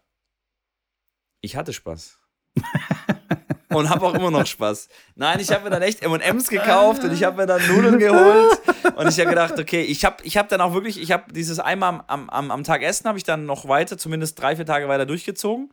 ich 1.40 1.56
hatte 1.56 1.72
Spaß. 1.72 2.18
und 3.70 3.88
habe 3.90 4.06
auch 4.06 4.14
immer 4.14 4.30
noch 4.30 4.46
Spaß. 4.46 4.88
Nein, 5.14 5.40
ich 5.40 5.50
habe 5.50 5.64
mir 5.64 5.70
dann 5.70 5.82
echt 5.82 6.02
M&M's 6.02 6.48
gekauft 6.48 7.04
und 7.04 7.12
ich 7.12 7.24
habe 7.24 7.36
mir 7.36 7.46
dann 7.46 7.66
Nudeln 7.68 7.98
geholt 7.98 8.60
und 8.96 9.08
ich 9.08 9.18
habe 9.18 9.30
gedacht, 9.30 9.58
okay, 9.58 9.82
ich 9.82 10.04
habe 10.04 10.16
ich 10.24 10.36
hab 10.36 10.48
dann 10.48 10.60
auch 10.60 10.74
wirklich, 10.74 11.00
ich 11.00 11.12
habe 11.12 11.32
dieses 11.32 11.58
einmal 11.58 12.02
am, 12.06 12.30
am, 12.30 12.50
am 12.50 12.64
Tag 12.64 12.82
Essen 12.82 13.06
habe 13.06 13.18
ich 13.18 13.24
dann 13.24 13.46
noch 13.46 13.68
weiter, 13.68 13.98
zumindest 13.98 14.40
drei, 14.40 14.56
vier 14.56 14.66
Tage 14.66 14.88
weiter 14.88 15.06
durchgezogen. 15.06 15.70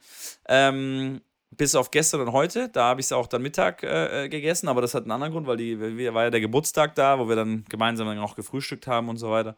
Ähm, 0.47 1.21
bis 1.51 1.73
auf 1.75 1.89
gestern 1.91 2.21
und 2.21 2.33
heute, 2.33 2.67
da 2.67 2.85
habe 2.85 2.99
ich 2.99 3.07
es 3.07 3.11
auch 3.13 3.27
dann 3.27 3.41
Mittag 3.41 3.81
äh, 3.83 4.25
äh, 4.25 4.29
gegessen, 4.29 4.67
aber 4.67 4.81
das 4.81 4.93
hat 4.93 5.03
einen 5.03 5.11
anderen 5.11 5.31
Grund, 5.31 5.47
weil 5.47 5.55
die 5.55 5.79
war 5.79 6.23
ja 6.23 6.29
der 6.29 6.41
Geburtstag 6.41 6.95
da, 6.95 7.17
wo 7.17 7.29
wir 7.29 7.37
dann 7.37 7.63
gemeinsam 7.69 8.07
dann 8.07 8.19
auch 8.19 8.35
gefrühstückt 8.35 8.87
haben 8.87 9.07
und 9.07 9.17
so 9.17 9.31
weiter. 9.31 9.55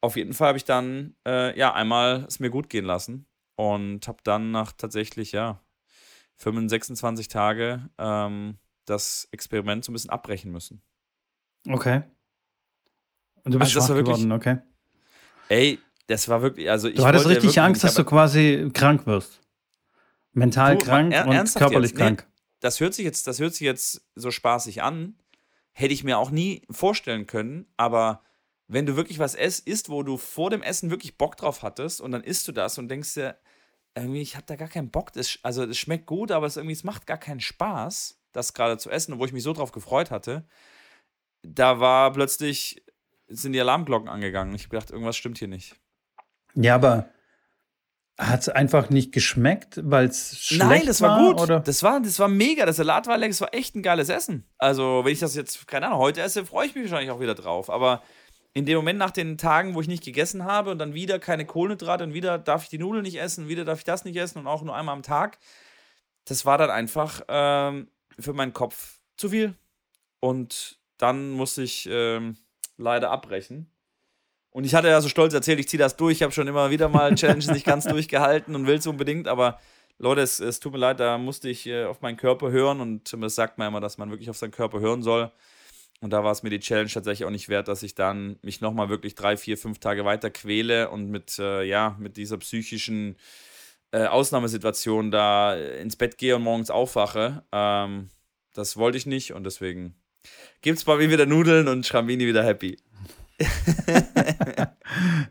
Auf 0.00 0.16
jeden 0.16 0.32
Fall 0.32 0.48
habe 0.48 0.58
ich 0.58 0.64
dann 0.64 1.14
äh, 1.26 1.56
ja 1.58 1.74
einmal 1.74 2.24
es 2.26 2.40
mir 2.40 2.50
gut 2.50 2.68
gehen 2.70 2.84
lassen 2.84 3.26
und 3.56 4.08
habe 4.08 4.18
dann 4.24 4.50
nach 4.50 4.72
tatsächlich 4.72 5.32
ja 5.32 5.60
25, 6.36 6.70
26 6.70 7.28
Tage 7.28 7.90
ähm, 7.98 8.58
das 8.86 9.28
Experiment 9.30 9.84
so 9.84 9.92
ein 9.92 9.94
bisschen 9.94 10.10
abbrechen 10.10 10.50
müssen. 10.52 10.82
Okay. 11.68 12.02
Und 13.44 13.52
du 13.54 13.58
bist 13.58 13.76
Also 13.76 13.80
das 13.80 13.86
schwach 13.88 13.94
wirklich- 13.96 14.16
geworden, 14.16 14.32
okay. 14.32 14.58
Ey, 15.48 15.78
das 16.06 16.28
war 16.28 16.42
wirklich, 16.42 16.70
also 16.70 16.88
ich 16.88 16.94
Du 16.96 17.04
hattest 17.04 17.24
wollte 17.24 17.34
ja 17.34 17.40
richtig 17.42 17.50
wirklich- 17.56 17.62
Angst, 17.62 17.84
dass 17.84 17.94
du 17.94 18.04
quasi 18.04 18.70
krank 18.72 19.06
wirst. 19.06 19.40
Mental 20.32 20.76
Du, 20.76 20.84
krank 20.84 21.12
er- 21.12 21.26
und 21.26 21.32
ernsthaft 21.32 21.64
körperlich 21.64 21.90
jetzt? 21.90 21.98
Nee. 21.98 22.04
krank. 22.04 22.26
das 22.60 22.80
hört 22.80 22.94
sich 22.94 23.04
jetzt, 23.04 23.26
das 23.26 23.38
hört 23.40 23.52
sich 23.52 23.62
jetzt 23.64 24.02
so 24.14 24.30
spaßig 24.30 24.82
an, 24.82 25.16
hätte 25.72 25.92
ich 25.92 26.04
mir 26.04 26.18
auch 26.18 26.30
nie 26.30 26.62
vorstellen 26.70 27.26
können, 27.26 27.66
aber 27.76 28.22
wenn 28.72 28.86
du 28.86 28.94
wirklich 28.94 29.18
was 29.18 29.34
isst, 29.34 29.88
wo 29.88 30.04
du 30.04 30.16
vor 30.16 30.48
dem 30.48 30.62
Essen 30.62 30.90
wirklich 30.90 31.18
Bock 31.18 31.36
drauf 31.36 31.64
hattest 31.64 32.00
und 32.00 32.12
dann 32.12 32.22
isst 32.22 32.46
du 32.46 32.52
das 32.52 32.78
und 32.78 32.88
denkst 32.88 33.14
dir, 33.14 33.36
irgendwie, 33.96 34.22
ich 34.22 34.36
habe 34.36 34.46
da 34.46 34.54
gar 34.54 34.68
keinen 34.68 34.92
Bock, 34.92 35.12
das, 35.12 35.40
also 35.42 35.64
es 35.64 35.76
schmeckt 35.76 36.06
gut, 36.06 36.30
aber 36.30 36.46
es 36.46 36.56
irgendwie, 36.56 36.74
es 36.74 36.84
macht 36.84 37.04
gar 37.08 37.18
keinen 37.18 37.40
Spaß, 37.40 38.20
das 38.30 38.54
gerade 38.54 38.78
zu 38.78 38.88
essen, 38.88 39.18
wo 39.18 39.24
ich 39.24 39.32
mich 39.32 39.42
so 39.42 39.52
drauf 39.52 39.72
gefreut 39.72 40.12
hatte, 40.12 40.46
da 41.42 41.80
war 41.80 42.12
plötzlich, 42.12 42.84
sind 43.26 43.54
die 43.54 43.60
Alarmglocken 43.60 44.08
angegangen. 44.08 44.54
Ich 44.54 44.62
habe 44.62 44.70
gedacht, 44.70 44.90
irgendwas 44.90 45.16
stimmt 45.16 45.38
hier 45.38 45.48
nicht. 45.48 45.74
Ja, 46.54 46.76
aber 46.76 47.08
hat 48.18 48.42
es 48.42 48.48
einfach 48.50 48.90
nicht 48.90 49.10
geschmeckt, 49.12 49.80
weil 49.82 50.06
es 50.06 50.38
schlecht 50.38 50.70
Nein, 50.70 50.86
das 50.86 51.00
war, 51.00 51.18
gut. 51.18 51.40
Oder? 51.40 51.58
Das 51.60 51.82
war, 51.82 52.00
das 52.00 52.18
war 52.18 52.28
mega. 52.28 52.66
Das 52.66 52.76
Salat 52.76 53.06
war 53.06 53.16
lecker. 53.16 53.30
Das 53.30 53.40
war 53.40 53.54
echt 53.54 53.74
ein 53.74 53.82
geiles 53.82 54.10
Essen. 54.10 54.46
Also, 54.58 55.04
wenn 55.04 55.12
ich 55.12 55.20
das 55.20 55.34
jetzt, 55.34 55.66
keine 55.66 55.86
Ahnung, 55.86 56.00
heute 56.00 56.20
esse, 56.20 56.44
freue 56.44 56.66
ich 56.66 56.74
mich 56.74 56.84
wahrscheinlich 56.84 57.10
auch 57.10 57.20
wieder 57.20 57.34
drauf. 57.34 57.70
Aber 57.70 58.02
in 58.52 58.66
dem 58.66 58.76
Moment 58.76 58.98
nach 58.98 59.10
den 59.12 59.38
Tagen, 59.38 59.74
wo 59.74 59.80
ich 59.80 59.88
nicht 59.88 60.04
gegessen 60.04 60.44
habe 60.44 60.70
und 60.70 60.78
dann 60.78 60.94
wieder 60.94 61.18
keine 61.18 61.46
Kohlenhydrate 61.46 62.04
und 62.04 62.14
wieder 62.14 62.38
darf 62.38 62.64
ich 62.64 62.68
die 62.68 62.78
Nudeln 62.78 63.04
nicht 63.04 63.20
essen, 63.20 63.48
wieder 63.48 63.64
darf 63.64 63.78
ich 63.78 63.84
das 63.84 64.04
nicht 64.04 64.16
essen 64.16 64.38
und 64.38 64.46
auch 64.46 64.62
nur 64.62 64.74
einmal 64.74 64.94
am 64.94 65.02
Tag, 65.02 65.38
das 66.24 66.44
war 66.44 66.58
dann 66.58 66.70
einfach 66.70 67.22
ähm, 67.28 67.88
für 68.18 68.32
meinen 68.32 68.52
Kopf 68.52 68.98
zu 69.16 69.28
viel. 69.28 69.54
Und 70.20 70.78
dann 70.98 71.30
musste 71.30 71.62
ich 71.62 71.88
ähm, 71.90 72.36
leider 72.76 73.10
abbrechen. 73.10 73.70
Und 74.50 74.64
ich 74.64 74.74
hatte 74.74 74.88
ja 74.88 75.00
so 75.00 75.08
stolz 75.08 75.32
erzählt, 75.32 75.60
ich 75.60 75.68
ziehe 75.68 75.78
das 75.78 75.96
durch. 75.96 76.16
Ich 76.16 76.22
habe 76.22 76.32
schon 76.32 76.48
immer 76.48 76.70
wieder 76.70 76.88
mal 76.88 77.14
Challenges 77.14 77.50
nicht 77.50 77.64
ganz 77.64 77.84
durchgehalten 77.86 78.54
und 78.54 78.66
will 78.66 78.76
es 78.76 78.86
unbedingt, 78.86 79.28
aber 79.28 79.58
Leute, 79.98 80.22
es, 80.22 80.40
es, 80.40 80.60
tut 80.60 80.72
mir 80.72 80.78
leid, 80.78 80.98
da 80.98 81.18
musste 81.18 81.48
ich 81.48 81.66
äh, 81.66 81.84
auf 81.84 82.00
meinen 82.00 82.16
Körper 82.16 82.50
hören 82.50 82.80
und 82.80 83.14
das 83.22 83.34
sagt 83.34 83.58
man 83.58 83.68
immer, 83.68 83.80
dass 83.80 83.98
man 83.98 84.10
wirklich 84.10 84.30
auf 84.30 84.36
seinen 84.36 84.50
Körper 84.50 84.80
hören 84.80 85.02
soll. 85.02 85.30
Und 86.00 86.10
da 86.10 86.24
war 86.24 86.32
es 86.32 86.42
mir 86.42 86.50
die 86.50 86.60
Challenge 86.60 86.88
tatsächlich 86.88 87.26
auch 87.26 87.30
nicht 87.30 87.48
wert, 87.48 87.68
dass 87.68 87.82
ich 87.82 87.94
dann 87.94 88.38
mich 88.42 88.60
nochmal 88.62 88.88
wirklich 88.88 89.14
drei, 89.14 89.36
vier, 89.36 89.58
fünf 89.58 89.78
Tage 89.78 90.04
weiter 90.04 90.30
quäle 90.30 90.90
und 90.90 91.10
mit, 91.10 91.38
äh, 91.38 91.62
ja, 91.62 91.96
mit 91.98 92.16
dieser 92.16 92.38
psychischen 92.38 93.16
äh, 93.92 94.06
Ausnahmesituation 94.06 95.10
da 95.10 95.54
ins 95.54 95.96
Bett 95.96 96.16
gehe 96.16 96.36
und 96.36 96.42
morgens 96.42 96.70
aufwache. 96.70 97.42
Ähm, 97.52 98.08
das 98.54 98.76
wollte 98.76 98.96
ich 98.96 99.06
nicht 99.06 99.32
und 99.32 99.44
deswegen 99.44 99.94
gibt 100.62 100.78
es 100.78 100.84
bei 100.84 100.96
mir 100.96 101.10
wieder 101.10 101.26
Nudeln 101.26 101.68
und 101.68 101.86
Schrambini 101.86 102.26
wieder 102.26 102.44
happy. 102.44 102.78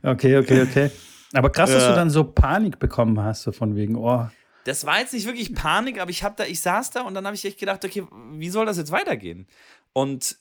okay, 0.04 0.38
okay, 0.38 0.62
okay. 0.62 0.92
Aber 1.34 1.52
krass, 1.52 1.72
dass 1.72 1.88
du 1.88 1.94
dann 1.94 2.10
so 2.10 2.24
Panik 2.24 2.80
bekommen 2.80 3.20
hast, 3.22 3.44
so 3.44 3.52
von 3.52 3.76
wegen, 3.76 3.96
oh. 3.96 4.28
Das 4.66 4.86
war 4.86 5.00
jetzt 5.00 5.14
nicht 5.14 5.26
wirklich 5.26 5.54
Panik, 5.54 6.00
aber 6.00 6.12
ich 6.12 6.24
habe 6.24 6.36
da, 6.38 6.46
ich 6.46 6.62
saß 6.62 6.92
da 6.92 7.02
und 7.02 7.14
dann 7.14 7.26
habe 7.26 7.36
ich 7.36 7.46
echt 7.46 7.60
gedacht, 7.60 7.84
okay, 7.86 8.06
wie 8.34 8.50
soll 8.50 8.66
das 8.66 8.78
jetzt 8.78 8.92
weitergehen? 8.92 9.48
Und 9.94 10.40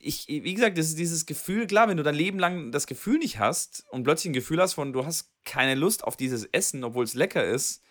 ich, 0.00 0.26
wie 0.28 0.54
gesagt, 0.54 0.78
das 0.78 0.86
ist 0.88 0.98
dieses 0.98 1.26
Gefühl, 1.26 1.66
klar, 1.66 1.88
wenn 1.88 1.96
du 1.96 2.02
dein 2.02 2.14
Leben 2.14 2.38
lang 2.38 2.72
das 2.72 2.86
Gefühl 2.86 3.18
nicht 3.18 3.38
hast 3.38 3.84
und 3.90 4.04
plötzlich 4.04 4.30
ein 4.30 4.34
Gefühl 4.34 4.60
hast 4.60 4.74
von, 4.74 4.92
du 4.92 5.04
hast 5.04 5.30
keine 5.44 5.74
Lust 5.74 6.02
auf 6.04 6.16
dieses 6.16 6.44
Essen, 6.46 6.82
obwohl 6.82 7.04
es 7.04 7.14
lecker 7.14 7.44
ist, 7.44 7.82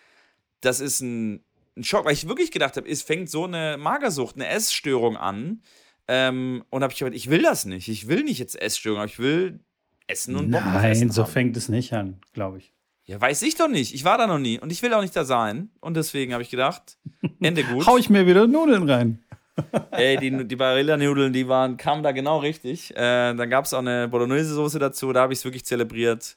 das 0.60 0.80
ist 0.80 1.00
ein, 1.00 1.44
ein 1.76 1.84
Schock, 1.84 2.04
weil 2.04 2.12
ich 2.12 2.28
wirklich 2.28 2.50
gedacht 2.50 2.76
habe, 2.76 2.88
es 2.88 3.02
fängt 3.02 3.30
so 3.30 3.44
eine 3.44 3.76
Magersucht, 3.78 4.34
eine 4.34 4.48
Essstörung 4.48 5.16
an, 5.16 5.62
ähm, 6.08 6.64
und 6.70 6.82
habe 6.82 6.92
ich 6.92 6.98
gedacht, 6.98 7.16
ich 7.16 7.30
will 7.30 7.42
das 7.42 7.64
nicht. 7.64 7.88
Ich 7.88 8.08
will 8.08 8.22
nicht 8.22 8.38
jetzt 8.38 8.60
Essstörung, 8.60 8.98
aber 8.98 9.06
ich 9.06 9.18
will 9.18 9.60
essen 10.06 10.36
und 10.36 10.50
Bock 10.50 10.64
Nein, 10.64 10.92
essen 10.92 11.10
so 11.10 11.24
haben. 11.24 11.32
fängt 11.32 11.56
es 11.56 11.68
nicht 11.68 11.92
an, 11.92 12.20
glaube 12.32 12.58
ich. 12.58 12.72
Ja, 13.04 13.20
weiß 13.20 13.42
ich 13.42 13.54
doch 13.54 13.68
nicht. 13.68 13.94
Ich 13.94 14.04
war 14.04 14.18
da 14.18 14.26
noch 14.26 14.38
nie 14.38 14.58
und 14.58 14.70
ich 14.72 14.82
will 14.82 14.92
auch 14.94 15.02
nicht 15.02 15.14
da 15.14 15.24
sein. 15.24 15.70
Und 15.80 15.94
deswegen 15.94 16.32
habe 16.32 16.42
ich 16.42 16.50
gedacht, 16.50 16.98
Ende 17.40 17.64
gut. 17.72 17.86
Hau 17.86 17.96
ich 17.98 18.10
mir 18.10 18.26
wieder 18.26 18.46
Nudeln 18.46 18.88
rein. 18.88 19.24
Ey, 19.90 20.16
die, 20.18 20.46
die 20.46 20.56
Barilla-Nudeln, 20.56 21.32
die 21.32 21.48
waren, 21.48 21.76
kamen 21.76 22.02
da 22.02 22.12
genau 22.12 22.38
richtig. 22.38 22.94
Äh, 22.96 23.34
dann 23.34 23.50
gab 23.50 23.64
es 23.64 23.74
auch 23.74 23.78
eine 23.78 24.08
Bolognese-Soße 24.08 24.78
dazu, 24.78 25.12
da 25.12 25.22
habe 25.22 25.32
ich 25.32 25.40
es 25.40 25.44
wirklich 25.44 25.64
zelebriert. 25.64 26.36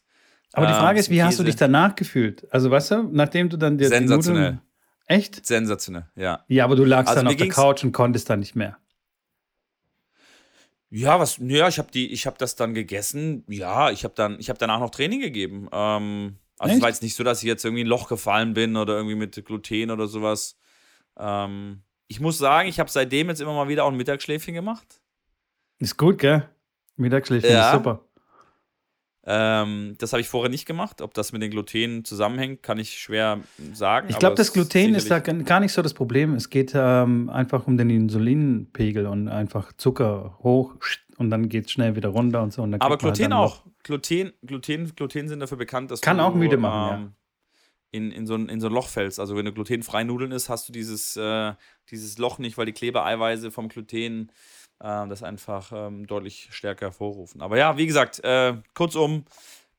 Aber 0.53 0.65
die 0.65 0.73
Frage 0.73 0.97
ähm, 0.97 1.01
ist, 1.01 1.09
wie 1.09 1.21
hast 1.21 1.39
du 1.39 1.43
dich 1.43 1.55
danach 1.55 1.95
gefühlt? 1.95 2.47
Also, 2.51 2.71
weißt 2.71 2.91
du, 2.91 3.03
nachdem 3.11 3.49
du 3.49 3.57
dann 3.57 3.77
dir 3.77 3.87
Sensationell. 3.87 4.41
Nudeln, 4.43 4.61
Echt? 5.05 5.45
Sensationell, 5.45 6.05
ja. 6.15 6.43
Ja, 6.47 6.63
aber 6.63 6.75
du 6.75 6.85
lagst 6.85 7.09
also 7.09 7.21
dann 7.21 7.27
auf 7.27 7.35
der 7.35 7.49
Couch 7.49 7.83
und 7.83 7.91
konntest 7.91 8.29
dann 8.29 8.39
nicht 8.39 8.55
mehr. 8.55 8.77
Ja, 10.91 11.19
was, 11.19 11.37
ja, 11.37 11.67
ich 11.67 11.77
habe 11.77 11.91
die, 11.91 12.11
ich 12.11 12.25
habe 12.25 12.37
das 12.39 12.55
dann 12.55 12.73
gegessen. 12.73 13.43
Ja, 13.47 13.91
ich 13.91 14.03
habe 14.03 14.15
dann, 14.15 14.39
ich 14.39 14.49
habe 14.49 14.57
danach 14.57 14.79
noch 14.79 14.89
Training 14.89 15.19
gegeben. 15.19 15.67
Ähm, 15.71 16.37
also 16.57 16.75
es 16.75 16.81
war 16.81 16.89
jetzt 16.89 17.03
nicht 17.03 17.15
so, 17.15 17.23
dass 17.23 17.41
ich 17.41 17.47
jetzt 17.47 17.63
irgendwie 17.63 17.81
in 17.81 17.87
ein 17.87 17.89
Loch 17.89 18.07
gefallen 18.07 18.53
bin 18.53 18.75
oder 18.75 18.95
irgendwie 18.95 19.15
mit 19.15 19.45
Gluten 19.45 19.91
oder 19.91 20.07
sowas. 20.07 20.57
Ähm, 21.17 21.83
ich 22.09 22.19
muss 22.19 22.37
sagen, 22.37 22.67
ich 22.67 22.79
habe 22.79 22.89
seitdem 22.89 23.29
jetzt 23.29 23.39
immer 23.39 23.53
mal 23.53 23.69
wieder 23.69 23.85
auch 23.85 23.91
ein 23.91 23.97
Mittagsschläfchen 23.97 24.53
gemacht. 24.53 24.99
Ist 25.77 25.95
gut, 25.95 26.17
gell? 26.17 26.49
Mittagsschläfchen 26.97 27.51
ja. 27.51 27.69
ist 27.69 27.77
super. 27.77 28.03
Ähm, 29.25 29.93
das 29.99 30.11
habe 30.11 30.21
ich 30.21 30.27
vorher 30.27 30.49
nicht 30.49 30.65
gemacht. 30.65 31.01
Ob 31.01 31.13
das 31.13 31.31
mit 31.33 31.43
den 31.43 31.51
Gluten 31.51 32.03
zusammenhängt, 32.03 32.63
kann 32.63 32.79
ich 32.79 32.97
schwer 32.97 33.39
sagen. 33.73 34.07
Ich 34.09 34.17
glaube, 34.17 34.35
das 34.35 34.51
Gluten 34.51 34.95
ist 34.95 35.11
da 35.11 35.19
gar 35.19 35.59
nicht 35.59 35.71
so 35.71 35.83
das 35.83 35.93
Problem. 35.93 36.33
Es 36.33 36.49
geht 36.49 36.73
ähm, 36.73 37.29
einfach 37.29 37.67
um 37.67 37.77
den 37.77 37.91
Insulinpegel 37.91 39.05
und 39.05 39.27
einfach 39.27 39.71
Zucker 39.73 40.39
hoch 40.41 40.75
und 41.17 41.29
dann 41.29 41.47
geht 41.47 41.65
es 41.65 41.71
schnell 41.71 41.95
wieder 41.95 42.09
runter 42.09 42.41
und 42.41 42.53
so. 42.53 42.63
Und 42.63 42.73
aber 42.73 42.89
halt 42.89 43.01
Gluten 43.01 43.23
halt 43.23 43.33
auch. 43.33 43.63
Gluten, 43.83 44.33
Gluten, 44.43 44.95
Gluten 44.95 45.27
sind 45.27 45.41
dafür 45.41 45.57
bekannt, 45.57 45.91
dass 45.91 46.01
kann 46.01 46.17
du, 46.17 46.23
auch 46.23 46.33
müde 46.33 46.57
machen. 46.57 46.95
Ähm, 46.95 47.03
ja. 47.03 47.11
In, 47.91 48.11
in, 48.11 48.27
so 48.27 48.35
ein, 48.35 48.49
in 48.49 48.61
so 48.61 48.67
ein 48.67 48.73
Loch 48.73 48.87
fällst. 48.87 49.19
Also 49.19 49.35
wenn 49.35 49.45
du 49.45 49.51
glutenfrei 49.51 50.03
Nudeln 50.03 50.31
isst, 50.31 50.49
hast 50.49 50.69
du 50.69 50.71
dieses, 50.71 51.15
äh, 51.15 51.53
dieses 51.89 52.19
Loch 52.19 52.37
nicht, 52.37 52.57
weil 52.57 52.67
die 52.67 52.71
Klebeeiweiße 52.71 53.49
vom 53.49 53.67
Gluten 53.67 54.31
äh, 54.79 55.07
das 55.07 55.23
einfach 55.23 55.71
ähm, 55.73 56.07
deutlich 56.07 56.49
stärker 56.51 56.87
hervorrufen. 56.87 57.41
Aber 57.41 57.57
ja, 57.57 57.77
wie 57.77 57.87
gesagt, 57.87 58.23
äh, 58.23 58.53
kurzum, 58.73 59.25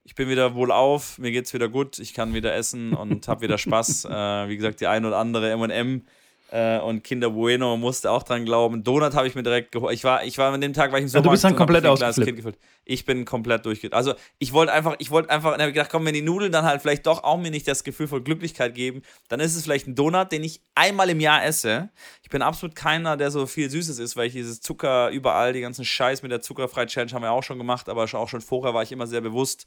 ich 0.05 0.15
bin 0.15 0.29
wieder 0.29 0.55
wohlauf, 0.55 1.19
mir 1.19 1.31
geht's 1.31 1.55
wieder 1.55 1.69
gut, 1.69 1.99
ich 1.99 2.15
kann 2.15 2.35
wieder 2.35 2.55
essen 2.55 2.95
und 2.95 3.29
habe 3.29 3.43
wieder 3.43 3.59
Spaß. 3.59 4.05
äh, 4.11 4.49
wie 4.49 4.57
gesagt, 4.57 4.81
die 4.81 4.87
ein 4.87 5.05
oder 5.05 5.19
andere 5.19 5.51
M&M 5.51 6.05
äh, 6.51 6.79
und 6.81 7.05
Kinder 7.05 7.31
Bueno 7.31 7.77
musste 7.77 8.11
auch 8.11 8.23
dran 8.23 8.45
glauben. 8.45 8.83
Donut 8.83 9.15
habe 9.15 9.29
ich 9.29 9.35
mir 9.35 9.43
direkt 9.43 9.73
geholt. 9.73 9.95
Ich 9.95 10.05
war, 10.05 10.25
ich 10.25 10.37
war 10.39 10.53
an 10.53 10.61
dem 10.61 10.73
Tag, 10.73 10.91
war 10.91 10.99
ich 10.99 11.05
im 11.05 11.09
Sommer. 11.09 11.23
Ja, 11.23 11.25
du 11.25 11.31
bist 11.31 11.45
dann 11.45 11.57
komplett 11.57 11.87
ausgeflippt. 11.87 12.59
Ich 12.85 13.05
bin 13.05 13.25
komplett 13.25 13.65
durchgeflippt. 13.65 13.95
Also 13.95 14.15
ich 14.39 14.53
wollte 14.53 14.73
einfach, 14.73 14.97
ich 14.99 15.11
wollte 15.11 15.31
einfach, 15.31 15.53
dann 15.53 15.61
habe 15.61 15.71
ich 15.71 15.75
gedacht, 15.75 15.91
komm, 15.91 16.05
wenn 16.07 16.15
die 16.15 16.23
Nudeln 16.23 16.51
dann 16.51 16.65
halt 16.65 16.83
vielleicht 16.83 17.07
doch 17.07 17.23
auch 17.23 17.39
mir 17.39 17.51
nicht 17.51 17.69
das 17.69 17.85
Gefühl 17.85 18.09
von 18.09 18.25
Glücklichkeit 18.25 18.75
geben, 18.75 19.03
dann 19.29 19.39
ist 19.39 19.55
es 19.55 19.63
vielleicht 19.63 19.87
ein 19.87 19.95
Donut, 19.95 20.33
den 20.33 20.43
ich 20.43 20.61
einmal 20.75 21.09
im 21.11 21.21
Jahr 21.21 21.45
esse. 21.45 21.91
Ich 22.23 22.31
bin 22.31 22.43
absolut 22.43 22.75
keiner, 22.75 23.17
der 23.17 23.31
so 23.31 23.47
viel 23.47 23.71
Süßes 23.71 23.99
ist, 23.99 24.17
weil 24.17 24.27
ich 24.27 24.33
dieses 24.33 24.61
Zucker 24.61 25.11
überall, 25.11 25.53
die 25.53 25.61
ganzen 25.61 25.85
Scheiß 25.85 26.23
mit 26.23 26.33
der 26.33 26.41
Zuckerfrei-Challenge 26.41 27.13
haben 27.13 27.23
wir 27.23 27.33
auch 27.33 27.45
schon 27.45 27.59
gemacht, 27.59 27.89
aber 27.89 28.05
auch 28.05 28.29
schon 28.29 28.41
vorher 28.41 28.75
war 28.75 28.83
ich 28.83 28.91
immer 28.91 29.07
sehr 29.07 29.21
bewusst, 29.21 29.67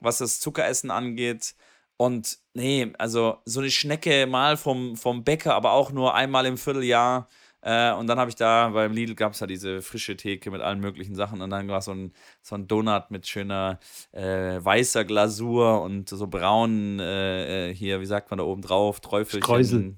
was 0.00 0.18
das 0.18 0.40
Zuckeressen 0.40 0.90
angeht. 0.90 1.54
Und 1.96 2.38
nee, 2.54 2.92
also 2.98 3.38
so 3.44 3.60
eine 3.60 3.70
Schnecke 3.70 4.26
mal 4.26 4.56
vom, 4.56 4.96
vom 4.96 5.24
Bäcker, 5.24 5.54
aber 5.54 5.72
auch 5.72 5.92
nur 5.92 6.14
einmal 6.14 6.46
im 6.46 6.58
Vierteljahr. 6.58 7.28
Äh, 7.62 7.92
und 7.94 8.06
dann 8.06 8.18
habe 8.18 8.28
ich 8.28 8.36
da, 8.36 8.68
beim 8.68 8.92
Lidl 8.92 9.14
gab 9.14 9.32
es 9.32 9.40
ja 9.40 9.46
diese 9.46 9.82
frische 9.82 10.16
Theke 10.16 10.50
mit 10.50 10.60
allen 10.60 10.78
möglichen 10.78 11.14
Sachen. 11.14 11.40
Und 11.40 11.50
dann 11.50 11.68
war 11.68 11.80
so 11.80 11.92
ein, 11.92 12.12
so 12.42 12.54
ein 12.54 12.68
Donut 12.68 13.10
mit 13.10 13.26
schöner 13.26 13.80
äh, 14.12 14.62
weißer 14.62 15.04
Glasur 15.04 15.82
und 15.82 16.08
so 16.08 16.26
braunen, 16.26 17.00
äh, 17.00 17.70
äh 17.70 17.74
hier, 17.74 18.00
wie 18.00 18.06
sagt 18.06 18.30
man 18.30 18.38
da 18.38 18.44
oben 18.44 18.62
drauf, 18.62 19.00
Träufelchen. 19.00 19.42
Streusel. 19.42 19.96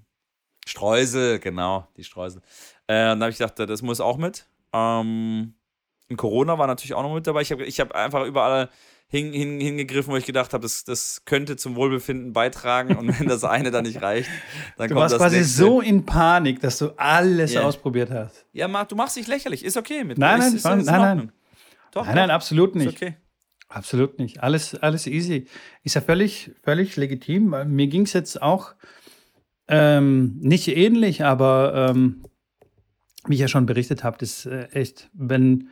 Streusel, 0.66 1.38
genau, 1.40 1.88
die 1.96 2.04
Streusel. 2.04 2.42
Äh, 2.86 3.12
und 3.12 3.20
dann 3.20 3.22
habe 3.22 3.30
ich 3.32 3.38
gedacht, 3.38 3.58
das 3.58 3.82
muss 3.82 4.00
auch 4.00 4.18
mit. 4.18 4.46
Ähm, 4.72 5.54
Corona 6.16 6.58
war 6.58 6.66
natürlich 6.66 6.94
auch 6.94 7.02
noch 7.02 7.14
mit 7.14 7.26
dabei. 7.26 7.42
Ich 7.42 7.52
habe 7.52 7.64
ich 7.64 7.80
hab 7.80 7.92
einfach 7.92 8.24
überall 8.24 8.70
hin, 9.10 9.32
hin, 9.32 9.58
hingegriffen, 9.58 10.12
wo 10.12 10.16
ich 10.16 10.26
gedacht 10.26 10.52
habe, 10.52 10.62
das, 10.62 10.84
das 10.84 11.22
könnte 11.24 11.56
zum 11.56 11.76
Wohlbefinden 11.76 12.34
beitragen. 12.34 12.94
Und 12.96 13.18
wenn 13.18 13.26
das 13.26 13.42
eine 13.42 13.70
dann 13.70 13.84
nicht 13.84 14.02
reicht, 14.02 14.28
dann 14.76 14.88
du 14.88 14.94
kommt 14.94 15.04
das 15.04 15.14
Du 15.14 15.20
warst 15.20 15.34
quasi 15.34 15.44
so 15.44 15.80
in 15.80 16.04
Panik, 16.04 16.60
dass 16.60 16.78
du 16.78 16.90
alles 16.98 17.54
yeah. 17.54 17.64
ausprobiert 17.64 18.10
hast. 18.10 18.44
Ja, 18.52 18.68
du 18.84 18.96
machst 18.96 19.16
dich 19.16 19.26
lächerlich. 19.26 19.64
Ist 19.64 19.76
okay 19.78 20.04
mit 20.04 20.18
Nein, 20.18 20.40
nein, 20.40 20.54
ist, 20.54 20.64
nein, 20.64 20.80
ist 20.80 20.86
nein, 20.86 21.00
nein. 21.00 21.32
Doch, 21.92 22.04
nein, 22.04 22.16
nein, 22.16 22.30
absolut 22.30 22.76
nicht. 22.76 22.88
Ist 22.88 22.96
okay. 22.96 23.16
Absolut 23.68 24.18
nicht. 24.18 24.42
Alles, 24.42 24.74
alles 24.74 25.06
easy. 25.06 25.46
Ist 25.84 25.94
ja 25.94 26.00
völlig, 26.00 26.52
völlig 26.62 26.96
legitim. 26.96 27.54
Mir 27.66 27.86
ging 27.86 28.02
es 28.02 28.12
jetzt 28.14 28.40
auch 28.40 28.74
ähm, 29.68 30.38
nicht 30.40 30.68
ähnlich, 30.68 31.24
aber 31.24 31.90
ähm, 31.90 32.22
wie 33.26 33.34
ich 33.34 33.40
ja 33.40 33.48
schon 33.48 33.66
berichtet 33.66 34.04
habe, 34.04 34.18
ist 34.20 34.46
äh, 34.46 34.68
echt, 34.72 35.10
wenn 35.12 35.68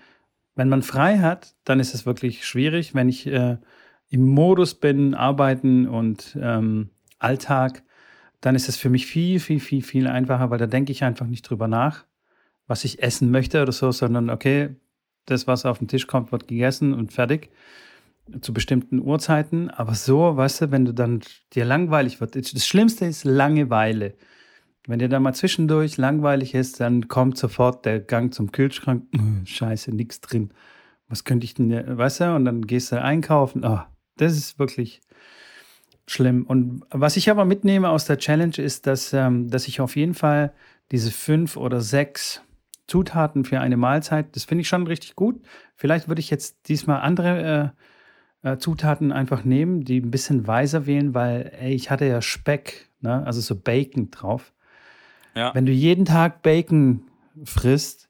wenn 0.56 0.68
man 0.68 0.82
frei 0.82 1.18
hat, 1.18 1.54
dann 1.64 1.78
ist 1.78 1.94
es 1.94 2.06
wirklich 2.06 2.44
schwierig. 2.44 2.94
Wenn 2.94 3.08
ich 3.08 3.26
äh, 3.26 3.58
im 4.08 4.26
Modus 4.26 4.74
bin, 4.74 5.14
arbeiten 5.14 5.86
und 5.86 6.36
ähm, 6.40 6.90
Alltag, 7.18 7.84
dann 8.40 8.54
ist 8.54 8.68
es 8.68 8.76
für 8.76 8.90
mich 8.90 9.06
viel, 9.06 9.38
viel, 9.38 9.60
viel, 9.60 9.82
viel 9.82 10.06
einfacher, 10.08 10.50
weil 10.50 10.58
da 10.58 10.66
denke 10.66 10.92
ich 10.92 11.04
einfach 11.04 11.26
nicht 11.26 11.42
drüber 11.42 11.68
nach, 11.68 12.04
was 12.66 12.84
ich 12.84 13.02
essen 13.02 13.30
möchte 13.30 13.62
oder 13.62 13.72
so, 13.72 13.92
sondern 13.92 14.30
okay, 14.30 14.76
das, 15.26 15.46
was 15.46 15.66
auf 15.66 15.78
den 15.78 15.88
Tisch 15.88 16.06
kommt, 16.06 16.32
wird 16.32 16.48
gegessen 16.48 16.94
und 16.94 17.12
fertig 17.12 17.50
zu 18.40 18.52
bestimmten 18.52 19.00
Uhrzeiten. 19.00 19.70
Aber 19.70 19.94
so, 19.94 20.36
weißt 20.36 20.62
du, 20.62 20.70
wenn 20.70 20.84
du 20.84 20.92
dann 20.92 21.20
dir 21.52 21.64
langweilig 21.64 22.20
wird, 22.20 22.34
das 22.34 22.66
Schlimmste 22.66 23.04
ist 23.06 23.24
Langeweile. 23.24 24.14
Wenn 24.86 24.98
dir 24.98 25.08
da 25.08 25.18
mal 25.18 25.34
zwischendurch 25.34 25.96
langweilig 25.96 26.54
ist, 26.54 26.80
dann 26.80 27.08
kommt 27.08 27.36
sofort 27.38 27.84
der 27.84 28.00
Gang 28.00 28.32
zum 28.32 28.52
Kühlschrank. 28.52 29.04
Scheiße, 29.44 29.90
nichts 29.94 30.20
drin. 30.20 30.50
Was 31.08 31.24
könnte 31.24 31.44
ich 31.44 31.54
denn, 31.54 31.70
weißt 31.98 32.20
du? 32.20 32.34
Und 32.34 32.44
dann 32.44 32.66
gehst 32.66 32.92
du 32.92 33.00
einkaufen. 33.00 33.64
Oh, 33.64 33.80
das 34.16 34.36
ist 34.36 34.58
wirklich 34.58 35.00
schlimm. 36.06 36.44
Und 36.46 36.82
was 36.90 37.16
ich 37.16 37.30
aber 37.30 37.44
mitnehme 37.44 37.88
aus 37.88 38.04
der 38.04 38.18
Challenge 38.18 38.56
ist, 38.58 38.86
dass, 38.86 39.12
ähm, 39.12 39.50
dass 39.50 39.68
ich 39.68 39.80
auf 39.80 39.96
jeden 39.96 40.14
Fall 40.14 40.52
diese 40.92 41.10
fünf 41.10 41.56
oder 41.56 41.80
sechs 41.80 42.42
Zutaten 42.86 43.44
für 43.44 43.60
eine 43.60 43.76
Mahlzeit, 43.76 44.36
das 44.36 44.44
finde 44.44 44.62
ich 44.62 44.68
schon 44.68 44.86
richtig 44.86 45.16
gut. 45.16 45.40
Vielleicht 45.74 46.06
würde 46.06 46.20
ich 46.20 46.30
jetzt 46.30 46.68
diesmal 46.68 47.00
andere 47.00 47.74
äh, 48.42 48.52
äh, 48.52 48.58
Zutaten 48.58 49.10
einfach 49.10 49.44
nehmen, 49.44 49.82
die 49.82 50.00
ein 50.00 50.12
bisschen 50.12 50.46
weiser 50.46 50.86
wählen, 50.86 51.14
weil 51.14 51.52
ey, 51.58 51.74
ich 51.74 51.90
hatte 51.90 52.06
ja 52.06 52.22
Speck, 52.22 52.88
ne? 53.00 53.26
also 53.26 53.40
so 53.40 53.56
Bacon 53.56 54.10
drauf. 54.10 54.52
Ja. 55.36 55.54
Wenn 55.54 55.66
du 55.66 55.72
jeden 55.72 56.06
Tag 56.06 56.42
Bacon 56.42 57.02
frisst, 57.44 58.08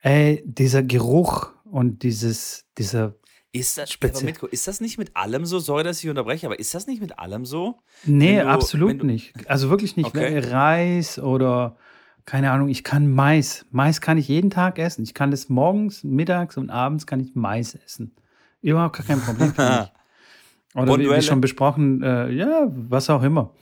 ey, 0.00 0.42
dieser 0.46 0.82
Geruch 0.82 1.52
und 1.64 2.02
dieses, 2.04 2.64
dieser 2.78 3.16
ist 3.52 3.78
das, 3.78 4.00
mit, 4.00 4.42
ist 4.42 4.66
das 4.66 4.80
nicht 4.80 4.98
mit 4.98 5.16
allem 5.16 5.46
so? 5.46 5.60
Sorry, 5.60 5.84
dass 5.84 6.02
ich 6.02 6.10
unterbreche, 6.10 6.46
aber 6.46 6.58
ist 6.58 6.74
das 6.74 6.88
nicht 6.88 7.00
mit 7.00 7.18
allem 7.20 7.44
so? 7.44 7.78
Nee, 8.04 8.40
du, 8.40 8.48
absolut 8.48 9.02
du, 9.02 9.06
nicht. 9.06 9.32
Also 9.48 9.70
wirklich 9.70 9.96
nicht. 9.96 10.06
Okay. 10.06 10.38
Reis 10.38 11.20
oder 11.20 11.76
keine 12.24 12.50
Ahnung, 12.50 12.68
ich 12.68 12.82
kann 12.82 13.12
Mais. 13.12 13.66
Mais 13.70 14.00
kann 14.00 14.18
ich 14.18 14.26
jeden 14.28 14.50
Tag 14.50 14.78
essen. 14.78 15.04
Ich 15.04 15.14
kann 15.14 15.30
das 15.30 15.48
morgens, 15.48 16.02
mittags 16.02 16.56
und 16.56 16.70
abends 16.70 17.06
kann 17.06 17.20
ich 17.20 17.34
Mais 17.34 17.74
essen. 17.74 18.16
Überhaupt 18.60 18.96
gar 18.96 19.06
kein 19.06 19.20
Problem 19.20 19.54
für 19.54 19.62
mich. 19.62 19.92
Oder 20.74 20.98
wie, 20.98 21.08
wie 21.08 21.22
schon 21.22 21.40
besprochen, 21.40 22.02
äh, 22.02 22.30
ja, 22.32 22.66
was 22.68 23.08
auch 23.08 23.22
immer. 23.22 23.54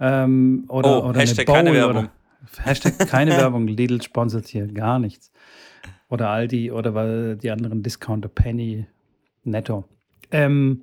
Ähm, 0.00 0.64
oder, 0.68 1.04
Oh, 1.04 1.08
oder 1.08 1.20
Hashtag 1.20 1.48
eine 1.48 1.56
keine 1.56 1.70
Bowl 1.70 1.78
Werbung. 1.78 2.04
Oder, 2.04 2.10
Hashtag 2.64 2.98
keine 3.08 3.30
Werbung. 3.36 3.66
Lidl 3.66 4.02
sponsert 4.02 4.46
hier 4.48 4.66
gar 4.66 4.98
nichts. 4.98 5.32
Oder 6.08 6.30
Aldi 6.30 6.70
oder 6.70 6.94
weil 6.94 7.36
die 7.36 7.50
anderen 7.50 7.82
Discounter, 7.82 8.28
Penny, 8.28 8.86
Netto. 9.44 9.84
Ähm, 10.30 10.82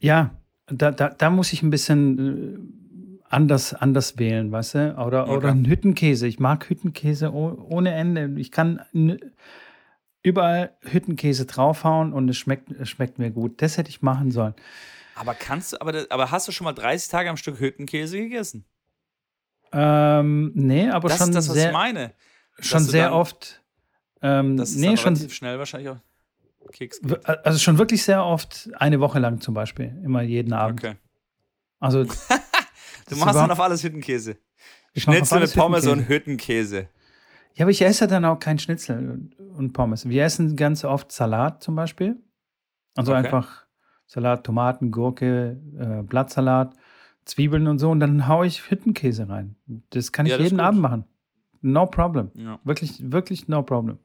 ja, 0.00 0.30
da, 0.66 0.90
da, 0.90 1.08
da 1.08 1.30
muss 1.30 1.52
ich 1.52 1.62
ein 1.62 1.70
bisschen 1.70 2.18
äh, 2.18 3.24
anders, 3.28 3.74
anders 3.74 4.18
wählen, 4.18 4.52
weißt 4.52 4.74
du? 4.74 4.96
Oder, 4.98 5.28
oder 5.28 5.50
Okay. 5.50 5.64
Hüttenkäse. 5.66 6.26
Ich 6.26 6.38
mag 6.38 6.68
Hüttenkäse 6.68 7.32
oh, 7.32 7.66
ohne 7.68 7.92
Ende. 7.94 8.32
Ich 8.38 8.50
kann 8.50 8.80
überall 10.22 10.72
Hüttenkäse 10.82 11.46
draufhauen 11.46 12.12
und 12.12 12.28
es 12.28 12.36
schmeckt, 12.36 12.70
es 12.72 12.88
schmeckt 12.88 13.18
mir 13.18 13.30
gut. 13.30 13.60
Das 13.62 13.76
hätte 13.78 13.90
ich 13.90 14.02
machen 14.02 14.30
sollen. 14.30 14.54
Aber 15.16 15.34
kannst 15.34 15.72
du, 15.72 15.80
aber, 15.80 15.92
das- 15.92 16.10
aber 16.10 16.30
hast 16.30 16.48
du 16.48 16.52
schon 16.52 16.64
mal 16.64 16.72
30 16.72 17.08
Tage 17.10 17.30
am 17.30 17.36
Stück 17.36 17.60
Hüttenkäse 17.60 18.18
gegessen? 18.18 18.64
Ähm, 19.72 20.52
nee, 20.54 20.88
aber 20.90 21.08
Das 21.08 21.18
schon 21.18 21.28
ist 21.30 21.34
das, 21.34 21.48
was 21.48 21.54
sehr, 21.56 21.68
ich 21.68 21.72
meine. 21.72 22.14
schon 22.60 22.80
sehr 22.84 23.04
dann- 23.06 23.12
oft. 23.14 23.62
Ähm, 24.22 24.56
Das 24.56 24.70
ist 24.70 24.76
nee, 24.76 24.96
schon, 24.96 25.14
relativ 25.14 25.34
schnell 25.34 25.58
wahrscheinlich 25.58 25.90
auch 25.90 25.98
Keks. 26.72 27.00
w- 27.02 27.16
also 27.24 27.58
schon 27.58 27.76
wirklich 27.78 28.02
sehr 28.02 28.24
oft, 28.24 28.70
eine 28.78 29.00
Woche 29.00 29.18
lang 29.18 29.40
zum 29.40 29.54
Beispiel, 29.54 30.00
immer 30.04 30.22
jeden 30.22 30.52
Abend. 30.52 30.82
Okay. 30.84 30.96
Also 31.80 32.04
Du 33.06 33.10
Das 33.10 33.18
machst 33.18 33.34
dann 33.34 33.50
auf 33.50 33.60
alles 33.60 33.82
Hüttenkäse. 33.84 34.38
Schnitzel 34.96 35.40
mit 35.40 35.54
Pommes 35.54 35.84
Hüttenkäse. 35.84 35.92
und 35.92 36.08
Hüttenkäse. 36.08 36.88
Ja, 37.54 37.64
aber 37.66 37.70
ich 37.70 37.82
esse 37.82 38.06
dann 38.06 38.24
auch 38.24 38.38
kein 38.38 38.58
Schnitzel 38.58 39.10
und- 39.10 39.34
und 39.58 39.72
Pommes. 39.74 40.08
Wir 40.08 40.24
essen 40.24 40.56
ganz 40.56 40.84
oft 40.84 41.12
Salat 41.12 41.62
zum 41.62 41.74
Beispiel. 41.76 42.16
Also 42.96 43.12
Okay. 43.12 43.26
einfach 43.26 43.63
Salat, 44.06 44.44
Tomaten, 44.44 44.90
Gurke, 44.90 45.60
äh, 45.78 46.02
Blattsalat, 46.02 46.74
Zwiebeln 47.24 47.66
und 47.66 47.78
so. 47.78 47.90
Und 47.90 48.00
dann 48.00 48.28
haue 48.28 48.46
ich 48.46 48.70
Hüttenkäse 48.70 49.28
rein. 49.28 49.56
Das 49.90 50.12
kann 50.12 50.26
ich 50.26 50.32
Ja, 50.32 50.38
das 50.38 50.50
jeden. 50.50 50.60
Abend 50.60 50.80
machen. 50.80 51.04
No 51.62 51.86
problem. 51.86 52.30
Ja. 52.34 52.58
Wirklich, 52.64 53.10
wirklich 53.10 53.48
no 53.48 53.62
problem. 53.62 53.98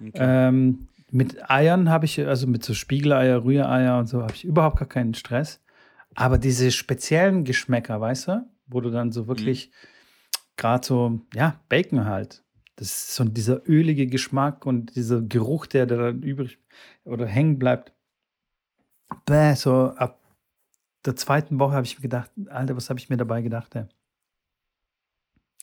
Okay. 0.00 0.10
Ähm, 0.16 0.88
mit 1.10 1.48
Eiern 1.48 1.88
habe 1.88 2.04
ich, 2.04 2.26
also 2.26 2.46
mit 2.46 2.64
so 2.64 2.74
Spiegeleier, 2.74 3.44
Rühreier 3.44 3.98
und 3.98 4.06
so, 4.06 4.22
habe 4.22 4.34
ich 4.34 4.44
überhaupt 4.44 4.78
gar 4.78 4.88
keinen 4.88 5.14
Stress. 5.14 5.62
Aber 6.14 6.38
diese 6.38 6.70
speziellen 6.72 7.44
Geschmäcker, 7.44 8.00
weißt 8.00 8.28
du, 8.28 8.50
wo 8.66 8.80
du 8.80 8.90
dann 8.90 9.12
so 9.12 9.28
wirklich 9.28 9.70
gerade 10.56 10.84
so, 10.84 11.20
ja, 11.34 11.60
Bacon 11.68 12.06
halt. 12.06 12.42
Das 12.76 12.88
ist 12.88 13.14
so 13.14 13.24
dieser 13.24 13.66
ölige 13.68 14.06
Geschmack 14.06 14.66
und 14.66 14.96
dieser 14.96 15.22
Geruch, 15.22 15.66
der 15.66 15.86
da 15.86 15.96
dann 15.96 16.22
übrig 16.22 16.58
oder 17.04 17.26
hängen 17.26 17.58
bleibt. 17.58 17.92
Bäh, 19.24 19.54
so 19.54 19.90
ab 19.96 20.20
der 21.04 21.16
zweiten 21.16 21.58
Woche 21.58 21.74
habe 21.74 21.86
ich 21.86 21.96
mir 21.98 22.02
gedacht, 22.02 22.30
Alter, 22.48 22.76
was 22.76 22.90
habe 22.90 22.98
ich 22.98 23.08
mir 23.08 23.16
dabei 23.16 23.42
gedacht, 23.42 23.74
ey? 23.76 23.84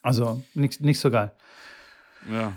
Also 0.02 0.42
nicht, 0.54 0.82
nicht 0.82 1.00
so 1.00 1.10
geil. 1.12 1.32
ja. 2.30 2.54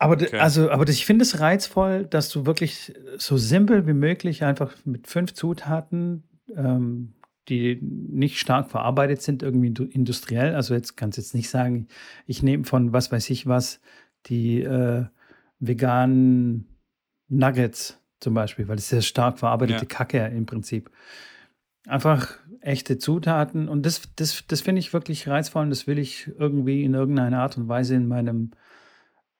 Aber, 0.00 0.14
Okay. 0.14 0.38
also, 0.38 0.70
aber 0.70 0.88
ich 0.88 1.04
finde 1.04 1.24
es 1.24 1.40
reizvoll, 1.40 2.04
dass 2.06 2.28
du 2.28 2.46
wirklich 2.46 2.94
so 3.16 3.36
simpel 3.36 3.86
wie 3.88 3.94
möglich 3.94 4.44
einfach 4.44 4.76
mit 4.84 5.08
fünf 5.08 5.34
Zutaten, 5.34 6.22
ähm, 6.54 7.14
die 7.48 7.80
nicht 7.82 8.38
stark 8.38 8.70
verarbeitet 8.70 9.22
sind, 9.22 9.42
irgendwie 9.42 9.70
indu- 9.70 9.90
industriell. 9.90 10.54
Also 10.54 10.74
jetzt 10.74 10.96
kannst 10.96 11.18
du 11.18 11.22
jetzt 11.22 11.34
nicht 11.34 11.50
sagen, 11.50 11.88
ich 12.26 12.44
nehme 12.44 12.64
von 12.64 12.92
was 12.92 13.10
weiß 13.10 13.28
ich 13.30 13.46
was 13.46 13.80
die 14.26 14.60
äh, 14.62 15.06
veganen 15.58 16.68
Nuggets 17.28 18.00
zum 18.20 18.34
Beispiel, 18.34 18.68
weil 18.68 18.76
das 18.76 18.86
ist 18.86 18.92
ja 18.92 19.02
stark 19.02 19.38
verarbeitete 19.38 19.84
Ja. 19.84 19.88
Kacke 19.88 20.26
im 20.26 20.46
Prinzip. 20.46 20.90
Einfach 21.86 22.38
echte 22.60 22.98
Zutaten 22.98 23.68
und 23.68 23.86
das, 23.86 24.02
das, 24.16 24.44
das 24.46 24.60
finde 24.60 24.80
ich 24.80 24.92
wirklich 24.92 25.28
reizvoll 25.28 25.62
und 25.62 25.70
das 25.70 25.86
will 25.86 25.98
ich 25.98 26.30
irgendwie 26.38 26.84
in 26.84 26.94
irgendeiner 26.94 27.40
Art 27.40 27.56
und 27.56 27.68
Weise 27.68 27.94
in 27.94 28.08
meinem 28.08 28.50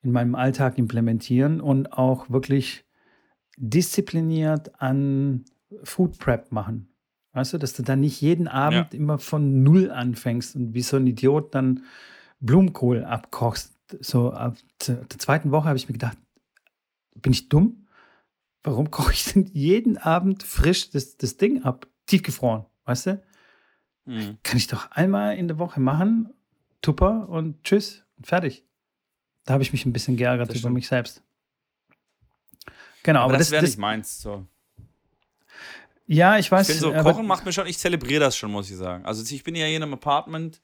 in 0.03 0.13
meinem 0.13 0.37
Alltag 0.37 0.79
implementieren 0.79 1.61
und 1.61 1.93
auch 1.93 2.31
wirklich 2.31 2.85
diszipliniert 3.57 4.81
an 4.81 5.45
Food 5.83 6.19
Prep 6.19 6.53
machen. 6.53 6.89
Weißt 7.33 7.53
du, 7.53 7.59
dass 7.59 7.73
du 7.75 7.83
dann 7.83 8.01
nicht 8.01 8.21
jeden 8.21 8.49
Abend 8.49 8.95
immer 8.95 9.19
von 9.19 9.63
Null 9.63 9.91
anfängst 9.91 10.57
und 10.57 10.75
wie 10.75 10.83
so 10.83 10.97
ein 10.97 11.07
Idiot 11.07 11.55
dann 11.55 11.85
Blumenkohl 12.41 13.05
abkochst. 13.05 13.77
So 14.01 14.33
ab 14.33 14.57
der 14.87 15.09
zweiten 15.19 15.51
Woche 15.51 15.69
habe 15.69 15.77
ich 15.77 15.89
mir 15.89 15.95
gedacht, 15.95 16.19
bin 17.17 17.33
ich 17.33 17.49
dumm? 17.49 17.88
Warum 18.71 18.91
koche 18.91 19.13
ich 19.13 19.25
denn 19.33 19.47
jeden 19.55 19.97
Abend 19.97 20.43
frisch 20.43 20.91
das, 20.91 21.17
das 21.17 21.37
Ding 21.39 21.63
ab? 21.65 21.87
Tiefgefroren, 22.07 22.67
weißt 22.85 23.07
du? 23.07 23.23
Mhm. 24.05 24.39
Kann 24.43 24.57
ich 24.59 24.67
doch 24.67 24.91
einmal 24.91 25.37
in 25.37 25.49
der 25.49 25.59
Woche 25.59 25.81
machen, 25.81 26.33
Tupper 26.83 27.29
und 27.29 27.63
tschüss 27.65 28.05
und 28.17 28.27
fertig. 28.27 28.65
Da 29.45 29.55
habe 29.55 29.63
ich 29.63 29.73
mich 29.73 29.87
ein 29.87 29.93
bisschen 29.93 30.17
geärgert 30.17 30.55
über 30.55 30.69
mich 30.71 30.87
selbst. 30.89 31.23
Genau, 33.03 33.21
Aber, 33.21 33.31
aber, 33.31 33.39
das, 33.39 33.47
das, 33.47 33.53
wäre 33.53 33.65
nicht 33.65 33.79
meins. 33.79 34.21
So. 34.21 34.47
ja, 36.07 36.35
ich 36.39 36.47
Ich 36.47 36.53
weiß. 36.53 36.67
finde 36.67 36.81
so, 36.81 36.93
aber- 36.95 37.13
Kochen 37.13 37.27
macht 37.27 37.45
mir 37.47 37.53
schon, 37.53 37.67
ich 37.67 37.79
zelebriere 37.79 38.21
das 38.21 38.37
schon, 38.37 38.51
muss 38.51 38.71
ich 38.71 38.77
sagen. 38.77 39.05
Also 39.07 39.23
ich 39.35 39.45
bin 39.45 39.55
ja 39.55 39.67
hier 39.67 39.77
in 39.77 39.83
einem 39.83 39.95
Apartment 39.95 40.61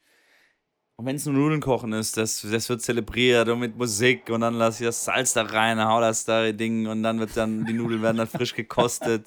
und 0.97 1.07
wenn 1.07 1.17
es 1.17 1.27
nur 1.27 1.35
Nudeln 1.35 1.61
kochen 1.61 1.93
ist, 1.93 2.17
das, 2.17 2.47
das 2.49 2.69
wird 2.69 2.81
zelebriert 2.81 3.49
und 3.49 3.59
mit 3.59 3.77
Musik 3.77 4.31
und 4.31 4.43
dann 4.43 4.55
lasse 4.55 4.85
ich 4.85 4.89
das 4.89 5.05
Salz 5.05 5.33
da 5.33 5.43
rein, 5.43 5.83
hau 5.85 6.01
das 6.01 6.25
da 6.25 6.53
Ding 6.53 6.87
und 6.87 7.03
dann 7.03 7.19
wird 7.19 7.37
dann, 7.37 7.65
die 7.65 7.73
Nudeln 7.73 8.01
werden 8.01 8.19
dann 8.19 8.29
frisch 8.29 8.55
gekostet 8.55 9.27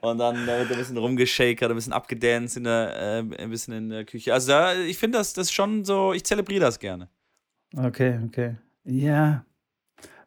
und 0.00 0.18
dann 0.18 0.46
da 0.46 0.58
wird 0.58 0.72
ein 0.72 0.78
bisschen 0.78 0.96
rumgeschakert, 0.96 1.70
ein 1.70 1.76
bisschen 1.76 1.92
abgedanced 1.92 2.56
in 2.56 2.64
der, 2.64 2.96
äh, 2.96 3.42
ein 3.42 3.50
bisschen 3.50 3.74
in 3.74 3.88
der 3.90 4.04
Küche. 4.04 4.34
Also 4.34 4.48
da, 4.48 4.74
ich 4.74 4.98
finde 4.98 5.18
das, 5.18 5.32
das 5.32 5.52
schon 5.52 5.84
so, 5.84 6.12
ich 6.12 6.24
zelebriere 6.24 6.62
das 6.62 6.78
gerne. 6.80 7.08
Okay, 7.76 8.18
okay. 8.26 8.56
Ja. 8.84 9.44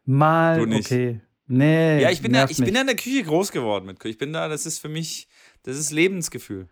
Mal, 0.05 0.59
Du 0.59 0.65
nicht. 0.65 0.85
okay. 0.85 1.19
Nee. 1.47 2.01
Ja, 2.01 2.11
ich 2.11 2.21
bin 2.21 2.31
ja, 2.31 2.41
nervt 2.41 2.51
ich 2.51 2.63
bin 2.63 2.75
ja 2.75 2.81
in 2.81 2.87
der 2.87 2.95
Küche 2.95 3.23
groß 3.23 3.51
geworden 3.51 3.85
mit 3.85 3.99
Küche. 3.99 4.11
Ich 4.11 4.17
bin 4.17 4.31
da, 4.31 4.47
das 4.47 4.65
ist 4.65 4.79
für 4.79 4.87
mich, 4.87 5.27
das 5.63 5.77
ist 5.77 5.91
Lebensgefühl. 5.91 6.69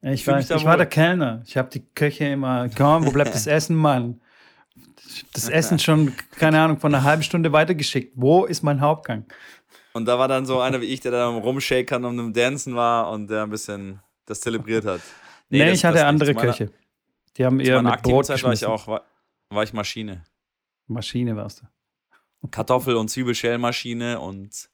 Ich, 0.00 0.24
da 0.24 0.38
ich 0.38 0.64
war 0.64 0.76
der 0.76 0.86
Kellner. 0.86 1.42
Ich 1.44 1.56
habe 1.56 1.68
die 1.70 1.84
Köche 1.94 2.26
immer, 2.26 2.68
komm, 2.76 3.04
wo 3.06 3.10
bleibt 3.10 3.34
das 3.34 3.46
Essen, 3.48 3.74
Mann? 3.76 4.20
Das 5.32 5.48
Essen 5.48 5.78
schon, 5.78 6.12
keine 6.38 6.60
Ahnung, 6.60 6.78
von 6.78 6.94
einer 6.94 7.02
halben 7.02 7.22
Stunde 7.22 7.50
weitergeschickt. 7.52 8.12
Wo 8.14 8.44
ist 8.44 8.62
mein 8.62 8.80
Hauptgang? 8.80 9.24
Und 9.94 10.04
da 10.06 10.18
war 10.18 10.28
dann 10.28 10.46
so 10.46 10.60
einer 10.60 10.80
wie 10.80 10.84
ich, 10.86 11.00
der 11.00 11.10
da 11.12 11.28
am 11.28 11.36
Rumshakern 11.38 12.04
und 12.04 12.20
am 12.20 12.32
Dancen 12.32 12.76
war 12.76 13.10
und 13.10 13.28
der 13.28 13.42
ein 13.42 13.50
bisschen 13.50 14.00
das 14.26 14.40
zelebriert 14.40 14.84
hat. 14.84 15.00
Nee, 15.48 15.64
das- 15.64 15.78
ich 15.78 15.84
hatte 15.84 16.06
andere 16.06 16.34
meiner- 16.34 16.52
Köche. 16.52 16.70
Die 17.36 17.44
haben 17.44 17.58
eher 17.60 17.82
mit 17.82 18.02
Brot 18.02 18.26
Zeit 18.26 18.42
war 18.42 18.52
ich 18.52 18.64
auch, 18.66 18.86
war, 18.86 19.02
war 19.50 19.62
ich 19.62 19.72
Maschine. 19.72 20.24
Maschine 20.86 21.36
warst 21.36 21.62
du. 21.62 21.66
Kartoffel- 22.50 22.96
und 22.96 23.08
Zwiebelschälmaschine 23.08 24.20
und, 24.20 24.68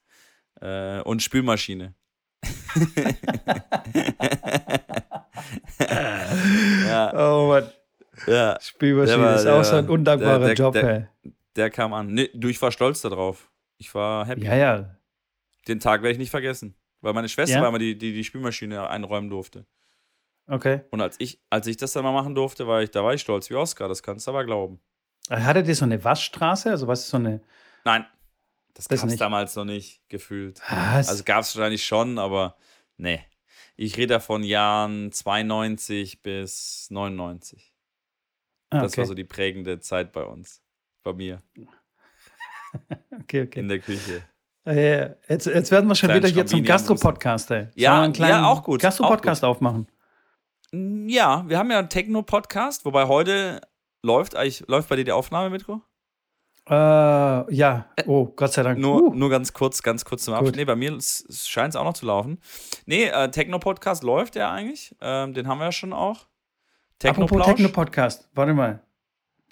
äh, 0.61 0.99
und 1.01 1.21
Spülmaschine. 1.23 1.93
ja, 6.87 7.11
Oh 7.13 7.47
Mann. 7.47 7.69
ja, 8.27 8.57
Spülmaschine 8.61 9.17
Der 9.17 9.25
war- 9.25 9.35
ist 9.35 9.47
auch 9.47 9.63
so 9.63 9.75
ein 9.77 9.89
undankbarer 9.89 10.39
der- 10.39 10.47
der- 10.49 10.55
Job, 10.55 10.73
der- 10.73 11.09
ey. 11.23 11.31
der 11.55 11.69
kam 11.69 11.93
an. 11.93 12.07
Nee, 12.07 12.29
du, 12.33 12.47
ich 12.47 12.61
war 12.61 12.71
stolz 12.71 13.01
darauf. 13.01 13.49
Ich 13.77 13.93
war 13.93 14.25
happy. 14.25 14.45
Ja, 14.45 14.55
ja. 14.55 14.95
Den 15.67 15.79
Tag 15.79 16.01
werde 16.01 16.13
ich 16.13 16.17
nicht 16.19 16.29
vergessen. 16.31 16.75
Weil 17.01 17.13
meine 17.13 17.29
Schwester 17.29 17.57
Ja? 17.57 17.61
war 17.61 17.69
immer 17.69 17.79
die, 17.79 17.97
die 17.97 18.13
die 18.13 18.23
Spülmaschine 18.23 18.89
einräumen 18.89 19.29
durfte. 19.29 19.65
Okay. 20.47 20.81
Und 20.91 21.01
als 21.01 21.15
ich, 21.19 21.39
als 21.49 21.67
ich 21.67 21.77
das 21.77 21.93
dann 21.93 22.03
mal 22.03 22.11
machen 22.13 22.35
durfte, 22.35 22.67
war 22.67 22.81
ich, 22.81 22.91
da 22.91 23.03
war 23.03 23.13
ich 23.13 23.21
stolz 23.21 23.49
wie 23.49 23.55
Oscar, 23.55 23.87
das 23.87 24.01
kannst 24.03 24.27
du 24.27 24.31
aber 24.31 24.43
glauben. 24.45 24.79
Hattet 25.29 25.67
ihr 25.67 25.75
so 25.75 25.85
eine 25.85 26.03
Waschstraße? 26.03 26.69
Also 26.69 26.87
was 26.87 27.01
ist 27.01 27.09
so 27.09 27.17
eine. 27.17 27.41
Nein, 27.83 28.05
das, 28.75 28.87
Das 28.87 28.99
gab 28.99 29.05
es 29.07 29.11
nicht. 29.11 29.21
damals 29.21 29.55
noch 29.55 29.65
nicht 29.65 30.01
gefühlt. 30.07 30.61
Was? 30.69 31.09
Also 31.09 31.23
gab 31.23 31.41
es 31.41 31.55
wahrscheinlich 31.55 31.83
schon, 31.85 32.19
aber 32.19 32.55
nee. 32.97 33.21
Ich 33.77 33.97
rede 33.97 34.15
da 34.15 34.19
von 34.19 34.43
Jahren 34.43 35.11
92 35.11 36.21
bis 36.21 36.87
99. 36.91 37.73
Ah, 38.69 38.81
Das 38.81 38.93
okay. 38.93 39.01
war 39.01 39.05
so 39.07 39.13
die 39.13 39.23
prägende 39.25 39.79
Zeit 39.79 40.11
bei 40.11 40.23
uns. 40.23 40.61
Bei 41.03 41.13
mir 41.13 41.41
okay, 43.21 43.43
okay. 43.43 43.59
in 43.59 43.67
der 43.67 43.79
Küche. 43.79 44.23
Äh, 44.65 45.11
jetzt, 45.29 45.45
jetzt 45.45 45.69
werden 45.71 45.87
wir 45.87 45.95
schon 45.95 46.09
Kleinen 46.09 46.23
wieder 46.23 46.33
hier 46.33 46.45
zum 46.45 46.63
Gastro-Podcast, 46.63 47.51
ey. 47.51 47.67
Ja, 47.75 48.07
ja, 48.07 48.45
auch 48.47 48.63
gut, 48.63 48.81
Gastro-Podcast 48.81 49.43
aufmachen. 49.43 49.87
Ja, 50.71 51.47
wir 51.47 51.59
haben 51.59 51.69
ja 51.69 51.77
einen 51.79 51.89
Techno-Podcast, 51.89 52.83
wobei 52.85 53.07
heute 53.07 53.61
läuft 54.01 54.33
läuft 54.67 54.89
bei 54.89 54.95
dir 54.95 55.05
die 55.05 55.11
Aufnahme, 55.11 55.51
Mitko? 55.51 55.81
Äh, 56.67 56.73
ja. 56.73 57.85
Oh, 58.07 58.25
Gott 58.35 58.53
sei 58.53 58.63
Dank. 58.63 58.79
Nur, 58.79 59.01
Uh, 59.03 59.13
nur 59.13 59.29
ganz 59.29 59.53
kurz, 59.53 59.83
ganz 59.83 60.03
kurz 60.03 60.23
zum 60.23 60.33
Abschluss. 60.33 60.55
Nee, 60.55 60.65
bei 60.65 60.75
mir 60.75 60.97
scheint 60.99 61.69
es 61.69 61.75
auch 61.75 61.83
noch 61.83 61.93
zu 61.93 62.05
laufen. 62.07 62.39
Nee, 62.85 63.05
äh, 63.05 63.29
Techno-Podcast 63.29 64.03
läuft 64.03 64.35
ja 64.35 64.51
eigentlich. 64.51 64.95
Ähm, 65.01 65.33
den 65.33 65.47
haben 65.47 65.59
wir 65.59 65.65
ja 65.65 65.71
schon 65.71 65.93
auch. 65.93 66.25
apropos 67.03 67.29
Techno-Plausch. 67.29 67.45
Techno-Podcast. 67.45 68.29
Warte 68.33 68.53
mal. 68.53 68.81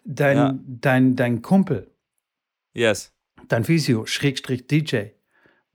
Dein, 0.06 0.38
Ja. 0.38 0.56
dein, 0.66 1.16
dein 1.16 1.42
Kumpel, 1.42 1.90
yes. 2.74 3.14
dein 3.48 3.64
Physio, 3.64 4.06
Schrägstrich 4.06 4.68
DJ, 4.68 5.12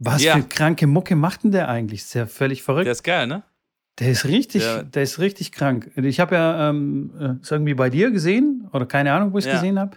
Was 0.01 0.23
Ja. 0.23 0.37
für 0.37 0.43
kranke 0.45 0.87
Mucke 0.87 1.17
macht 1.17 1.43
denn 1.45 1.51
der 1.53 1.69
eigentlich? 1.69 2.01
Ist 2.03 2.15
ja 2.15 2.27
völlig 2.27 2.63
verrückt. 2.63 2.87
Der 2.87 2.93
ist 2.93 3.03
geil, 3.05 3.27
ne? 3.27 3.43
Der 3.99 4.11
ist 4.11 4.27
richtig, 4.27 4.63
Der- 4.63 4.83
der 4.85 5.03
ist 5.03 5.19
richtig 5.19 5.51
krank. 5.51 5.91
Ich 5.97 6.21
habe 6.21 6.35
ja 6.37 6.69
ähm, 6.71 7.13
äh, 7.43 7.49
irgendwie 7.51 7.75
bei 7.75 7.91
dir 7.91 8.11
gesehen 8.13 8.69
oder 8.73 8.87
keine 8.87 9.13
Ahnung, 9.13 9.33
wo 9.33 9.39
ich 9.39 9.45
es 9.45 9.49
Ja. 9.49 9.55
gesehen 9.55 9.79
habe. 9.79 9.97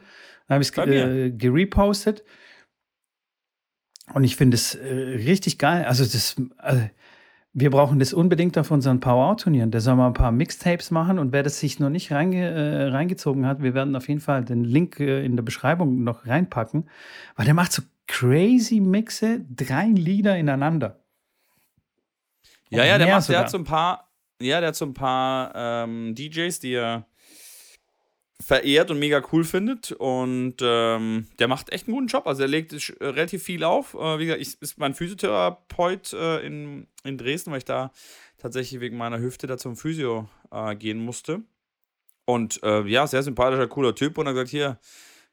Dann 0.52 0.56
habe 0.56 0.64
ich 0.64 0.72
es 0.72 0.78
äh, 0.78 1.32
gerepostet. 1.32 2.26
Und 4.14 4.26
ich 4.26 4.36
finde 4.36 4.56
es 4.56 4.76
äh, 4.76 4.94
richtig 4.94 5.60
geil. 5.60 5.86
Also 5.86 6.04
das, 6.04 6.36
äh, 6.62 6.90
wir 7.54 7.70
brauchen 7.70 8.00
das 8.00 8.12
unbedingt 8.12 8.58
auf 8.58 8.70
unseren 8.70 9.00
Power-Turnieren. 9.00 9.72
Der 9.72 9.80
soll 9.80 9.96
mal 9.96 10.08
ein 10.08 10.14
paar 10.14 10.34
Mixtapes 10.34 10.92
machen 10.92 11.20
und 11.20 11.32
wer 11.32 11.44
das 11.44 11.62
sich 11.62 11.80
noch 11.80 11.90
nicht 11.90 12.12
reinge 12.12 12.50
äh, 12.50 12.88
reingezogen 12.90 13.46
hat, 13.46 13.64
wir 13.64 13.74
werden 13.74 13.96
auf 13.96 14.10
jeden 14.10 14.20
Fall 14.20 14.44
den 14.44 14.66
Link 14.66 15.00
äh, 15.00 15.24
in 15.24 15.38
der 15.38 15.44
Beschreibung 15.44 16.04
noch 16.04 16.28
reinpacken, 16.28 16.90
weil 17.38 17.46
der 17.46 17.54
macht 17.54 17.72
so 17.72 17.84
crazy 18.08 18.82
Mixe, 18.82 19.46
drei 19.50 19.86
Lieder 19.86 20.38
ineinander. 20.38 21.00
Ja, 22.70 22.84
ja, 22.84 22.98
der, 22.98 23.08
macht, 23.08 23.30
der 23.30 23.40
hat 23.40 23.50
so 23.50 23.58
ein 23.58 23.64
paar, 23.64 24.12
ja, 24.42 24.60
der 24.60 24.68
hat 24.68 24.76
so 24.76 24.84
ein 24.84 24.94
paar 24.94 25.54
ähm, 25.56 26.14
DJs, 26.14 26.60
die 26.60 26.74
er 26.74 27.06
verehrt 28.42 28.92
und 28.92 29.00
mega 29.00 29.22
cool 29.32 29.44
findet. 29.44 29.92
Und 29.92 30.56
ähm, 30.62 31.28
der 31.40 31.48
macht 31.48 31.72
echt 31.72 31.88
einen 31.88 31.96
guten 31.96 32.08
Job. 32.08 32.28
Also 32.28 32.44
er 32.44 32.48
legt 32.48 32.74
äh, 32.74 33.06
relativ 33.06 33.44
viel 33.44 33.64
auf. 33.64 33.94
Äh, 33.94 34.20
wie 34.20 34.26
gesagt, 34.26 34.42
ich 34.42 34.62
ist 34.62 34.78
mein 34.78 34.94
Physiotherapeut 34.94 36.14
äh, 36.14 36.46
in, 36.46 36.88
in 37.04 37.18
Dresden, 37.18 37.52
weil 37.52 37.60
ich 37.60 37.66
da 37.66 37.92
tatsächlich 38.38 38.82
wegen 38.82 38.98
meiner 38.98 39.20
Hüfte 39.20 39.48
da 39.48 39.58
zum 39.58 39.76
Physio 39.76 40.28
äh, 40.52 40.76
gehen 40.76 41.00
musste. 41.00 41.42
Und 42.26 42.62
äh, 42.64 42.82
ja, 42.88 43.08
sehr 43.08 43.24
sympathischer, 43.24 43.68
cooler 43.68 43.96
Typ. 43.96 44.18
Und 44.18 44.28
er 44.28 44.34
gesagt, 44.34 44.50
hier, 44.50 44.80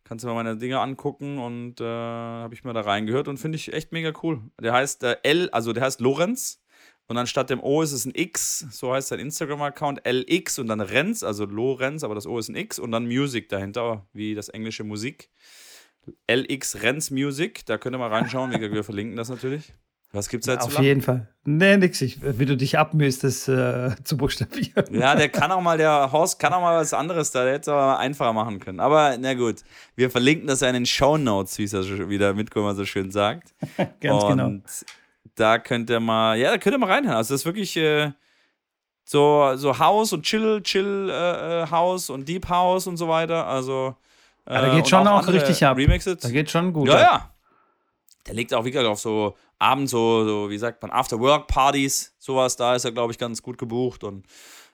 kannst 0.05 0.25
du 0.25 0.29
mal 0.29 0.35
meine 0.35 0.57
Dinge 0.57 0.81
angucken. 0.81 1.39
Und 1.39 1.81
äh, 1.81 1.85
habe 1.85 2.55
ich 2.55 2.65
mir 2.65 2.73
da 2.73 2.83
reingehört 2.83 3.29
und 3.29 3.39
finde 3.39 3.57
ich 3.57 3.73
echt 3.73 3.93
mega 3.93 4.13
cool. 4.23 4.41
Der 4.61 4.73
heißt 4.73 5.03
L, 5.23 5.51
also 5.51 5.73
der 5.73 5.85
heißt 5.85 6.01
Lorenz. 6.01 6.63
Und 7.09 7.17
anstatt 7.17 7.49
dem 7.49 7.63
O 7.63 7.81
ist 7.81 7.93
es 7.93 8.05
ein 8.05 8.13
X, 8.15 8.67
so 8.71 8.93
heißt 8.93 9.09
sein 9.09 9.19
Instagram-Account, 9.19 10.03
LX 10.07 10.59
und 10.59 10.67
dann 10.69 10.83
Renz, 10.83 11.23
also 11.23 11.47
Lorenz, 11.47 12.05
aber 12.05 12.15
das 12.15 12.27
O 12.27 12.39
ist 12.39 12.51
ein 12.51 12.55
X 12.55 12.79
und 12.79 12.93
dann 12.93 13.07
Music 13.07 13.49
dahinter, 13.49 14.07
wie 14.13 14.35
das 14.35 14.51
englische 14.51 14.85
Musik. 14.85 15.31
LX 16.31 16.83
Renz 16.83 17.11
Music, 17.11 17.65
da 17.65 17.79
könnt 17.79 17.95
ihr 17.95 17.99
mal 17.99 18.11
reinschauen, 18.11 18.51
wir, 18.53 18.85
verlinken 18.85 19.17
das 19.17 19.31
natürlich. 19.31 19.73
Was 20.13 20.29
gibt's 20.29 20.47
da 20.47 20.59
zu 20.59 20.67
Auf 20.67 20.73
lachen? 20.75 20.85
jeden 20.85 21.03
Fall. 21.03 21.29
Nee, 21.45 21.77
nix. 21.77 22.01
Ich, 22.01 22.21
wie 22.23 22.47
du 22.47 22.57
dich 22.57 22.79
abmühst, 22.79 23.25
das 23.25 23.47
äh, 23.47 23.95
zu 24.05 24.17
buchstabieren. 24.17 24.95
Ja, 24.95 25.15
der 25.15 25.29
kann 25.29 25.51
auch 25.51 25.61
mal, 25.61 25.77
der 25.77 26.13
Horst 26.13 26.39
kann 26.39 26.53
auch 26.55 26.63
mal 26.63 26.79
was 26.79 26.95
anderes 26.95 27.31
da, 27.31 27.45
der 27.45 27.55
hätte 27.55 27.63
es 27.63 27.69
aber 27.69 27.99
einfacher 27.99 28.33
machen 28.33 28.59
können. 28.59 28.81
Aber 28.81 29.17
na 29.19 29.35
gut, 29.35 29.65
wir 29.97 30.11
verlinken 30.11 30.47
das 30.47 30.61
ja 30.61 30.69
in 30.69 30.75
den 30.75 30.87
Shownotes, 30.87 31.59
wie 31.59 31.65
es 31.65 31.73
ja 31.73 32.09
wieder 32.09 32.33
Mitkommer 32.33 32.75
so 32.75 32.87
schön 32.87 33.11
sagt. 33.11 33.55
Ganz 34.01 34.23
und 34.25 34.29
genau. 34.31 34.63
Da 35.35 35.59
könnt 35.59 35.91
ihr 35.91 36.01
mal, 36.01 36.37
ja, 36.39 36.51
da 36.51 36.59
könnt 36.59 36.75
ihr 36.75 36.79
mal 36.79 36.91
reinhören. 36.91 37.17
Also 37.17 37.35
das 37.35 37.43
ist 37.43 37.47
wirklich 37.47 37.77
äh, 37.77 38.13
so, 39.05 39.53
so 39.57 39.79
House 39.79 40.13
und 40.13 40.23
Chill, 40.25 40.63
Chill 40.63 41.09
äh, 41.11 41.63
äh, 41.63 41.71
House 41.71 42.11
und 42.11 42.29
Deep 42.29 42.49
House 42.49 42.87
und 42.87 42.97
so 42.97 43.09
weiter. 43.09 43.47
Also 43.47 43.97
äh, 44.47 44.55
Ja, 44.55 44.61
da 44.63 44.69
geht 44.69 44.85
und 44.85 44.89
schon 44.89 45.07
auch 45.07 45.21
andere 45.21 45.35
richtig 45.35 45.65
ab. 45.65 45.77
Remixes. 45.77 46.19
Da 46.19 46.31
geht 46.31 46.51
schon 46.51 46.73
gut. 46.73 46.89
ja, 46.89 46.95
ab. 46.95 47.01
ja. 47.01 47.35
Der 48.27 48.35
legt 48.35 48.53
auch 48.53 48.65
wirklich 48.65 48.85
auf 48.85 49.01
so 49.01 49.37
abends 49.59 49.91
so, 49.91 50.25
so 50.25 50.51
wie 50.51 50.59
sagt 50.59 50.83
man, 50.83 50.91
After-Work-Partys, 50.91 52.15
sowas, 52.19 52.57
da 52.57 52.75
ist 52.75 52.85
er, 52.85 52.93
glaube 52.93 53.13
ich, 53.13 53.19
ganz 53.19 53.43
gut 53.43 53.59
gebucht 53.59 54.05
und 54.05 54.27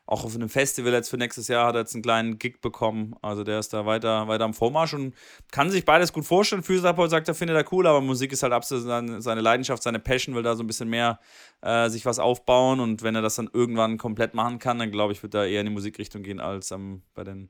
auch 0.07 0.25
auf 0.25 0.35
einem 0.35 0.51
Festival 0.51 0.93
jetzt 0.93 1.09
für 1.09 1.17
nächstes 1.17 1.49
Jahr 1.49 1.67
hat 1.67 1.77
er 1.77 1.81
jetzt 1.81 1.95
einen 1.95 2.03
kleinen 2.03 2.39
Gig 2.39 2.61
bekommen. 2.61 3.17
Also 3.23 3.43
der 3.43 3.59
ist 3.59 3.73
da 3.73 3.87
weiter, 3.87 4.29
weiter 4.29 4.45
am 4.45 4.53
Vormarsch 4.53 4.93
und 4.93 5.15
kann 5.51 5.71
sich 5.71 5.85
beides 5.87 6.13
gut 6.13 6.27
vorstellen. 6.27 6.63
Physiotherapeut 6.63 7.11
sagt, 7.11 7.29
er 7.29 7.35
findet 7.35 7.57
er 7.57 7.73
cool, 7.73 7.87
aber 7.87 8.03
Musik 8.03 8.33
ist 8.33 8.43
halt 8.43 8.53
absolut 8.53 8.85
seine, 9.23 9.41
Leidenschaft, 9.41 9.83
seine 9.83 9.99
Passion, 9.99 10.35
will 10.35 10.43
da 10.43 10.57
so 10.57 10.63
ein 10.63 10.67
bisschen 10.67 10.91
mehr 10.91 11.21
äh, 11.63 11.89
sich 11.89 12.05
was 12.05 12.19
aufbauen 12.19 12.81
und 12.81 13.03
wenn 13.03 13.15
er 13.15 13.23
das 13.23 13.37
dann 13.37 13.49
irgendwann 13.53 13.97
komplett 13.97 14.35
machen 14.35 14.59
kann, 14.59 14.79
dann 14.79 14.91
glaube 14.91 15.15
ich, 15.15 15.23
wird 15.23 15.35
er 15.35 15.47
eher 15.47 15.61
in 15.61 15.67
die 15.67 15.73
Musikrichtung 15.73 16.23
gehen 16.23 16.41
als 16.41 16.71
ähm, 16.71 17.03
bei 17.15 17.25
den 17.25 17.49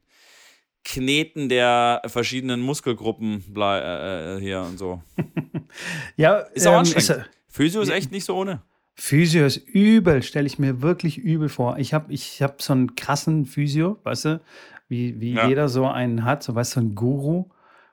Kneten 0.84 1.48
der 1.48 2.02
verschiedenen 2.06 2.60
Muskelgruppen 2.60 3.42
äh, 3.56 4.36
äh, 4.36 4.40
hier 4.40 4.60
und 4.60 4.78
so. 4.78 5.02
Ja, 6.16 6.38
Ist 6.38 6.66
auch 6.68 6.72
ähm, 6.72 6.78
anstrengend. 6.80 7.24
äh, 7.24 7.28
Physio 7.48 7.80
ist 7.80 7.88
echt 7.88 8.12
nicht 8.12 8.24
so 8.24 8.36
ohne. 8.36 8.62
Physio 8.94 9.44
ist 9.44 9.56
übel, 9.56 10.22
stelle 10.22 10.46
ich 10.46 10.58
mir 10.58 10.80
wirklich 10.80 11.18
übel 11.18 11.48
vor. 11.48 11.78
Ich 11.78 11.92
habe 11.92 12.12
ich 12.12 12.42
hab 12.42 12.62
so 12.62 12.72
einen 12.72 12.94
krassen 12.94 13.44
Physio, 13.44 13.98
weißt 14.04 14.24
du, 14.26 14.40
wie, 14.88 15.20
wie 15.20 15.34
Ja. 15.34 15.48
jeder 15.48 15.68
so 15.68 15.86
einen 15.86 16.24
hat, 16.24 16.42
so 16.42 16.54
weißt 16.54 16.72
du, 16.76 16.80
so 16.80 16.86
einen 16.86 16.94
Guru, 16.94 17.46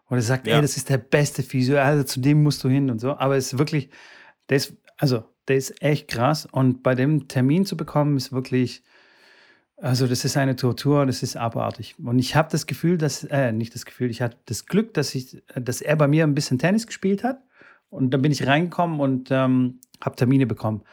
wo 0.07 0.15
der 0.15 0.21
sagt, 0.21 0.45
Ja. 0.47 0.55
ey, 0.57 0.61
das 0.61 0.77
ist 0.77 0.89
der 0.89 0.99
beste 0.99 1.41
Physio, 1.41 1.77
also 1.77 2.03
zu 2.03 2.19
dem 2.19 2.43
musst 2.43 2.63
du 2.63 2.69
hin 2.69 2.89
und 2.91 2.99
so. 2.99 3.17
Aber 3.17 3.35
es 3.35 3.53
ist 3.53 3.59
wirklich, 3.59 3.89
der 4.49 4.57
ist, 4.57 4.73
also, 4.97 5.23
der 5.47 5.57
ist 5.57 5.81
echt 5.81 6.07
krass. 6.07 6.47
Und 6.51 6.83
bei 6.83 6.93
dem 6.93 7.27
Termin 7.27 7.65
zu 7.65 7.75
bekommen, 7.75 8.15
ist 8.17 8.31
wirklich, 8.31 8.83
also 9.77 10.05
das 10.05 10.23
ist 10.23 10.37
eine 10.37 10.55
Tortur, 10.55 11.07
das 11.07 11.23
ist 11.23 11.35
abartig. 11.35 11.95
Und 11.97 12.19
ich 12.19 12.35
habe 12.35 12.49
das 12.51 12.67
Gefühl, 12.67 12.99
dass, 12.99 13.23
äh, 13.23 13.51
nicht 13.51 13.73
das 13.73 13.85
Gefühl, 13.85 14.11
ich 14.11 14.21
hatte 14.21 14.37
das 14.45 14.67
Glück, 14.67 14.93
dass 14.93 15.15
ich, 15.15 15.41
dass 15.55 15.81
er 15.81 15.95
bei 15.95 16.07
mir 16.07 16.23
ein 16.25 16.35
bisschen 16.35 16.59
Tennis 16.59 16.85
gespielt 16.85 17.23
hat. 17.23 17.41
Und 17.89 18.11
dann 18.11 18.21
bin 18.21 18.31
ich 18.31 18.45
reingekommen 18.45 18.99
und 18.99 19.29
ähm, 19.31 19.79
habe 20.03 20.15
Termine 20.15 20.45
bekommen. 20.47 20.83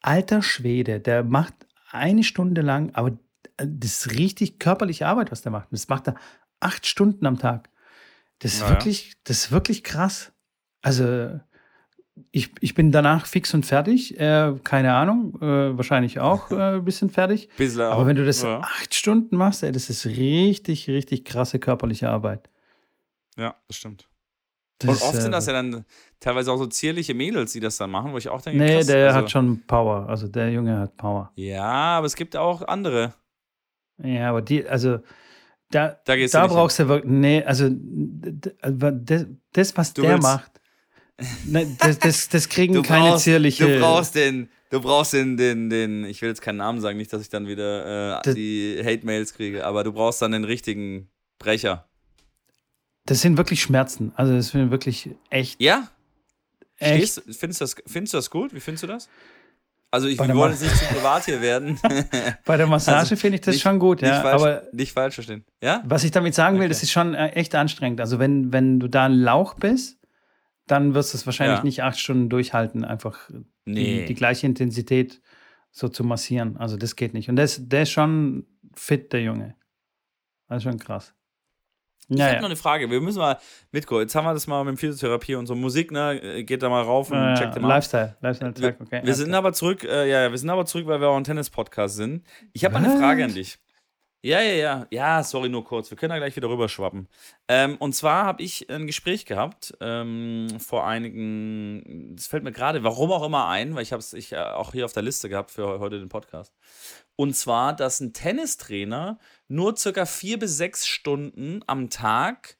Alter 0.00 0.42
Schwede, 0.42 1.00
der 1.00 1.24
macht 1.24 1.54
eine 1.90 2.22
Stunde 2.22 2.60
lang, 2.60 2.94
aber 2.94 3.18
äh, 3.56 3.66
das 3.66 4.06
ist 4.06 4.18
richtig 4.18 4.58
körperliche 4.58 5.06
Arbeit, 5.06 5.30
was 5.30 5.42
der 5.42 5.52
macht. 5.52 5.68
Das 5.72 5.88
macht 5.88 6.08
er 6.08 6.14
acht 6.60 6.86
Stunden 6.86 7.26
am 7.26 7.38
Tag. 7.38 7.70
Das 8.40 8.54
ist 8.54 8.60
Naja. 8.60 8.74
wirklich, 8.74 9.14
das 9.24 9.38
ist 9.38 9.52
wirklich 9.52 9.82
krass. 9.82 10.32
Also 10.82 11.40
ich, 12.30 12.50
ich 12.60 12.74
bin 12.74 12.92
danach 12.92 13.26
fix 13.26 13.54
und 13.54 13.64
fertig. 13.66 14.18
Äh, 14.18 14.54
keine 14.64 14.94
Ahnung, 14.94 15.40
äh, 15.40 15.76
wahrscheinlich 15.76 16.20
auch 16.20 16.50
äh, 16.50 16.76
ein 16.76 16.84
bisschen 16.84 17.10
fertig. 17.10 17.48
Bisschen 17.56 17.80
Aber 17.82 18.06
wenn 18.06 18.16
du 18.16 18.24
das 18.24 18.42
Ja, 18.42 18.60
acht 18.60 18.94
Stunden 18.94 19.36
machst, 19.36 19.62
ey, 19.62 19.72
das 19.72 19.88
ist 19.90 20.06
richtig, 20.06 20.88
richtig 20.88 21.24
krasse 21.24 21.58
körperliche 21.58 22.08
Arbeit. 22.10 22.48
ja 23.36 23.54
das 23.68 23.76
stimmt. 23.76 24.07
Das 24.78 24.90
und 25.02 25.08
oft 25.08 25.20
sind 25.20 25.30
äh, 25.30 25.32
das 25.32 25.46
ja 25.46 25.52
dann 25.54 25.84
teilweise 26.20 26.52
auch 26.52 26.56
so 26.56 26.66
zierliche 26.66 27.14
Mädels, 27.14 27.52
die 27.52 27.60
das 27.60 27.76
dann 27.78 27.90
machen, 27.90 28.12
wo 28.12 28.18
ich 28.18 28.28
auch 28.28 28.40
denke, 28.40 28.62
Nee, 28.62 28.76
krass, 28.76 28.86
der 28.86 29.06
also, 29.08 29.18
hat 29.18 29.30
schon 29.30 29.62
Power. 29.66 30.08
Also 30.08 30.28
der 30.28 30.50
Junge 30.52 30.78
hat 30.78 30.96
Power. 30.96 31.32
Ja, 31.34 31.98
aber 31.98 32.06
es 32.06 32.14
gibt 32.14 32.36
auch 32.36 32.62
andere. 32.62 33.14
Ja, 34.02 34.30
aber 34.30 34.42
die, 34.42 34.66
also 34.66 35.00
da, 35.70 35.98
Da 36.04 36.16
da 36.16 36.46
brauchst 36.46 36.78
du 36.78 36.88
wirklich, 36.88 37.12
nee, 37.12 37.42
also 37.42 37.68
das, 37.70 39.26
das 39.52 39.76
was 39.76 39.92
Du 39.92 40.02
der 40.02 40.18
macht, 40.18 40.50
ne, 41.44 41.76
das, 41.80 41.98
das, 41.98 42.28
das 42.28 42.48
kriegen 42.48 42.74
Du 42.74 42.82
keine 42.82 43.10
brauchst, 43.10 43.24
zierliche. 43.24 43.66
du 43.66 43.80
brauchst 43.80 44.14
den, 44.14 44.48
du 44.70 44.80
brauchst 44.80 45.12
den, 45.12 45.36
den, 45.36 45.68
den, 45.68 46.04
ich 46.04 46.22
will 46.22 46.28
jetzt 46.28 46.40
keinen 46.40 46.58
Namen 46.58 46.80
sagen, 46.80 46.96
nicht, 46.98 47.12
dass 47.12 47.20
ich 47.20 47.28
dann 47.28 47.48
wieder 47.48 48.24
äh, 48.24 48.34
die 48.34 48.80
Hate-Mails 48.82 49.34
kriege, 49.34 49.66
aber 49.66 49.82
du 49.82 49.92
brauchst 49.92 50.22
dann 50.22 50.32
den 50.32 50.44
richtigen 50.44 51.10
Brecher. 51.38 51.87
Das 53.08 53.20
sind 53.20 53.36
wirklich 53.36 53.62
Schmerzen. 53.62 54.12
Also 54.16 54.34
das 54.34 54.48
sind 54.48 54.70
wirklich 54.70 55.10
echt, 55.30 55.60
Ja? 55.60 55.88
echt. 56.76 57.12
Stehst, 57.14 57.38
findest, 57.38 57.60
du 57.60 57.64
das, 57.64 57.76
findest 57.86 58.12
du 58.14 58.18
das 58.18 58.30
gut? 58.30 58.54
Wie 58.54 58.60
findest 58.60 58.82
du 58.84 58.86
das? 58.88 59.08
Also 59.90 60.06
ich, 60.06 60.18
wir 60.18 60.26
der 60.26 60.36
wollen 60.36 60.52
jetzt 60.52 60.60
nicht 60.62 60.76
zu 60.76 60.84
privat 60.94 61.24
hier 61.24 61.40
werden. 61.40 61.78
Bei 62.44 62.58
der 62.58 62.66
Massage 62.66 62.98
Also, 62.98 63.16
finde 63.16 63.36
ich 63.36 63.40
das 63.40 63.54
nicht- 63.54 63.62
schon 63.62 63.78
gut, 63.78 64.02
nicht, 64.02 64.10
ja. 64.10 64.20
falsch, 64.20 64.42
Aber 64.42 64.62
nicht 64.72 64.92
falsch 64.92 65.14
verstehen. 65.14 65.44
Ja? 65.62 65.82
was 65.86 66.04
ich 66.04 66.10
damit 66.10 66.34
sagen 66.34 66.56
will, 66.56 66.64
Okay. 66.64 66.68
das 66.68 66.82
ist 66.82 66.90
schon 66.92 67.14
äh, 67.14 67.28
echt 67.30 67.54
anstrengend. 67.54 68.00
Also 68.02 68.18
wenn, 68.18 68.52
wenn 68.52 68.78
du 68.80 68.88
da 68.88 69.06
ein 69.06 69.14
Lauch 69.14 69.54
bist, 69.54 69.98
dann 70.66 70.92
wirst 70.92 71.14
du 71.14 71.16
es 71.16 71.24
wahrscheinlich 71.24 71.58
Ja. 71.60 71.64
nicht 71.64 71.82
acht 71.82 71.98
Stunden 71.98 72.28
durchhalten, 72.28 72.84
einfach 72.84 73.30
Nee. 73.64 74.00
die, 74.00 74.04
die 74.04 74.14
gleiche 74.14 74.46
Intensität 74.46 75.22
so 75.70 75.88
zu 75.88 76.04
massieren. 76.04 76.58
Also 76.58 76.76
das 76.76 76.94
geht 76.94 77.14
nicht. 77.14 77.30
Und 77.30 77.36
der 77.36 77.46
ist, 77.46 77.72
der 77.72 77.82
ist 77.84 77.90
schon 77.90 78.46
fit, 78.74 79.10
der 79.14 79.22
Junge. 79.22 79.54
Das 80.48 80.58
ist 80.58 80.62
schon 80.64 80.78
krass. 80.78 81.14
Ich 82.10 82.18
Ja, 82.18 82.26
habe 82.28 82.36
noch 82.38 82.44
eine 82.46 82.56
Frage. 82.56 82.90
Wir 82.90 83.00
müssen 83.00 83.18
mal, 83.18 83.38
Mitko, 83.70 84.00
jetzt 84.00 84.14
haben 84.14 84.24
wir 84.24 84.32
das 84.32 84.46
mal 84.46 84.64
mit 84.64 84.78
Physiotherapie 84.80 85.34
und 85.34 85.46
so 85.46 85.54
Musik, 85.54 85.90
ne? 85.92 86.42
Geht 86.44 86.62
da 86.62 86.68
mal 86.68 86.82
rauf 86.82 87.10
und 87.10 87.18
Ja, 87.18 87.34
checkt 87.34 87.54
ja. 87.56 87.60
mal. 87.60 87.68
Lifestyle, 87.68 88.16
Lifestyle 88.20 88.54
Wir, 88.56 88.62
Track, 88.62 88.80
okay. 88.80 89.00
wir 89.04 89.14
sind 89.14 89.34
aber 89.34 89.52
zurück, 89.52 89.84
äh, 89.84 90.10
ja, 90.10 90.30
wir 90.30 90.38
sind 90.38 90.48
aber 90.50 90.64
zurück, 90.64 90.86
weil 90.86 91.00
wir 91.00 91.08
auch 91.08 91.16
ein 91.16 91.24
Tennis-Podcast 91.24 91.96
sind. 91.96 92.24
Ich 92.52 92.64
habe 92.64 92.78
mal 92.78 92.84
eine? 92.84 92.98
Frage 92.98 93.24
an 93.24 93.34
dich. 93.34 93.58
Ja, 94.20 94.40
ja, 94.40 94.54
ja. 94.54 94.86
Ja, 94.90 95.22
sorry, 95.22 95.48
nur 95.48 95.64
kurz. 95.64 95.90
Wir 95.90 95.96
können 95.96 96.10
da 96.10 96.16
gleich 96.18 96.34
wieder 96.34 96.48
rüberschwappen. 96.48 97.06
Ähm, 97.46 97.76
und 97.78 97.92
zwar 97.94 98.24
habe 98.24 98.42
ich 98.42 98.68
ein 98.68 98.86
Gespräch 98.88 99.26
gehabt 99.26 99.74
ähm, 99.80 100.48
vor 100.58 100.86
einigen, 100.88 102.16
das 102.16 102.26
fällt 102.26 102.42
mir 102.42 102.50
gerade, 102.50 102.82
warum 102.82 103.12
auch 103.12 103.24
immer 103.24 103.46
ein, 103.46 103.76
weil 103.76 103.82
ich 103.82 103.92
habe 103.92 104.00
es 104.00 104.14
ich, 104.14 104.32
äh, 104.32 104.38
auch 104.38 104.72
hier 104.72 104.86
auf 104.86 104.92
der 104.92 105.04
Liste 105.04 105.28
gehabt 105.28 105.52
für 105.52 105.78
heute 105.78 106.00
den 106.00 106.08
Podcast. 106.08 106.52
Und 107.20 107.34
zwar, 107.34 107.74
dass 107.74 107.98
ein 107.98 108.12
Tennistrainer 108.12 109.18
nur 109.48 109.76
circa 109.76 110.06
vier 110.06 110.38
bis 110.38 110.56
sechs 110.56 110.86
Stunden 110.86 111.64
am 111.66 111.90
Tag 111.90 112.56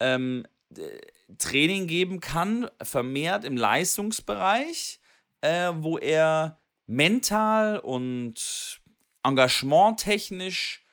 ähm, 0.00 0.46
Training 1.36 1.86
geben 1.86 2.20
kann, 2.20 2.70
vermehrt 2.80 3.44
im 3.44 3.58
Leistungsbereich, 3.58 4.98
äh, 5.42 5.72
wo 5.76 5.98
er 5.98 6.58
mental 6.86 7.80
und 7.80 8.80
engagementtechnisch 9.24 10.86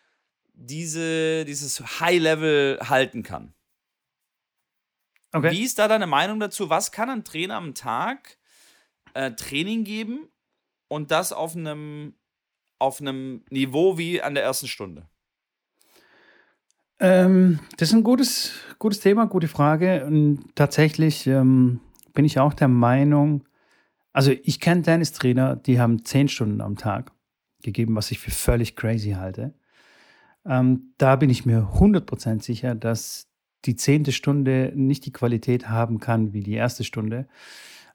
diese, 0.51 1.45
dieses 1.45 2.01
High-Level 2.01 2.79
halten 2.83 3.23
kann. 3.23 3.53
okay. 5.31 5.51
Wie 5.51 5.63
ist 5.63 5.79
da 5.79 5.87
deine 5.87 6.07
Meinung 6.07 6.41
dazu? 6.41 6.69
Was 6.69 6.91
kann 6.91 7.09
ein 7.09 7.23
Trainer 7.23 7.55
am 7.55 7.75
Tag 7.75 8.37
äh, 9.13 9.31
Training 9.31 9.85
geben 9.85 10.27
und 10.89 11.11
das 11.11 11.31
auf 11.31 11.55
einem 11.55 12.13
auf 12.79 13.01
einem 13.01 13.43
Niveau 13.49 13.97
wie 13.97 14.21
an 14.21 14.33
der 14.35 14.43
ersten 14.43 14.67
Stunde? 14.67 15.07
Ähm, 16.99 17.59
das 17.77 17.89
ist 17.89 17.95
ein 17.95 18.03
gutes, 18.03 18.53
gutes 18.79 18.99
Thema, 18.99 19.25
gute 19.25 19.47
Frage. 19.47 20.05
Und 20.05 20.45
tatsächlich 20.55 21.27
ähm, 21.27 21.79
bin 22.13 22.25
ich 22.25 22.39
auch 22.39 22.53
der 22.53 22.67
Meinung, 22.67 23.43
also 24.13 24.31
ich 24.31 24.59
kenne 24.59 24.81
Tennistrainer, 24.81 25.55
die 25.55 25.79
haben 25.79 26.05
zehn 26.05 26.27
Stunden 26.29 26.61
am 26.61 26.77
Tag 26.77 27.11
gegeben, 27.61 27.95
was 27.95 28.11
ich 28.11 28.19
für 28.19 28.31
völlig 28.31 28.75
crazy 28.75 29.11
halte. 29.11 29.53
Ähm, 30.45 30.93
da 30.97 31.15
bin 31.15 31.29
ich 31.29 31.45
mir 31.45 31.69
100% 31.73 32.41
sicher, 32.41 32.75
dass 32.75 33.27
die 33.65 33.75
zehnte 33.75 34.11
Stunde 34.11 34.71
nicht 34.75 35.05
die 35.05 35.11
Qualität 35.11 35.69
haben 35.69 35.99
kann 35.99 36.33
wie 36.33 36.41
die 36.41 36.53
erste 36.53 36.83
Stunde. 36.83 37.27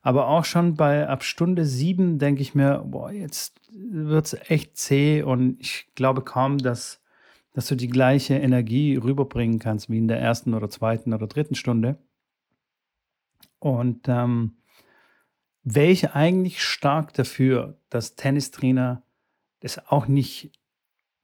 Aber 0.03 0.29
auch 0.29 0.45
schon 0.45 0.75
bei 0.75 1.09
ab 1.09 1.25
Stunde 1.25 1.67
sieben 1.67 2.19
denke 2.19 2.41
ich 2.41 2.55
mir, 2.55 2.85
boah, 2.87 3.13
jetzt 3.13 3.61
wird 3.71 4.27
es 4.27 4.51
echt 4.51 4.77
zäh 4.77 5.23
und 5.23 5.61
ich 5.61 5.89
glaube 5.95 6.23
kaum, 6.23 6.59
dass, 6.59 7.03
dass 7.53 7.67
du 7.67 7.75
die 7.75 7.89
gleiche 7.89 8.35
Energie 8.35 8.97
rüberbringen 8.97 9.59
kannst 9.59 9.91
wie 9.91 9.99
in 9.99 10.09
der 10.09 10.19
ersten 10.19 10.55
oder 10.55 10.71
zweiten 10.71 11.13
oder 11.13 11.27
dritten 11.27 11.55
Stunde. 11.55 11.99
Und 13.59 14.09
ähm, 14.09 14.57
wäre 15.63 15.91
ich 15.91 16.13
eigentlich 16.13 16.63
stark 16.63 17.13
dafür, 17.13 17.79
dass 17.91 18.17
Tennistrainer 18.17 19.03
das 19.61 19.87
auch 19.89 20.07
nicht 20.07 20.53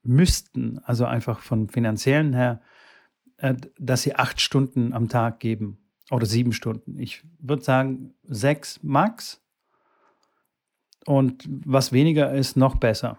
müssten, 0.03 0.77
also 0.83 1.05
einfach 1.05 1.39
von 1.39 1.69
finanziellen 1.69 2.33
her, 2.33 2.61
äh, 3.37 3.55
dass 3.79 4.03
sie 4.03 4.15
acht 4.15 4.39
Stunden 4.39 4.93
am 4.93 5.09
Tag 5.09 5.39
geben 5.39 5.86
oder 6.11 6.25
sieben 6.25 6.53
Stunden. 6.53 6.97
Ich 6.99 7.23
würde 7.39 7.63
sagen 7.63 8.13
sechs 8.23 8.81
max. 8.83 9.41
Und 11.05 11.45
was 11.47 11.91
weniger 11.91 12.33
ist, 12.33 12.57
noch 12.57 12.75
besser. 12.75 13.17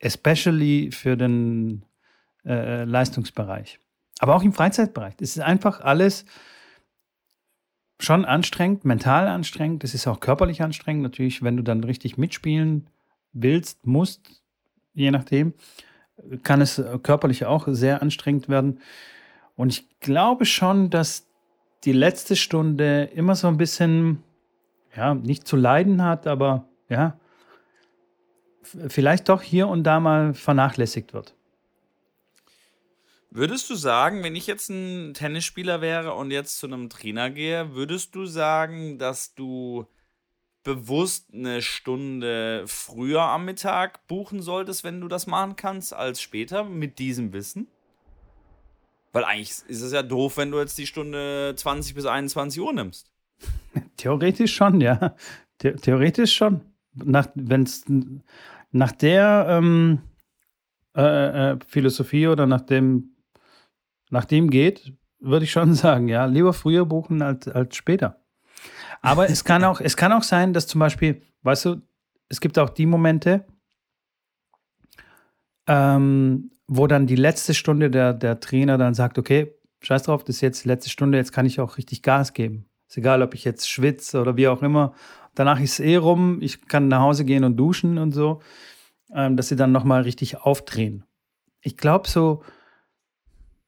Especially 0.00 0.90
für 0.92 1.16
den 1.16 1.84
äh, 2.44 2.84
Leistungsbereich. 2.84 3.78
Aber 4.18 4.34
auch 4.34 4.42
im 4.42 4.52
Freizeitbereich. 4.52 5.16
Das 5.16 5.30
ist 5.30 5.40
einfach 5.40 5.80
alles 5.80 6.24
schon 8.00 8.24
anstrengend, 8.24 8.84
mental 8.84 9.28
anstrengend. 9.28 9.84
Das 9.84 9.94
ist 9.94 10.06
auch 10.06 10.20
körperlich 10.20 10.62
anstrengend. 10.62 11.02
Natürlich, 11.02 11.42
wenn 11.42 11.56
du 11.56 11.62
dann 11.62 11.82
richtig 11.84 12.18
mitspielen 12.18 12.88
willst, 13.32 13.86
musst, 13.86 14.42
je 14.94 15.10
nachdem, 15.10 15.54
kann 16.42 16.60
es 16.60 16.82
körperlich 17.02 17.44
auch 17.44 17.66
sehr 17.68 18.02
anstrengend 18.02 18.48
werden. 18.48 18.80
Und 19.54 19.70
ich 19.72 20.00
glaube 20.00 20.44
schon, 20.44 20.90
dass 20.90 21.27
die 21.84 21.92
letzte 21.92 22.36
Stunde 22.36 23.04
immer 23.14 23.34
so 23.34 23.48
ein 23.48 23.56
bisschen, 23.56 24.22
ja, 24.96 25.14
nicht 25.14 25.46
zu 25.46 25.56
leiden 25.56 26.02
hat, 26.02 26.26
aber 26.26 26.68
ja, 26.88 27.18
vielleicht 28.62 29.28
doch 29.28 29.42
hier 29.42 29.68
und 29.68 29.84
da 29.84 30.00
mal 30.00 30.34
vernachlässigt 30.34 31.14
wird. 31.14 31.34
Würdest 33.30 33.68
du 33.68 33.74
sagen, 33.74 34.24
wenn 34.24 34.34
ich 34.34 34.46
jetzt 34.46 34.70
ein 34.70 35.12
Tennisspieler 35.12 35.80
wäre 35.80 36.14
und 36.14 36.30
jetzt 36.30 36.58
zu 36.58 36.66
einem 36.66 36.88
Trainer 36.88 37.30
gehe, 37.30 37.74
würdest 37.74 38.14
du 38.14 38.24
sagen, 38.24 38.98
dass 38.98 39.34
du 39.34 39.86
bewusst 40.64 41.32
eine 41.32 41.62
Stunde 41.62 42.64
früher 42.66 43.22
am 43.22 43.44
Mittag 43.44 44.06
buchen 44.06 44.42
solltest, 44.42 44.82
wenn 44.82 45.00
du 45.00 45.08
das 45.08 45.26
machen 45.26 45.56
kannst, 45.56 45.94
als 45.94 46.22
später 46.22 46.64
mit 46.64 46.98
diesem 46.98 47.32
Wissen? 47.32 47.68
Weil 49.18 49.24
eigentlich 49.24 49.50
ist 49.66 49.82
es 49.82 49.92
ja 49.92 50.04
doof, 50.04 50.36
wenn 50.36 50.52
du 50.52 50.60
jetzt 50.60 50.78
die 50.78 50.86
Stunde 50.86 51.52
20 51.56 51.92
bis 51.96 52.06
21 52.06 52.62
Uhr 52.62 52.72
nimmst. 52.72 53.10
Theoretisch 53.96 54.54
schon, 54.54 54.80
ja. 54.80 55.16
The 55.60 55.72
theoretisch 55.72 56.36
schon. 56.36 56.60
Nach, 56.94 57.26
wenn's, 57.34 57.84
nach 58.70 58.92
der 58.92 59.46
ähm, 59.48 60.02
äh, 60.96 61.00
äh, 61.50 61.58
Philosophie 61.66 62.28
oder 62.28 62.46
nach 62.46 62.60
dem, 62.60 63.16
nach 64.10 64.24
dem 64.24 64.50
geht, 64.50 64.92
würde 65.18 65.46
ich 65.46 65.50
schon 65.50 65.74
sagen, 65.74 66.06
ja, 66.06 66.24
lieber 66.26 66.52
früher 66.52 66.86
buchen 66.86 67.20
als, 67.20 67.48
als 67.48 67.74
später. 67.74 68.22
Aber 69.02 69.28
es 69.28 69.42
kann 69.42 69.64
auch, 69.64 69.80
es 69.80 69.96
kann 69.96 70.12
auch 70.12 70.22
sein, 70.22 70.52
dass 70.52 70.68
zum 70.68 70.78
Beispiel, 70.78 71.22
weißt 71.42 71.64
du, 71.64 71.82
es 72.28 72.40
gibt 72.40 72.56
auch 72.56 72.70
die 72.70 72.86
Momente, 72.86 73.44
ähm, 75.66 76.52
wo 76.68 76.86
dann 76.86 77.06
die 77.06 77.16
letzte 77.16 77.54
Stunde 77.54 77.90
der, 77.90 78.12
der 78.12 78.40
Trainer 78.40 78.78
dann 78.78 78.94
sagt, 78.94 79.18
okay, 79.18 79.54
scheiß 79.80 80.04
drauf, 80.04 80.22
das 80.22 80.36
ist 80.36 80.42
jetzt 80.42 80.64
die 80.64 80.68
letzte 80.68 80.90
Stunde, 80.90 81.18
jetzt 81.18 81.32
kann 81.32 81.46
ich 81.46 81.60
auch 81.60 81.78
richtig 81.78 82.02
Gas 82.02 82.34
geben. 82.34 82.66
Ist 82.88 82.98
egal, 82.98 83.22
ob 83.22 83.34
ich 83.34 83.44
jetzt 83.44 83.68
schwitze 83.68 84.20
oder 84.20 84.36
wie 84.36 84.48
auch 84.48 84.62
immer. 84.62 84.94
Danach 85.34 85.60
ist 85.60 85.72
es 85.72 85.80
eh 85.80 85.96
rum, 85.96 86.38
ich 86.40 86.66
kann 86.68 86.88
nach 86.88 87.00
Hause 87.00 87.24
gehen 87.24 87.44
und 87.44 87.56
duschen 87.56 87.98
und 87.98 88.12
so, 88.12 88.40
ähm, 89.12 89.36
dass 89.36 89.48
sie 89.48 89.56
dann 89.56 89.72
nochmal 89.72 90.02
richtig 90.02 90.38
aufdrehen. 90.38 91.04
Ich 91.60 91.76
glaube 91.76 92.08
so, 92.08 92.42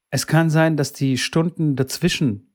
es 0.09 0.27
kann 0.27 0.49
sein, 0.49 0.77
dass 0.77 0.93
die 0.93 1.17
Stunden 1.17 1.75
dazwischen 1.75 2.53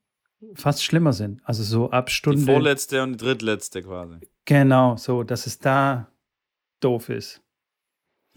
fast 0.54 0.84
schlimmer 0.84 1.12
sind. 1.12 1.40
Also 1.44 1.62
so 1.62 1.90
ab 1.90 2.10
Stunde. 2.10 2.40
Die 2.40 2.44
vorletzte 2.44 3.02
und 3.02 3.12
die 3.12 3.24
drittletzte 3.24 3.82
quasi. 3.82 4.16
Genau, 4.44 4.96
so, 4.96 5.22
dass 5.22 5.46
es 5.46 5.58
da 5.58 6.08
doof 6.80 7.08
ist. 7.08 7.42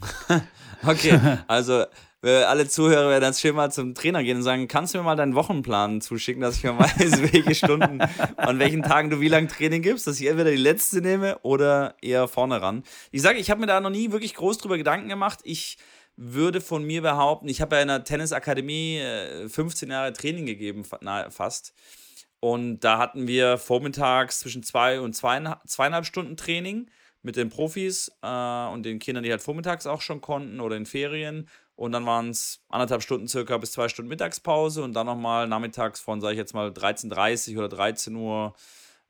okay, 0.85 1.19
also 1.47 1.85
alle 2.21 2.67
Zuhörer 2.67 3.09
werden 3.09 3.25
jetzt 3.25 3.39
schön 3.39 3.55
mal 3.55 3.71
zum 3.71 3.95
Trainer 3.95 4.23
gehen 4.23 4.37
und 4.37 4.43
sagen, 4.43 4.67
kannst 4.67 4.93
du 4.93 4.97
mir 4.97 5.05
mal 5.05 5.15
deinen 5.15 5.35
Wochenplan 5.35 6.01
zuschicken, 6.01 6.41
dass 6.41 6.57
ich 6.57 6.63
mal 6.63 6.77
weiß, 6.79 7.33
welche 7.33 7.55
Stunden, 7.55 8.01
an 8.35 8.59
welchen 8.59 8.83
Tagen 8.83 9.09
du 9.09 9.21
wie 9.21 9.29
lange 9.29 9.47
Training 9.47 9.81
gibst, 9.81 10.05
dass 10.05 10.19
ich 10.19 10.27
entweder 10.27 10.51
die 10.51 10.57
letzte 10.57 11.01
nehme 11.01 11.39
oder 11.43 11.95
eher 12.01 12.27
vorne 12.27 12.61
ran. 12.61 12.83
Ich 13.11 13.21
sage, 13.21 13.39
ich 13.39 13.49
habe 13.49 13.61
mir 13.61 13.67
da 13.67 13.79
noch 13.79 13.89
nie 13.89 14.11
wirklich 14.11 14.35
groß 14.35 14.57
drüber 14.57 14.77
Gedanken 14.77 15.07
gemacht. 15.07 15.39
Ich 15.43 15.77
würde 16.17 16.59
von 16.59 16.83
mir 16.83 17.01
behaupten, 17.01 17.47
ich 17.47 17.61
habe 17.61 17.77
ja 17.77 17.81
in 17.81 17.87
der 17.87 18.03
Tennisakademie 18.03 19.01
15 19.47 19.89
äh, 19.89 19.93
Jahre 19.93 20.11
Training 20.11 20.45
gegeben, 20.45 20.83
fast. 20.83 21.73
Und 22.41 22.81
da 22.81 22.97
hatten 22.97 23.27
wir 23.27 23.57
vormittags 23.57 24.39
zwischen 24.39 24.63
zwei 24.63 24.99
und 24.99 25.13
zweieinhalb 25.13 26.05
Stunden 26.05 26.35
Training 26.35 26.89
mit 27.21 27.35
den 27.35 27.49
Profis 27.49 28.11
äh, 28.21 28.67
und 28.67 28.83
den 28.83 28.99
Kindern, 28.99 29.23
die 29.23 29.31
halt 29.31 29.41
vormittags 29.41 29.85
auch 29.87 30.01
schon 30.01 30.21
konnten 30.21 30.59
oder 30.59 30.75
in 30.75 30.85
Ferien. 30.85 31.47
Und 31.75 31.93
dann 31.93 32.05
waren 32.05 32.29
es 32.29 32.61
anderthalb 32.69 33.01
Stunden 33.01 33.27
circa 33.27 33.57
bis 33.57 33.71
zwei 33.71 33.87
Stunden 33.89 34.09
Mittagspause 34.09 34.83
und 34.83 34.93
dann 34.93 35.05
nochmal 35.05 35.47
nachmittags 35.47 35.99
von, 35.99 36.21
sage 36.21 36.33
ich 36.33 36.37
jetzt 36.37 36.53
mal, 36.53 36.69
13.30 36.69 37.53
Uhr 37.53 37.59
oder 37.59 37.69
13 37.69 38.15
Uhr, 38.15 38.53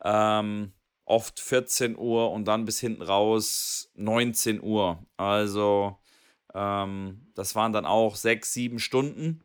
ähm, 0.03 0.73
oft 1.05 1.39
14 1.39 1.97
Uhr 1.97 2.31
und 2.31 2.45
dann 2.45 2.65
bis 2.65 2.79
hinten 2.79 3.01
raus 3.01 3.91
19 3.95 4.61
Uhr. 4.61 5.03
Also 5.17 5.97
ähm, 6.53 7.27
das 7.33 7.55
waren 7.55 7.73
dann 7.73 7.85
auch 7.85 8.15
sechs, 8.15 8.53
sieben 8.53 8.79
Stunden. 8.79 9.43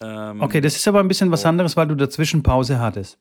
Ähm, 0.00 0.40
okay, 0.40 0.60
das 0.60 0.76
ist 0.76 0.86
aber 0.88 1.00
ein 1.00 1.08
bisschen 1.08 1.30
was 1.30 1.44
anderes, 1.44 1.76
weil 1.76 1.88
du 1.88 1.94
dazwischen 1.94 2.42
Pause 2.42 2.78
hattest. 2.78 3.18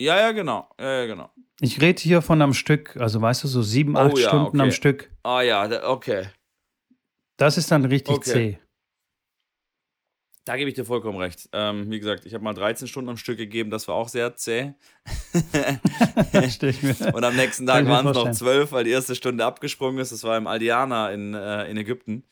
Ja, 0.00 0.18
ja, 0.18 0.32
genau. 0.32 0.68
Ja, 0.78 1.00
ja, 1.00 1.06
genau. 1.06 1.30
Ich 1.60 1.80
rede 1.80 2.00
hier 2.00 2.22
von 2.22 2.40
am 2.40 2.54
Stück, 2.54 2.96
also 2.96 3.20
weißt 3.20 3.42
du, 3.42 3.48
so 3.48 3.62
sieben, 3.62 3.96
acht 3.96 4.14
oh, 4.14 4.18
ja, 4.18 4.28
Stunden 4.28 4.46
okay. 4.48 4.60
am 4.60 4.70
Stück. 4.70 5.10
Ah 5.24 5.42
ja, 5.42 5.88
okay. 5.88 6.28
Das 7.36 7.58
ist 7.58 7.70
dann 7.70 7.84
richtig 7.84 8.14
okay. 8.14 8.30
zäh. 8.30 8.58
Da 10.44 10.56
gebe 10.56 10.70
ich 10.70 10.76
dir 10.76 10.86
vollkommen 10.86 11.18
recht. 11.18 11.48
Ähm, 11.52 11.90
wie 11.90 11.98
gesagt, 11.98 12.24
ich 12.24 12.32
habe 12.32 12.42
mal 12.42 12.54
13 12.54 12.88
Stunden 12.88 13.10
am 13.10 13.16
Stück 13.18 13.36
gegeben, 13.36 13.70
das 13.70 13.86
war 13.86 13.96
auch 13.96 14.08
sehr 14.08 14.34
zäh. 14.34 14.72
Und 17.12 17.24
am 17.24 17.36
nächsten 17.36 17.66
Tag 17.66 17.86
waren 17.86 18.06
es 18.06 18.14
noch 18.14 18.30
zwölf, 18.30 18.72
weil 18.72 18.84
die 18.84 18.90
erste 18.90 19.14
Stunde 19.14 19.44
abgesprungen 19.44 19.98
ist. 19.98 20.10
Das 20.10 20.24
war 20.24 20.38
im 20.38 20.46
Aldiana 20.46 21.10
in, 21.10 21.34
äh, 21.34 21.68
in 21.68 21.76
Ägypten, 21.76 22.24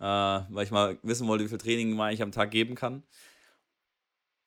äh, 0.00 0.04
weil 0.04 0.64
ich 0.64 0.70
mal 0.70 0.98
wissen 1.02 1.28
wollte, 1.28 1.44
wie 1.44 1.48
viel 1.48 1.58
Training 1.58 1.94
man 1.94 2.12
ich 2.12 2.22
am 2.22 2.32
Tag 2.32 2.50
geben 2.50 2.74
kann. 2.74 3.04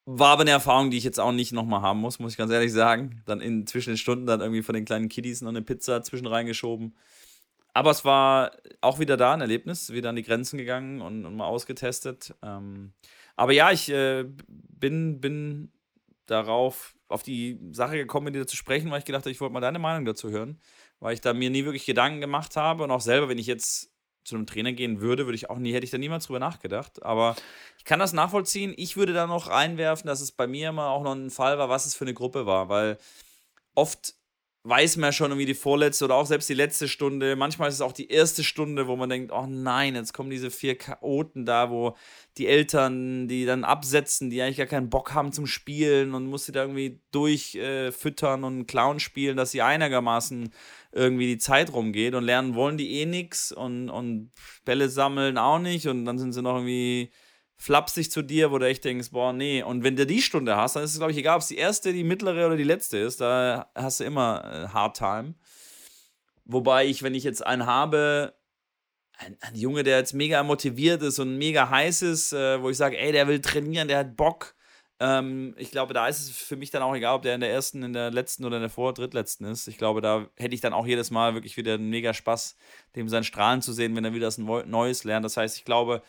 War 0.07 0.29
aber 0.29 0.41
eine 0.41 0.51
Erfahrung, 0.51 0.91
die 0.91 0.97
ich 0.97 1.03
jetzt 1.03 1.19
auch 1.19 1.31
nicht 1.31 1.51
nochmal 1.51 1.81
haben 1.81 1.99
muss, 1.99 2.19
muss 2.19 2.33
ich 2.33 2.37
ganz 2.37 2.51
ehrlich 2.51 2.71
sagen. 2.71 3.23
Dann 3.25 3.41
in 3.41 3.65
zwischen 3.65 3.91
den 3.91 3.97
Stunden 3.97 4.27
dann 4.27 4.39
irgendwie 4.39 4.61
von 4.61 4.75
den 4.75 4.85
kleinen 4.85 5.09
Kiddies 5.09 5.41
noch 5.41 5.49
eine 5.49 5.63
Pizza 5.63 6.03
zwischen 6.03 6.27
reingeschoben. 6.27 6.95
Aber 7.73 7.91
es 7.91 8.05
war 8.05 8.51
auch 8.81 8.99
wieder 8.99 9.17
da 9.17 9.33
ein 9.33 9.41
Erlebnis, 9.41 9.91
wieder 9.91 10.09
an 10.09 10.15
die 10.15 10.23
Grenzen 10.23 10.57
gegangen 10.57 11.01
und, 11.01 11.25
und 11.25 11.35
mal 11.35 11.47
ausgetestet. 11.47 12.35
Ähm, 12.43 12.93
aber 13.35 13.51
ja, 13.51 13.71
ich 13.71 13.89
äh, 13.89 14.25
bin, 14.47 15.19
bin 15.19 15.71
darauf, 16.27 16.95
auf 17.07 17.23
die 17.23 17.59
Sache 17.71 17.97
gekommen, 17.97 18.25
mit 18.25 18.35
dir 18.35 18.47
zu 18.47 18.55
sprechen, 18.55 18.91
weil 18.91 18.99
ich 18.99 19.05
gedacht 19.05 19.23
habe, 19.23 19.31
ich 19.31 19.41
wollte 19.41 19.53
mal 19.53 19.59
deine 19.59 19.79
Meinung 19.79 20.05
dazu 20.05 20.29
hören, 20.29 20.59
weil 20.99 21.15
ich 21.15 21.21
da 21.21 21.33
mir 21.33 21.49
nie 21.49 21.65
wirklich 21.65 21.85
Gedanken 21.85 22.21
gemacht 22.21 22.55
habe 22.55 22.83
und 22.83 22.91
auch 22.91 23.01
selber, 23.01 23.27
wenn 23.27 23.37
ich 23.37 23.47
jetzt 23.47 23.91
zu 24.25 24.35
einem 24.35 24.47
Trainer 24.47 24.73
gehen 24.73 24.99
würde, 24.99 25.25
würde 25.25 25.35
ich 25.35 25.49
auch 25.49 25.57
nie, 25.57 25.73
hätte 25.73 25.85
ich 25.85 25.91
da 25.91 25.97
niemals 25.97 26.25
drüber 26.25 26.39
nachgedacht. 26.39 27.03
Aber 27.03 27.35
ich 27.77 27.85
kann 27.85 27.99
das 27.99 28.11
nachvollziehen. 28.11 28.73
Ich 28.75 28.97
würde 28.97 29.13
da 29.13 29.27
noch 29.27 29.49
reinwerfen, 29.49 30.07
dass 30.07 30.21
es 30.21 30.31
bei 30.31 30.47
mir 30.47 30.69
immer 30.69 30.89
auch 30.89 31.03
noch 31.03 31.13
ein 31.13 31.29
Fall 31.29 31.57
war, 31.57 31.69
was 31.69 31.85
es 31.85 31.95
für 31.95 32.05
eine 32.05 32.13
Gruppe 32.13 32.45
war, 32.45 32.67
weil 32.67 32.97
oft 33.75 34.15
weiß 34.67 34.97
man 34.97 35.09
ja 35.09 35.11
schon 35.11 35.29
irgendwie 35.29 35.45
die 35.45 35.53
vorletzte 35.53 36.05
oder 36.05 36.15
auch 36.15 36.25
selbst 36.25 36.49
die 36.49 36.55
letzte 36.55 36.87
Stunde. 36.87 37.35
Manchmal 37.35 37.69
ist 37.69 37.75
es 37.75 37.81
auch 37.81 37.91
die 37.91 38.09
erste 38.09 38.43
Stunde, 38.43 38.87
wo 38.87 38.95
man 38.95 39.09
denkt, 39.09 39.31
oh 39.31 39.45
nein, 39.47 39.93
jetzt 39.93 40.11
kommen 40.11 40.31
diese 40.31 40.49
vier 40.49 40.75
Chaoten 40.75 41.45
da, 41.45 41.69
wo 41.69 41.95
die 42.39 42.47
Eltern, 42.47 43.27
die 43.27 43.45
dann 43.45 43.63
absetzen, 43.63 44.31
die 44.31 44.41
eigentlich 44.41 44.57
gar 44.57 44.65
keinen 44.65 44.89
Bock 44.89 45.13
haben 45.13 45.31
zum 45.31 45.45
Spielen 45.45 46.15
und 46.15 46.25
muss 46.25 46.47
sie 46.47 46.51
da 46.51 46.61
irgendwie 46.61 46.99
durchfüttern 47.11 48.41
äh, 48.41 48.45
und 48.45 48.65
Clown 48.65 48.99
spielen, 48.99 49.37
dass 49.37 49.51
sie 49.51 49.61
einigermaßen 49.61 50.51
irgendwie 50.91 51.27
die 51.27 51.37
Zeit 51.37 51.71
rumgeht 51.71 52.15
und 52.15 52.23
lernen 52.23 52.55
wollen 52.55 52.77
die 52.77 53.01
eh 53.01 53.05
nix 53.05 53.51
und, 53.51 53.91
und 53.91 54.31
Bälle 54.63 54.89
sammeln 54.89 55.37
auch 55.37 55.59
nicht 55.59 55.87
und 55.87 56.05
dann 56.05 56.17
sind 56.17 56.33
sie 56.33 56.41
noch 56.41 56.55
irgendwie 56.55 57.11
flapsig 57.57 58.11
zu 58.11 58.21
dir, 58.21 58.51
wo 58.51 58.57
du 58.57 58.67
echt 58.67 58.83
denkst, 58.83 59.11
boah, 59.11 59.33
nee. 59.33 59.63
Und 59.63 59.83
wenn 59.83 59.95
du 59.95 60.05
die 60.05 60.21
Stunde 60.21 60.55
hast, 60.55 60.75
dann 60.75 60.83
ist 60.83 60.91
es, 60.91 60.97
glaube 60.97 61.11
ich, 61.11 61.17
egal, 61.17 61.35
ob 61.35 61.41
es 61.41 61.47
die 61.47 61.57
erste, 61.57 61.93
die 61.93 62.03
mittlere 62.03 62.47
oder 62.47 62.57
die 62.57 62.63
letzte 62.63 62.97
ist. 62.97 63.21
Da 63.21 63.69
hast 63.75 63.99
du 63.99 64.03
immer 64.03 64.43
äh, 64.43 64.67
Hard 64.73 64.97
Time. 64.97 65.35
Wobei 66.45 66.85
ich, 66.85 67.01
wenn 67.01 67.15
ich 67.15 67.23
jetzt 67.23 67.45
einen 67.45 67.65
habe, 67.65 68.35
ein, 69.17 69.37
ein 69.41 69.55
Junge, 69.55 69.83
der 69.83 69.97
jetzt 69.97 70.13
mega 70.13 70.43
motiviert 70.43 71.01
ist 71.01 71.19
und 71.19 71.37
mega 71.37 71.69
heiß 71.69 72.01
ist, 72.03 72.33
äh, 72.33 72.61
wo 72.61 72.69
ich 72.69 72.77
sage, 72.77 72.97
ey, 72.97 73.11
der 73.11 73.27
will 73.27 73.41
trainieren, 73.41 73.87
der 73.87 73.99
hat 73.99 74.15
Bock. 74.15 74.55
Ähm, 74.99 75.55
ich 75.57 75.71
glaube, 75.71 75.93
da 75.93 76.07
ist 76.07 76.21
es 76.21 76.29
für 76.29 76.55
mich 76.55 76.71
dann 76.71 76.81
auch 76.81 76.95
egal, 76.95 77.15
ob 77.15 77.21
der 77.21 77.35
in 77.35 77.41
der 77.41 77.51
ersten, 77.51 77.83
in 77.83 77.93
der 77.93 78.11
letzten 78.11 78.45
oder 78.45 78.57
in 78.57 78.61
der 78.61 78.69
vor-, 78.69 78.93
drittletzten 78.93 79.45
ist. 79.47 79.67
Ich 79.67 79.77
glaube, 79.77 80.01
da 80.01 80.27
hätte 80.37 80.55
ich 80.55 80.61
dann 80.61 80.73
auch 80.73 80.85
jedes 80.85 81.11
Mal 81.11 81.33
wirklich 81.33 81.57
wieder 81.57 81.73
einen 81.73 81.89
mega 81.89 82.13
Spaß, 82.13 82.55
dem 82.95 83.09
sein 83.09 83.23
Strahlen 83.23 83.61
zu 83.61 83.73
sehen, 83.73 83.95
wenn 83.95 84.05
er 84.05 84.13
wieder 84.13 84.27
was 84.27 84.37
Neues 84.37 85.03
lernt. 85.03 85.25
Das 85.25 85.37
heißt, 85.37 85.57
ich 85.57 85.65
glaube, 85.65 86.01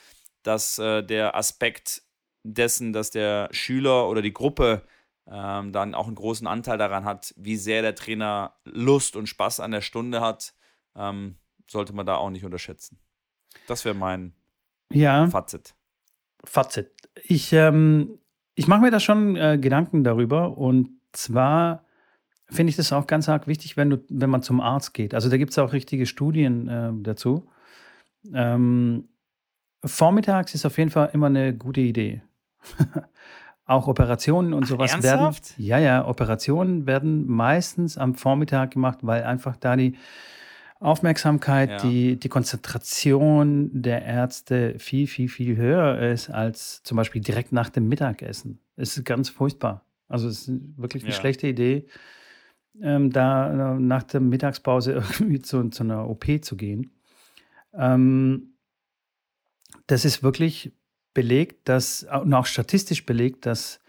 dass 0.47 0.79
äh, 0.79 1.03
der 1.03 1.35
Aspekt 1.35 2.03
dessen, 2.45 2.93
dass 2.93 3.11
der 3.11 3.49
Schüler 3.51 4.09
oder 4.09 4.23
die 4.23 4.33
Gruppe 4.33 4.83
ähm, 5.29 5.73
dann 5.73 5.95
auch 5.95 6.07
einen 6.07 6.15
großen 6.15 6.47
Anteil 6.47 6.79
daran 6.79 7.05
hat, 7.05 7.35
wie 7.37 7.57
sehr 7.57 7.83
der 7.83 7.97
Trainer 7.97 8.55
Lust 8.65 9.17
und 9.17 9.27
Spaß 9.27 9.61
an 9.61 9.73
der 9.73 9.81
Stunde 9.81 10.21
hat, 10.21 10.55
ähm, 10.95 11.37
sollte 11.67 11.93
man 11.93 12.07
da 12.07 12.17
auch 12.17 12.31
nicht 12.31 12.45
unterschätzen. 12.45 12.99
Das 13.67 13.85
wäre 13.85 13.97
mein 13.97 14.35
ja. 14.93 15.29
Fazit. 15.29 15.75
Fazit. 16.45 16.91
Ich, 17.25 17.53
ähm, 17.53 18.21
ich 18.55 18.69
mache 18.69 18.83
mir 18.83 18.93
da 18.93 19.01
schon 19.01 19.35
äh, 19.35 19.59
Gedanken 19.61 20.05
darüber 20.05 20.57
und 20.57 20.91
zwar 21.11 21.85
finde 22.49 22.71
ich 22.71 22.77
das 22.77 22.93
auch 22.93 23.09
ganz 23.09 23.29
arg 23.29 23.49
wichtig, 23.49 23.77
wenn, 23.77 23.91
du, 23.91 24.05
wenn 24.09 24.31
man 24.31 24.43
zum 24.43 24.61
Arzt 24.61 24.95
geht. 24.95 25.13
Also 25.13 25.29
da 25.29 25.37
gibt 25.39 25.51
es 25.51 25.59
auch 25.59 25.73
richtige 25.73 26.07
Studien 26.07 26.69
äh, 26.69 26.93
dazu. 27.03 27.49
Ähm, 28.33 29.09
Vormittags 29.87 30.55
ist 30.55 30.67
auf 30.67 30.79
jeden 30.79 30.91
Fall 30.91 31.11
immer 31.13 31.27
eine 31.27 31.55
gute 31.55 31.81
Idee. 31.81 32.23
Auch 33.67 33.89
Operationen 33.89 34.53
und 34.53 34.67
sowas 34.67 34.93
Ach, 34.97 35.03
werden. 35.03 35.35
Ja, 35.57 35.79
ja, 35.79 36.07
Operationen 36.07 36.87
werden 36.87 37.27
meistens 37.27 37.99
am 37.99 38.15
Vormittag 38.15 38.73
gemacht, 38.73 38.99
weil 39.03 39.25
einfach 39.25 39.57
da 39.57 39.75
die 39.75 39.97
Aufmerksamkeit, 40.79 41.71
ja. 41.71 41.79
die, 41.79 42.17
die 42.17 42.29
Konzentration 42.29 43.71
der 43.73 44.05
Ärzte 44.05 44.79
viel, 44.79 45.07
viel, 45.07 45.29
viel 45.29 45.57
höher 45.57 45.99
ist 45.99 46.29
als 46.29 46.83
zum 46.83 46.97
Beispiel 46.97 47.23
direkt 47.23 47.51
nach 47.53 47.71
dem 47.71 47.89
Mittagessen. 47.89 48.61
Es 48.77 48.97
ist 48.97 49.05
ganz 49.05 49.31
furchtbar. 49.31 49.85
Also 50.09 50.29
es 50.29 50.47
ist 50.47 50.61
wirklich 50.77 51.03
eine 51.03 51.13
ja. 51.13 51.19
schlechte 51.19 51.49
Idee, 51.49 51.87
ähm, 52.81 53.11
da 53.11 53.75
äh, 53.75 53.81
nach 53.81 54.03
der 54.03 54.21
Mittagspause 54.21 54.93
irgendwie 55.19 55.41
zu, 55.41 55.69
zu 55.71 55.83
einer 55.83 56.09
OP 56.09 56.27
zu 56.43 56.57
gehen. 56.57 56.93
Ähm, 57.75 58.56
das 59.87 60.05
ist 60.05 60.23
wirklich 60.23 60.73
belegt, 61.15 61.69
dass, 61.69 62.03
und 62.05 62.35
auch 62.35 62.47
statistisch 62.47 63.07
belegt, 63.07 63.47
dass 63.47 63.81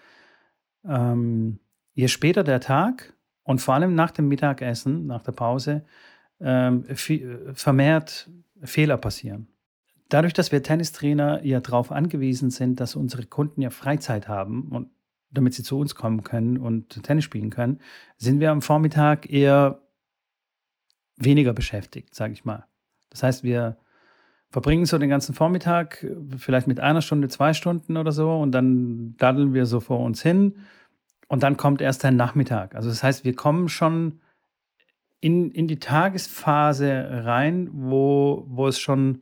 ähm, 0.86 1.60
je 1.94 2.08
später 2.08 2.44
der 2.44 2.60
Tag 2.60 3.14
und 3.44 3.60
vor 3.60 3.74
allem 3.74 3.96
nach 3.96 4.12
dem 4.12 4.28
Mittagessen, 4.28 5.08
nach 5.08 5.24
der 5.24 5.32
Pause, 5.34 5.86
ähm, 6.40 6.86
vermehrt 7.54 8.30
Fehler 8.62 8.98
passieren. 8.98 9.48
Dadurch, 10.10 10.34
dass 10.34 10.52
wir 10.52 10.64
Tennistrainer 10.64 11.44
ja 11.44 11.60
darauf 11.60 11.92
angewiesen 11.92 12.50
sind, 12.50 12.80
dass 12.80 12.96
unsere 12.96 13.26
Kunden 13.26 13.62
ja 13.62 13.70
Freizeit 13.70 14.28
haben 14.28 14.70
und 14.70 14.90
damit 15.32 15.54
sie 15.54 15.64
zu 15.64 15.78
uns 15.78 15.96
kommen 15.96 16.24
können 16.24 16.58
und 16.58 17.04
Tennis 17.04 17.26
spielen 17.26 17.50
können, 17.50 17.80
sind 18.18 18.40
wir 18.40 18.52
am 18.52 18.62
Vormittag 18.62 19.30
eher 19.30 19.82
weniger 21.18 21.54
beschäftigt, 21.54 22.16
sage 22.16 22.34
ich 22.34 22.46
mal. 22.46 22.66
Das 23.10 23.24
heißt, 23.24 23.44
wir 23.44 23.78
verbringen 24.50 24.86
so 24.86 24.98
den 24.98 25.10
ganzen 25.10 25.36
Vormittag, 25.36 26.06
vielleicht 26.38 26.68
mit 26.68 26.80
einer 26.80 27.02
Stunde, 27.02 27.28
zwei 27.28 27.54
Stunden 27.54 27.98
oder 27.98 28.12
so, 28.12 28.32
und 28.32 28.52
dann 28.52 29.16
daddeln 29.18 29.54
wir 29.54 29.66
so 29.66 29.80
vor 29.80 30.00
uns 30.00 30.22
hin. 30.22 30.56
Und 31.28 31.44
dann 31.44 31.58
kommt 31.58 31.82
erst 31.82 32.04
der 32.04 32.12
Nachmittag. 32.12 32.76
Also 32.76 32.90
das 32.90 33.04
heißt, 33.04 33.26
wir 33.26 33.36
kommen 33.36 33.68
schon 33.68 34.22
in, 35.20 35.52
in 35.52 35.68
die 35.68 35.80
Tagesphase 35.80 37.24
rein, 37.26 37.70
wo, 37.74 38.46
wo 38.48 38.68
es 38.68 38.80
schon 38.80 39.22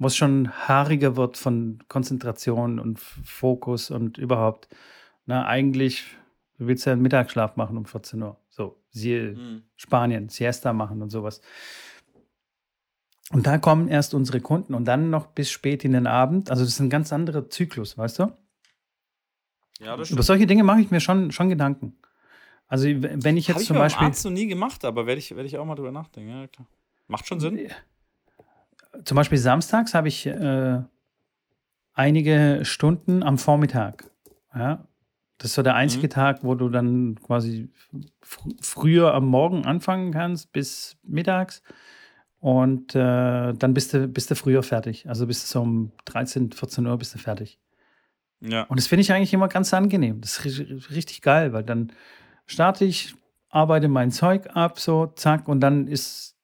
wo 0.00 0.06
es 0.06 0.16
schon 0.16 0.50
haariger 0.50 1.14
wird 1.14 1.36
von 1.36 1.78
Konzentration 1.88 2.80
und 2.80 2.98
Fokus 2.98 3.90
und 3.90 4.16
überhaupt. 4.16 4.68
Na, 5.26 5.46
eigentlich, 5.46 6.16
du 6.58 6.66
willst 6.66 6.86
ja 6.86 6.94
einen 6.94 7.02
Mittagsschlaf 7.02 7.56
machen 7.56 7.76
um 7.76 7.84
14 7.84 8.22
Uhr. 8.22 8.40
So, 8.48 8.80
siehe 8.88 9.32
mhm. 9.32 9.62
Spanien, 9.76 10.30
Siesta 10.30 10.72
machen 10.72 11.02
und 11.02 11.10
sowas. 11.10 11.42
Und 13.32 13.46
da 13.46 13.58
kommen 13.58 13.88
erst 13.88 14.12
unsere 14.12 14.40
Kunden 14.40 14.74
und 14.74 14.86
dann 14.86 15.10
noch 15.10 15.26
bis 15.26 15.50
spät 15.50 15.84
in 15.84 15.92
den 15.92 16.06
Abend. 16.06 16.50
Also 16.50 16.64
das 16.64 16.72
ist 16.72 16.80
ein 16.80 16.90
ganz 16.90 17.12
anderer 17.12 17.48
Zyklus, 17.48 17.96
weißt 17.96 18.18
du? 18.18 18.32
Ja, 19.78 19.96
das 19.96 20.08
stimmt. 20.08 20.16
Über 20.16 20.22
solche 20.24 20.46
Dinge 20.46 20.64
mache 20.64 20.80
ich 20.80 20.90
mir 20.90 21.00
schon, 21.00 21.30
schon 21.30 21.48
Gedanken. 21.48 21.96
Also 22.66 22.86
wenn 22.88 23.36
ich 23.36 23.46
jetzt 23.46 23.56
Hab 23.56 23.62
ich 23.62 23.68
zum 23.68 23.76
ich 23.76 23.82
Beispiel. 23.82 24.06
Arzt 24.06 24.24
noch 24.24 24.32
nie 24.32 24.46
gemacht, 24.46 24.84
aber 24.84 25.06
werde 25.06 25.20
ich, 25.20 25.34
werd 25.34 25.46
ich 25.46 25.58
auch 25.58 25.64
mal 25.64 25.76
drüber 25.76 25.92
nachdenken. 25.92 26.30
Ja, 26.30 26.46
klar. 26.48 26.66
Macht 27.06 27.26
schon 27.26 27.40
Sinn. 27.40 27.68
Zum 29.04 29.16
Beispiel 29.16 29.38
samstags 29.38 29.94
habe 29.94 30.08
ich 30.08 30.26
äh, 30.26 30.80
einige 31.94 32.60
Stunden 32.64 33.22
am 33.22 33.38
Vormittag. 33.38 34.10
Ja? 34.54 34.86
Das 35.38 35.50
ist 35.50 35.54
so 35.54 35.62
der 35.62 35.76
einzige 35.76 36.06
mhm. 36.06 36.10
Tag, 36.10 36.44
wo 36.44 36.54
du 36.54 36.68
dann 36.68 37.14
quasi 37.24 37.70
fr 38.22 38.48
früher 38.60 39.14
am 39.14 39.26
Morgen 39.26 39.64
anfangen 39.64 40.12
kannst 40.12 40.52
bis 40.52 40.96
mittags. 41.02 41.62
Und 42.40 42.94
äh, 42.94 43.52
dann 43.52 43.74
bist 43.74 43.92
du, 43.92 44.08
bist 44.08 44.30
du 44.30 44.34
früher 44.34 44.62
fertig. 44.62 45.08
Also 45.08 45.26
bist 45.26 45.44
du 45.44 45.46
so 45.48 45.60
um 45.60 45.92
13, 46.06 46.52
14 46.52 46.86
Uhr 46.86 46.96
bist 46.96 47.14
du 47.14 47.18
fertig. 47.18 47.58
Ja. 48.40 48.62
Und 48.64 48.80
das 48.80 48.86
finde 48.86 49.02
ich 49.02 49.12
eigentlich 49.12 49.34
immer 49.34 49.48
ganz 49.48 49.72
angenehm. 49.74 50.22
Das 50.22 50.44
ist 50.44 50.90
richtig 50.90 51.20
geil, 51.20 51.52
weil 51.52 51.64
dann 51.64 51.92
starte 52.46 52.86
ich, 52.86 53.14
arbeite 53.50 53.88
mein 53.88 54.10
Zeug 54.10 54.48
ab, 54.54 54.80
so 54.80 55.06
zack, 55.06 55.48
und 55.48 55.60
dann 55.60 55.86
ist 55.86 56.36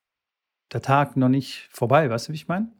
der 0.72 0.82
Tag 0.82 1.16
noch 1.16 1.30
nicht 1.30 1.68
vorbei. 1.70 2.11
Weißt 2.11 2.28
du, 2.28 2.32
wie 2.32 2.36
ich 2.36 2.49
meine? 2.49 2.70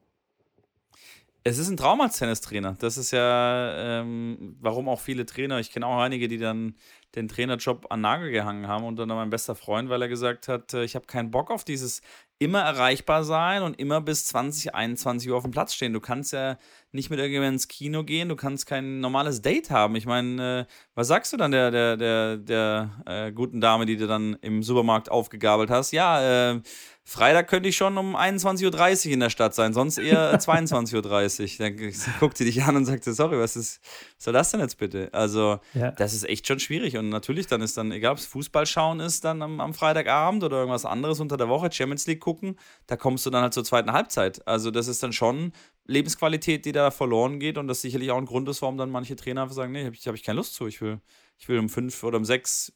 Es 1.45 1.59
ist 1.59 1.69
ein 1.69 1.77
Traum 1.77 2.01
als 2.01 2.19
Tennistrainer. 2.19 2.77
Das 2.79 2.99
ist 2.99 3.13
ja, 3.13 4.01
ähm, 4.01 4.57
warum 4.61 4.89
auch 4.89 5.01
viele 5.01 5.25
Trainer, 5.25 5.61
ich 5.61 5.71
kenne 5.71 5.87
auch 5.87 6.01
einige, 6.01 6.27
die 6.29 6.39
dann 6.39 6.75
den 7.17 7.29
Trainerjob 7.29 7.87
an 7.91 8.03
Nagel 8.03 8.31
gehangen 8.31 8.69
haben. 8.69 8.85
Und 8.85 8.97
dann 8.97 9.09
mein 9.09 9.31
bester 9.31 9.55
Freund, 9.55 9.89
weil 9.89 10.03
er 10.03 10.09
gesagt 10.09 10.49
hat, 10.49 10.75
äh, 10.75 10.85
ich 10.85 10.95
habe 10.95 11.07
keinen 11.07 11.31
Bock 11.31 11.51
auf 11.51 11.65
dieses 11.65 12.03
immer 12.39 12.61
erreichbar 12.61 13.25
sein 13.25 13.63
und 13.63 13.79
immer 13.81 14.03
bis 14.03 14.27
20, 14.27 14.75
21 14.75 15.31
Uhr 15.31 15.37
auf 15.39 15.43
dem 15.43 15.53
Platz 15.53 15.73
stehen. 15.73 15.95
Du 15.95 16.01
kannst 16.01 16.35
ja 16.35 16.59
nicht 16.93 17.09
mit 17.09 17.19
irgendjemandem 17.19 17.55
ins 17.55 17.69
Kino 17.69 18.05
gehen, 18.05 18.29
du 18.29 18.37
kannst 18.37 18.67
kein 18.67 19.01
normales 19.01 19.41
Date 19.41 19.71
haben. 19.71 19.97
Ich 19.97 20.05
meine, 20.05 20.61
äh, 20.61 20.73
was 20.95 21.09
sagst 21.09 21.33
du 21.33 21.39
dann 21.39 21.51
der, 21.51 21.71
der, 21.71 21.97
der, 21.97 22.37
der 22.37 22.91
äh, 23.07 23.33
guten 23.33 23.63
Dame, 23.63 23.87
die 23.87 23.97
du 23.97 24.07
dann 24.07 24.35
im 24.43 24.63
Supermarkt 24.63 25.11
aufgegabelt 25.11 25.71
hast? 25.71 25.93
Ja, 25.93 26.53
äh, 26.53 26.61
Freitag 27.09 27.47
könnte 27.47 27.69
ich 27.69 27.77
schon 27.77 27.99
um 27.99 28.17
21.30 28.17 29.07
Uhr 29.07 29.13
in 29.13 29.21
der 29.21 29.31
Stadt 29.31 29.55
sein, 29.55 29.73
sonst 29.73 29.97
eher 29.97 30.35
22.30 30.41 31.53
Uhr. 31.53 31.59
Dann 31.59 32.19
guckt 32.19 32.37
sie 32.37 32.45
dich 32.45 32.65
an 32.65 32.75
und 32.75 32.85
sagt, 32.85 33.05
sorry, 33.05 33.39
was, 33.39 33.55
ist, 33.55 33.81
was 34.17 34.25
soll 34.25 34.33
das 34.33 34.51
denn 34.51 34.59
jetzt 34.59 34.77
bitte? 34.77 35.09
Also, 35.13 35.61
ja. 35.75 35.93
das 35.93 36.15
ist 36.15 36.29
echt 36.29 36.49
schon 36.49 36.59
schwierig. 36.59 36.97
Und 36.97 37.09
natürlich, 37.11 37.47
dann 37.47 37.61
ist 37.61 37.77
dann, 37.77 37.93
egal 37.93 38.11
ob 38.11 38.19
es 38.19 38.27
Fußball 38.27 38.67
schauen 38.67 38.99
ist, 38.99 39.25
dann 39.25 39.41
am, 39.41 39.61
am, 39.61 39.73
Freitagabend 39.73 40.43
oder 40.43 40.57
irgendwas 40.57 40.85
anderes 40.85 41.21
unter 41.21 41.37
der 41.37 41.49
Woche, 41.49 41.71
Champions 41.71 42.09
League 42.09 42.19
gucken, 42.19 42.59
da 42.89 42.97
kommst 42.97 43.25
du 43.25 43.31
dann 43.31 43.43
halt 43.43 43.55
zur 43.55 43.63
zweiten 43.63 43.93
Halbzeit. 43.93 44.45
Also, 44.49 44.73
das 44.73 44.89
ist 44.89 45.01
dann 45.05 45.13
schon 45.13 45.53
Lebensqualität, 45.85 46.65
die 46.65 46.73
da 46.73 46.91
verloren 46.91 47.39
geht. 47.39 47.57
Und 47.57 47.69
das 47.69 47.83
sicherlich 47.83 48.11
auch 48.11 48.19
ein 48.19 48.27
Grund 48.27 48.49
ist, 48.49 48.63
warum 48.63 48.79
dann 48.79 48.91
manche 48.91 49.15
Trainer 49.15 49.49
sagen, 49.49 49.71
nee, 49.71 49.85
habe 49.85 49.95
ich, 49.95 50.09
hab 50.09 50.17
ich 50.17 50.25
keine 50.25 50.39
Lust 50.39 50.55
zu. 50.55 50.67
Ich 50.67 50.81
will, 50.81 51.01
ich 51.39 51.49
will 51.49 51.61
um 51.61 51.69
fünf 51.69 52.03
oder 52.03 52.17
um 52.17 52.25
sechs, 52.25 52.73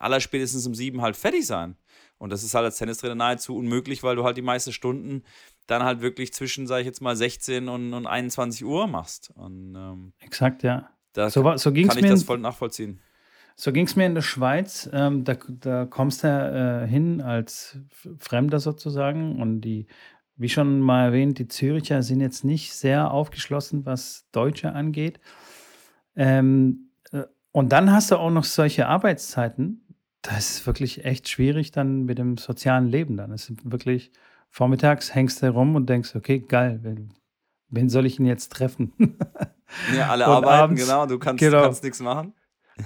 allerspätestens 0.00 0.66
um 0.66 0.74
sieben 0.74 1.00
halt 1.00 1.16
fertig 1.16 1.46
sein. 1.46 1.76
Und 2.18 2.30
das 2.30 2.42
ist 2.42 2.54
halt 2.54 2.64
als 2.64 2.76
Tennistrainer 2.78 3.14
nahezu 3.14 3.56
unmöglich, 3.56 4.02
weil 4.02 4.16
du 4.16 4.24
halt 4.24 4.36
die 4.36 4.42
meisten 4.42 4.72
Stunden 4.72 5.22
dann 5.66 5.82
halt 5.82 6.00
wirklich 6.00 6.32
zwischen, 6.32 6.66
sage 6.66 6.80
ich 6.80 6.86
jetzt 6.86 7.00
mal, 7.00 7.16
16 7.16 7.68
und, 7.68 7.94
und 7.94 8.06
21 8.06 8.64
Uhr 8.64 8.86
machst. 8.86 9.30
Und, 9.34 9.74
ähm, 9.76 10.12
Exakt, 10.20 10.62
ja. 10.62 10.90
Da 11.12 11.30
so, 11.30 11.56
so 11.56 11.72
ging's 11.72 11.88
kann 11.88 11.98
ich 11.98 12.04
mir 12.04 12.10
das 12.10 12.24
voll 12.24 12.38
nachvollziehen. 12.38 13.00
So 13.56 13.72
ging 13.72 13.86
es 13.86 13.96
mir 13.96 14.06
in 14.06 14.14
der 14.14 14.22
Schweiz. 14.22 14.88
Ähm, 14.92 15.24
da, 15.24 15.36
da, 15.48 15.84
kommst 15.84 16.22
du 16.22 16.28
äh, 16.28 16.88
hin 16.88 17.20
als 17.20 17.78
Fremder 18.18 18.60
sozusagen. 18.60 19.40
Und 19.42 19.62
die, 19.62 19.86
wie 20.36 20.48
schon 20.48 20.80
mal 20.80 21.06
erwähnt, 21.06 21.38
die 21.38 21.48
Züricher 21.48 22.02
sind 22.02 22.20
jetzt 22.20 22.44
nicht 22.44 22.72
sehr 22.72 23.10
aufgeschlossen, 23.10 23.84
was 23.84 24.28
Deutsche 24.30 24.72
angeht. 24.72 25.18
Ähm, 26.14 26.90
äh, 27.10 27.24
und 27.50 27.72
dann 27.72 27.90
hast 27.90 28.12
du 28.12 28.16
auch 28.16 28.30
noch 28.30 28.44
solche 28.44 28.86
Arbeitszeiten, 28.86 29.84
das 30.22 30.50
ist 30.50 30.66
wirklich 30.66 31.04
echt 31.04 31.28
schwierig 31.28 31.70
dann 31.72 32.04
mit 32.04 32.18
dem 32.18 32.36
sozialen 32.36 32.86
Leben 32.86 33.16
dann. 33.16 33.32
Es 33.32 33.50
ist 33.50 33.70
wirklich, 33.70 34.10
vormittags 34.50 35.14
hängst 35.14 35.42
du 35.42 35.48
rum 35.50 35.76
und 35.76 35.88
denkst, 35.88 36.14
okay, 36.16 36.40
geil, 36.40 36.80
wen, 36.82 37.14
wen 37.68 37.88
soll 37.88 38.06
ich 38.06 38.16
denn 38.16 38.26
jetzt 38.26 38.52
treffen? 38.52 38.92
Ja, 39.94 40.08
alle 40.08 40.26
arbeiten, 40.26 40.62
abends, 40.62 40.82
genau, 40.82 41.04
du 41.04 41.18
kannst, 41.18 41.40
genau. 41.40 41.60
kannst 41.60 41.84
nichts 41.84 42.00
machen. 42.00 42.32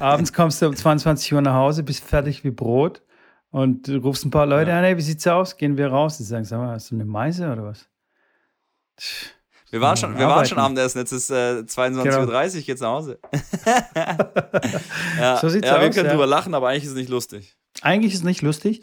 Abends 0.01 0.33
kommst 0.33 0.61
du 0.61 0.67
um 0.67 0.75
22 0.75 1.33
Uhr 1.33 1.41
nach 1.41 1.55
Hause, 1.55 1.85
bist 1.85 2.03
fertig 2.03 2.43
wie 2.43 2.51
Brot 2.51 3.03
und 3.51 3.89
rufst 3.89 4.25
ein 4.25 4.31
paar 4.31 4.47
Leute 4.47 4.71
ja. 4.71 4.79
an, 4.79 4.85
hey, 4.85 4.97
wie 4.97 5.03
sieht's 5.03 5.25
aus? 5.29 5.57
Gehen 5.57 5.77
wir 5.77 5.89
raus? 5.89 6.17
Die 6.17 6.25
sagen, 6.25 6.45
sag 6.45 6.59
mal, 6.59 6.75
hast 6.75 6.91
du 6.91 6.97
eine 6.97 7.05
Meise 7.05 7.53
oder 7.53 7.65
was? 7.65 7.89
Wir 9.73 9.81
waren 9.81 9.97
schon, 9.97 10.19
wir 10.19 10.29
waren 10.29 10.45
schon 10.45 10.59
Abendessen, 10.59 10.99
jetzt 10.99 11.13
ist 11.13 11.31
äh, 11.31 11.65
22.30 11.65 12.03
genau. 12.03 12.27
Uhr, 12.27 12.63
geht's 12.63 12.81
nach 12.83 12.91
Hause. 12.91 13.19
ja, 15.19 15.39
so 15.41 15.49
sieht's 15.49 15.67
ja, 15.67 15.77
aus. 15.77 15.81
Wir 15.81 15.89
können 15.89 16.05
ja. 16.05 16.13
drüber 16.13 16.27
lachen, 16.27 16.53
aber 16.53 16.69
eigentlich 16.69 16.85
ist 16.85 16.91
es 16.91 16.97
nicht 16.97 17.09
lustig. 17.09 17.57
Eigentlich 17.81 18.13
ist 18.13 18.19
es 18.19 18.25
nicht 18.25 18.43
lustig. 18.43 18.83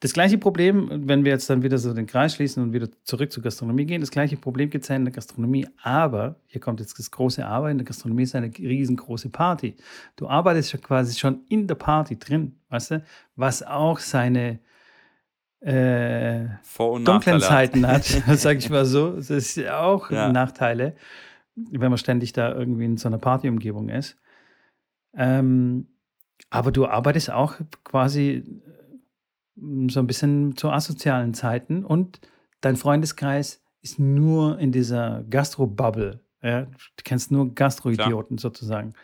Das 0.00 0.12
gleiche 0.12 0.36
Problem, 0.36 0.90
wenn 1.06 1.24
wir 1.24 1.30
jetzt 1.30 1.48
dann 1.48 1.62
wieder 1.62 1.78
so 1.78 1.94
den 1.94 2.08
Kreis 2.08 2.34
schließen 2.34 2.60
und 2.64 2.72
wieder 2.72 2.88
zurück 3.04 3.30
zur 3.30 3.44
Gastronomie 3.44 3.84
gehen, 3.84 4.00
das 4.00 4.10
gleiche 4.10 4.36
Problem 4.36 4.70
gibt 4.70 4.82
es 4.82 4.88
ja 4.88 4.96
in 4.96 5.04
der 5.04 5.14
Gastronomie. 5.14 5.68
Aber, 5.80 6.34
hier 6.48 6.60
kommt 6.60 6.80
jetzt 6.80 6.98
das 6.98 7.12
große 7.12 7.46
Aber, 7.46 7.70
in 7.70 7.78
der 7.78 7.84
Gastronomie 7.84 8.24
ist 8.24 8.34
eine 8.34 8.50
riesengroße 8.58 9.28
Party. 9.28 9.76
Du 10.16 10.28
arbeitest 10.28 10.72
ja 10.72 10.80
quasi 10.80 11.16
schon 11.16 11.44
in 11.48 11.68
der 11.68 11.76
Party 11.76 12.18
drin, 12.18 12.56
weißt 12.70 12.90
du? 12.90 13.04
Was 13.36 13.62
auch 13.62 14.00
seine 14.00 14.58
äh, 15.64 16.46
dunklen 16.78 17.40
Zeiten 17.40 17.86
hat, 17.86 18.04
sag 18.34 18.58
ich 18.58 18.68
mal 18.70 18.84
so. 18.84 19.12
Das 19.12 19.30
ist 19.30 19.56
ja 19.56 19.80
auch 19.80 20.10
ja. 20.10 20.30
Nachteile, 20.30 20.94
wenn 21.54 21.90
man 21.90 21.98
ständig 21.98 22.32
da 22.32 22.54
irgendwie 22.54 22.84
in 22.84 22.96
so 22.96 23.08
einer 23.08 23.18
Partyumgebung 23.18 23.88
ist. 23.88 24.16
Ähm, 25.16 25.88
aber 26.50 26.70
du 26.70 26.86
arbeitest 26.86 27.30
auch 27.30 27.54
quasi 27.82 28.44
äh, 29.56 29.88
so 29.88 30.00
ein 30.00 30.06
bisschen 30.06 30.56
zu 30.56 30.70
asozialen 30.70 31.32
Zeiten 31.32 31.84
und 31.84 32.20
dein 32.60 32.76
Freundeskreis 32.76 33.62
ist 33.80 33.98
nur 33.98 34.58
in 34.58 34.72
dieser 34.72 35.24
Gastro-Bubble. 35.30 36.20
Ja? 36.42 36.62
Du 36.62 37.02
kennst 37.04 37.30
nur 37.30 37.54
Gastro-Idioten 37.54 38.38
sozusagen. 38.38 38.94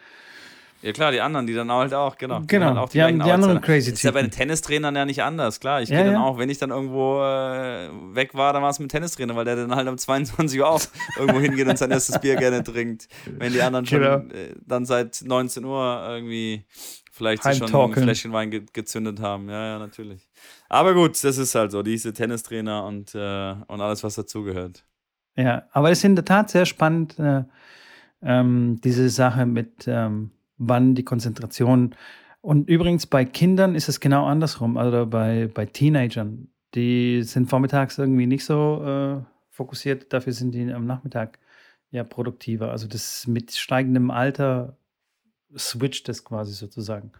Ja 0.82 0.92
klar, 0.92 1.12
die 1.12 1.20
anderen, 1.20 1.46
die 1.46 1.52
dann 1.52 1.70
halt 1.70 1.92
auch, 1.92 2.16
genau. 2.16 2.40
Genau, 2.46 2.74
auch 2.76 2.88
die, 2.88 2.98
die, 2.98 3.02
haben, 3.02 3.20
die 3.22 3.30
anderen 3.30 3.60
crazy 3.60 3.90
Das 3.90 3.98
ist 3.98 4.02
ja 4.02 4.12
bei 4.12 4.22
den 4.22 4.30
Tennistrainern 4.30 4.96
ja 4.96 5.04
nicht 5.04 5.22
anders, 5.22 5.60
klar. 5.60 5.82
Ich 5.82 5.90
ja, 5.90 5.96
gehe 5.96 6.06
dann 6.06 6.14
ja. 6.14 6.22
auch, 6.22 6.38
wenn 6.38 6.48
ich 6.48 6.56
dann 6.56 6.70
irgendwo 6.70 7.20
äh, 7.20 7.90
weg 8.14 8.34
war, 8.34 8.54
dann 8.54 8.62
war 8.62 8.70
es 8.70 8.78
mit 8.78 8.90
Tennistrainer, 8.90 9.36
weil 9.36 9.44
der 9.44 9.56
dann 9.56 9.74
halt 9.74 9.88
um 9.88 9.98
22 9.98 10.58
Uhr 10.58 10.68
auch 10.68 10.80
irgendwo 11.18 11.38
hingeht 11.40 11.68
und 11.68 11.76
sein 11.76 11.90
erstes 11.90 12.18
Bier 12.18 12.36
gerne 12.36 12.64
trinkt. 12.64 13.08
Wenn 13.26 13.52
die 13.52 13.60
anderen 13.60 13.84
schon 13.84 14.00
genau. 14.00 14.16
äh, 14.34 14.54
dann 14.66 14.86
seit 14.86 15.22
19 15.22 15.64
Uhr 15.64 16.06
irgendwie 16.08 16.64
vielleicht 17.12 17.42
sich 17.42 17.58
schon 17.58 17.74
ein 17.74 17.92
Fläschchen 17.92 18.32
Wein 18.32 18.50
ge 18.50 18.64
gezündet 18.72 19.20
haben. 19.20 19.50
Ja, 19.50 19.66
ja, 19.66 19.78
natürlich. 19.78 20.28
Aber 20.70 20.94
gut, 20.94 21.22
das 21.22 21.36
ist 21.36 21.54
halt 21.54 21.72
so, 21.72 21.82
diese 21.82 22.14
Tennistrainer 22.14 22.84
und, 22.84 23.14
äh, 23.14 23.54
und 23.66 23.80
alles, 23.82 24.02
was 24.02 24.14
dazugehört. 24.14 24.84
Ja, 25.36 25.64
aber 25.72 25.90
es 25.90 25.98
ist 25.98 26.04
in 26.04 26.16
der 26.16 26.24
Tat 26.24 26.48
sehr 26.48 26.64
spannend, 26.64 27.18
äh, 27.18 27.44
ähm, 28.22 28.80
diese 28.82 29.10
Sache 29.10 29.44
mit 29.44 29.84
ähm, 29.86 30.30
wann 30.60 30.94
die 30.94 31.04
Konzentration. 31.04 31.96
Und 32.42 32.68
übrigens 32.68 33.06
bei 33.06 33.24
Kindern 33.24 33.74
ist 33.74 33.88
es 33.88 33.98
genau 33.98 34.26
andersrum, 34.26 34.76
also 34.76 35.06
bei, 35.06 35.50
bei 35.52 35.66
Teenagern. 35.66 36.48
Die 36.74 37.22
sind 37.24 37.50
vormittags 37.50 37.98
irgendwie 37.98 38.26
nicht 38.26 38.44
so 38.44 38.84
äh, 38.84 39.24
fokussiert, 39.50 40.12
dafür 40.12 40.32
sind 40.32 40.52
die 40.52 40.72
am 40.72 40.86
Nachmittag 40.86 41.38
ja 41.90 42.04
produktiver. 42.04 42.70
Also 42.70 42.86
das 42.86 43.26
mit 43.26 43.52
steigendem 43.52 44.10
Alter 44.10 44.76
switcht 45.56 46.08
das 46.08 46.24
quasi 46.24 46.54
sozusagen. 46.54 47.10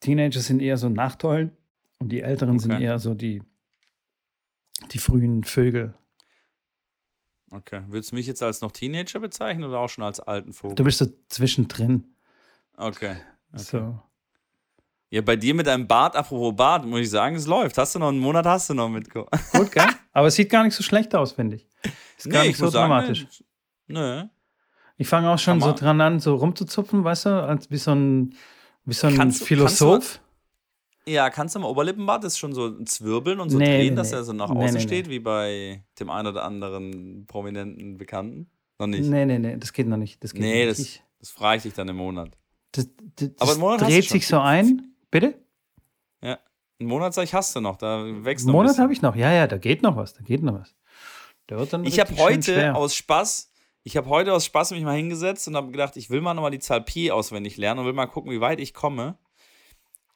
Teenager 0.00 0.40
sind 0.40 0.60
eher 0.60 0.76
so 0.76 0.90
Nachteulen 0.90 1.52
und 1.98 2.10
die 2.10 2.20
Älteren 2.20 2.56
okay. 2.56 2.62
sind 2.62 2.80
eher 2.80 2.98
so 2.98 3.14
die, 3.14 3.42
die 4.92 4.98
frühen 4.98 5.44
Vögel. 5.44 5.94
Okay. 7.50 7.82
Willst 7.88 8.10
du 8.10 8.16
mich 8.16 8.26
jetzt 8.26 8.42
als 8.42 8.60
noch 8.60 8.72
Teenager 8.72 9.20
bezeichnen 9.20 9.64
oder 9.64 9.78
auch 9.78 9.88
schon 9.88 10.04
als 10.04 10.20
alten 10.20 10.52
Vogel? 10.52 10.74
Du 10.74 10.84
bist 10.84 10.98
so 10.98 11.06
zwischendrin. 11.28 12.13
Okay. 12.76 13.16
okay. 13.52 13.62
So. 13.62 13.98
Ja, 15.10 15.20
bei 15.20 15.36
dir 15.36 15.54
mit 15.54 15.66
deinem 15.66 15.86
Bart, 15.86 16.16
apropos 16.16 16.56
Bart, 16.56 16.84
muss 16.84 17.00
ich 17.00 17.10
sagen, 17.10 17.36
es 17.36 17.46
läuft. 17.46 17.78
Hast 17.78 17.94
du 17.94 18.00
noch 18.00 18.08
einen 18.08 18.18
Monat, 18.18 18.46
hast 18.46 18.70
du 18.70 18.74
noch 18.74 18.88
mit. 18.88 19.08
Gut, 19.52 19.70
gell? 19.70 19.86
Aber 20.12 20.26
es 20.26 20.34
sieht 20.34 20.50
gar 20.50 20.64
nicht 20.64 20.74
so 20.74 20.82
schlecht 20.82 21.14
aus, 21.14 21.32
finde 21.32 21.56
ich. 21.56 21.68
Ist 22.18 22.28
gar 22.28 22.42
nee, 22.42 22.48
nicht 22.48 22.56
so 22.56 22.68
dramatisch. 22.68 23.26
Nö. 23.86 24.24
Ich 24.96 25.08
fange 25.08 25.30
auch 25.30 25.38
schon 25.38 25.60
so 25.60 25.72
dran 25.72 26.00
an, 26.00 26.20
so 26.20 26.34
rumzuzupfen, 26.36 27.04
weißt 27.04 27.26
du, 27.26 27.42
als 27.44 27.70
wie 27.70 27.76
so 27.76 27.92
ein, 27.92 28.34
wie 28.84 28.94
so 28.94 29.06
ein 29.06 29.16
kannst, 29.16 29.44
Philosoph. 29.44 29.90
Kannst 29.90 30.20
du, 31.06 31.10
ja, 31.12 31.30
kannst 31.30 31.54
du 31.54 31.60
mal 31.60 31.68
Oberlippenbart 31.68 32.24
das 32.24 32.38
schon 32.38 32.52
so 32.52 32.82
zwirbeln 32.84 33.40
und 33.40 33.50
so 33.50 33.58
nee, 33.58 33.66
drehen, 33.66 33.90
nee, 33.90 33.96
dass 33.96 34.12
er 34.12 34.24
so 34.24 34.32
nach 34.32 34.50
außen 34.50 34.74
nee, 34.74 34.80
steht, 34.80 35.08
wie 35.08 35.18
bei 35.18 35.84
dem 35.98 36.10
einen 36.10 36.28
oder 36.28 36.44
anderen 36.44 37.26
prominenten 37.26 37.98
Bekannten? 37.98 38.48
Noch 38.78 38.86
nicht? 38.86 39.08
Nee, 39.08 39.26
nee, 39.26 39.38
nee, 39.38 39.56
das 39.56 39.72
geht 39.72 39.86
noch 39.86 39.96
nicht. 39.96 40.22
Das 40.24 40.32
geht 40.32 40.42
nee, 40.42 40.66
nicht. 40.66 40.78
das, 40.78 41.00
das 41.20 41.30
frage 41.30 41.58
ich 41.58 41.62
dich 41.64 41.74
dann 41.74 41.88
im 41.88 41.96
Monat. 41.96 42.36
Das, 42.74 42.88
das, 43.16 43.30
Aber 43.38 43.56
Monat 43.56 43.82
dreht 43.82 44.08
sich 44.08 44.26
so 44.26 44.40
ein. 44.40 44.94
Bitte? 45.10 45.40
Ja, 46.20 46.40
einen 46.80 46.88
Monat 46.88 47.14
sag 47.14 47.22
ich, 47.22 47.34
hast 47.34 47.54
du 47.54 47.60
noch, 47.60 47.76
da 47.76 48.04
wächst 48.24 48.46
noch 48.46 48.52
Einen 48.52 48.62
Monat 48.64 48.78
habe 48.78 48.92
ich 48.92 49.00
noch, 49.00 49.14
ja, 49.14 49.32
ja, 49.32 49.46
da 49.46 49.58
geht 49.58 49.82
noch 49.82 49.96
was, 49.96 50.14
da 50.14 50.22
geht 50.22 50.42
noch 50.42 50.54
was. 50.54 50.74
ich 51.84 52.00
habe 52.00 52.16
heute 52.16 52.74
aus 52.74 52.96
Spaß, 52.96 53.52
ich 53.84 53.96
habe 53.96 54.08
heute 54.08 54.32
aus 54.32 54.44
Spaß 54.46 54.72
mich 54.72 54.82
mal 54.82 54.96
hingesetzt 54.96 55.46
und 55.46 55.54
habe 55.56 55.70
gedacht, 55.70 55.96
ich 55.96 56.10
will 56.10 56.20
mal 56.20 56.34
nochmal 56.34 56.50
die 56.50 56.58
Zahl 56.58 56.80
Pi 56.80 57.12
auswendig 57.12 57.56
lernen 57.56 57.80
und 57.80 57.86
will 57.86 57.92
mal 57.92 58.06
gucken, 58.06 58.32
wie 58.32 58.40
weit 58.40 58.58
ich 58.58 58.74
komme. 58.74 59.18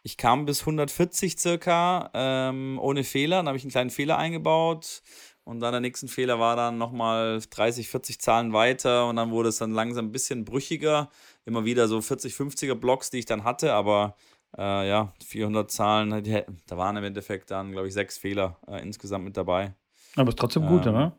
Ich 0.03 0.17
kam 0.17 0.47
bis 0.47 0.61
140 0.61 1.39
circa, 1.39 2.11
ähm, 2.15 2.79
ohne 2.81 3.05
Fehler. 3.05 3.37
Dann 3.39 3.49
habe 3.49 3.59
ich 3.59 3.65
einen 3.65 3.73
kleinen 3.73 3.91
Fehler 3.91 4.17
eingebaut. 4.17 5.03
Und 5.45 5.61
dann 5.61 5.73
der 5.73 5.81
nächste 5.81 6.09
Fehler 6.09 6.39
war 6.39 6.57
dann 6.57 6.79
nochmal 6.79 7.41
30, 7.51 7.89
40 7.89 8.21
Zahlen 8.21 8.53
weiter. 8.53 9.07
Und 9.07 9.17
dann 9.17 9.31
wurde 9.31 9.49
es 9.51 9.59
dann 9.59 9.73
langsam 9.73 10.07
ein 10.07 10.13
bisschen 10.13 10.45
brüchiger 10.45 11.11
immer 11.49 11.65
wieder 11.65 11.89
so 11.89 12.01
40, 12.01 12.35
50er 12.35 12.75
Blocks, 12.75 13.11
die 13.11 13.19
ich 13.19 13.25
dann 13.25 13.43
hatte, 13.43 13.73
aber 13.73 14.15
äh, 14.57 14.89
ja, 14.89 15.13
400 15.25 15.71
Zahlen, 15.71 16.23
die, 16.23 16.43
da 16.67 16.77
waren 16.77 16.97
im 16.97 17.05
Endeffekt 17.05 17.51
dann, 17.51 17.73
glaube 17.73 17.89
ich, 17.89 17.95
sechs 17.95 18.19
Fehler 18.19 18.59
äh, 18.69 18.81
insgesamt 18.83 19.25
mit 19.25 19.37
dabei. 19.37 19.75
Aber 20.15 20.29
ist 20.29 20.39
trotzdem 20.39 20.67
gut, 20.67 20.87
ähm, 20.87 20.95
oder? 20.95 21.19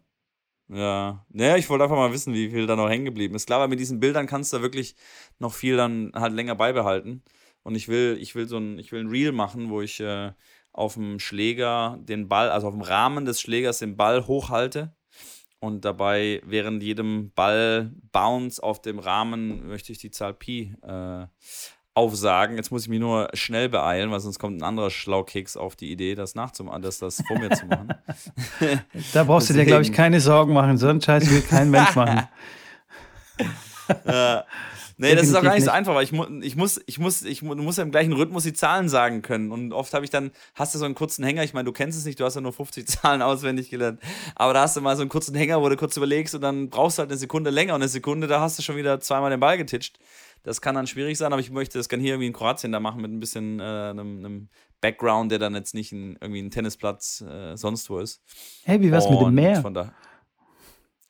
Ja, 0.71 1.25
naja, 1.29 1.57
ich 1.57 1.67
wollte 1.69 1.83
einfach 1.83 1.97
mal 1.97 2.13
wissen, 2.13 2.33
wie 2.33 2.51
viel 2.51 2.67
da 2.67 2.75
noch 2.75 2.89
hängen 2.89 3.05
geblieben 3.05 3.33
ist. 3.33 3.47
Klar, 3.47 3.59
weil 3.59 3.69
mit 3.69 3.79
diesen 3.79 3.99
Bildern 3.99 4.27
kannst 4.27 4.53
du 4.53 4.61
wirklich 4.61 4.95
noch 5.39 5.53
viel 5.53 5.75
dann 5.77 6.11
halt 6.13 6.33
länger 6.33 6.53
beibehalten. 6.53 7.23
Und 7.63 7.73
ich 7.73 7.87
will, 7.87 8.17
ich 8.21 8.35
will 8.35 8.47
so 8.47 8.57
ein, 8.57 8.77
ich 8.77 8.91
will 8.91 9.01
ein 9.01 9.09
Reel 9.09 9.31
machen, 9.31 9.71
wo 9.71 9.81
ich 9.81 9.99
äh, 9.99 10.31
auf 10.71 10.93
dem 10.93 11.17
Schläger 11.17 11.97
den 12.01 12.29
Ball, 12.29 12.51
also 12.51 12.67
auf 12.67 12.73
dem 12.73 12.83
Rahmen 12.83 13.25
des 13.25 13.41
Schlägers 13.41 13.79
den 13.79 13.97
Ball 13.97 14.27
hochhalte 14.27 14.93
und 15.59 15.85
dabei 15.85 16.41
während 16.45 16.81
jedem 16.83 17.31
Ball 17.35 17.91
Bounce 18.11 18.61
auf 18.61 18.81
dem 18.81 18.99
Rahmen 18.99 19.67
möchte 19.67 19.91
ich 19.91 19.97
die 19.97 20.11
Zahl 20.11 20.33
Pi 20.33 20.73
äh, 20.81 21.25
aufsagen. 21.93 22.55
Jetzt 22.55 22.71
muss 22.71 22.83
ich 22.83 22.89
mich 22.89 22.99
nur 22.99 23.29
schnell 23.33 23.69
beeilen, 23.69 24.09
weil 24.11 24.19
sonst 24.19 24.39
kommt 24.39 24.57
ein 24.57 24.63
anderer 24.63 24.89
Schlaukeks 24.89 25.57
auf 25.57 25.75
die 25.75 25.91
Idee, 25.91 26.15
das 26.15 26.35
nachzumachen, 26.35 26.81
das, 26.81 26.99
das 26.99 27.21
vor 27.27 27.37
mir 27.37 27.49
zu 27.51 27.65
machen. 27.65 27.93
da 29.13 29.23
brauchst 29.23 29.49
du 29.49 29.53
dir, 29.53 29.65
glaube 29.65 29.83
ich, 29.83 29.91
keine 29.91 30.21
Sorgen 30.21 30.53
machen. 30.53 30.77
So 30.77 30.87
einen 30.87 31.01
Scheiß 31.01 31.29
will 31.29 31.41
kein 31.41 31.69
Mensch 31.69 31.95
machen. 31.95 32.27
äh, 34.05 34.41
Nee, 35.01 35.15
das 35.15 35.27
ist 35.27 35.35
auch 35.35 35.41
gar 35.41 35.55
nicht 35.55 35.63
so 35.63 35.71
einfach, 35.71 35.95
weil 35.95 36.03
ich, 36.03 36.11
mu 36.11 36.25
ich 36.41 36.57
muss, 36.57 36.81
ich 36.85 36.99
muss, 36.99 37.21
ich 37.23 37.41
mu 37.41 37.55
muss 37.55 37.77
ja 37.77 37.83
im 37.83 37.91
gleichen 37.91 38.11
Rhythmus 38.11 38.43
die 38.43 38.51
Zahlen 38.51 38.89
sagen 38.89 39.21
können. 39.21 39.49
Und 39.49 39.71
oft 39.71 39.93
habe 39.93 40.03
ich 40.03 40.11
dann, 40.11 40.31
hast 40.55 40.75
du 40.75 40.79
so 40.79 40.83
einen 40.83 40.93
kurzen 40.93 41.23
Hänger, 41.23 41.41
ich 41.45 41.53
meine, 41.53 41.63
du 41.63 41.71
kennst 41.71 41.97
es 41.97 42.03
nicht, 42.03 42.19
du 42.19 42.25
hast 42.25 42.35
ja 42.35 42.41
nur 42.41 42.51
50 42.51 42.85
Zahlen 43.01 43.21
auswendig 43.21 43.69
gelernt. 43.69 44.01
Aber 44.35 44.53
da 44.53 44.63
hast 44.63 44.75
du 44.75 44.81
mal 44.81 44.97
so 44.97 45.01
einen 45.01 45.09
kurzen 45.09 45.33
Hänger, 45.35 45.61
wo 45.61 45.69
du 45.69 45.77
kurz 45.77 45.95
überlegst 45.95 46.35
und 46.35 46.41
dann 46.41 46.69
brauchst 46.69 46.97
du 46.97 46.99
halt 46.99 47.11
eine 47.11 47.17
Sekunde 47.17 47.49
länger 47.49 47.75
und 47.75 47.81
eine 47.81 47.87
Sekunde, 47.87 48.27
da 48.27 48.41
hast 48.41 48.59
du 48.59 48.61
schon 48.61 48.75
wieder 48.75 48.99
zweimal 48.99 49.29
den 49.29 49.39
Ball 49.39 49.57
getitscht. 49.57 49.99
Das 50.43 50.59
kann 50.59 50.75
dann 50.75 50.85
schwierig 50.85 51.17
sein, 51.17 51.31
aber 51.31 51.39
ich 51.39 51.49
möchte 51.49 51.77
das 51.77 51.87
gerne 51.87 52.03
hier 52.03 52.15
irgendwie 52.15 52.27
in 52.27 52.33
Kroatien 52.33 52.73
da 52.73 52.81
machen 52.81 53.01
mit 53.01 53.11
ein 53.11 53.21
bisschen 53.21 53.61
äh, 53.61 53.63
einem, 53.63 54.19
einem 54.19 54.49
Background, 54.81 55.31
der 55.31 55.39
dann 55.39 55.55
jetzt 55.55 55.73
nicht 55.73 55.93
in, 55.93 56.17
irgendwie 56.19 56.41
ein 56.41 56.51
Tennisplatz 56.51 57.21
äh, 57.21 57.55
sonst 57.55 57.89
wo 57.89 57.99
ist. 57.99 58.21
Hey, 58.63 58.81
wie 58.81 58.91
wär's 58.91 59.09
mit 59.09 59.21
dem 59.21 59.33
Meer? 59.33 59.61
Von 59.61 59.73
da 59.73 59.93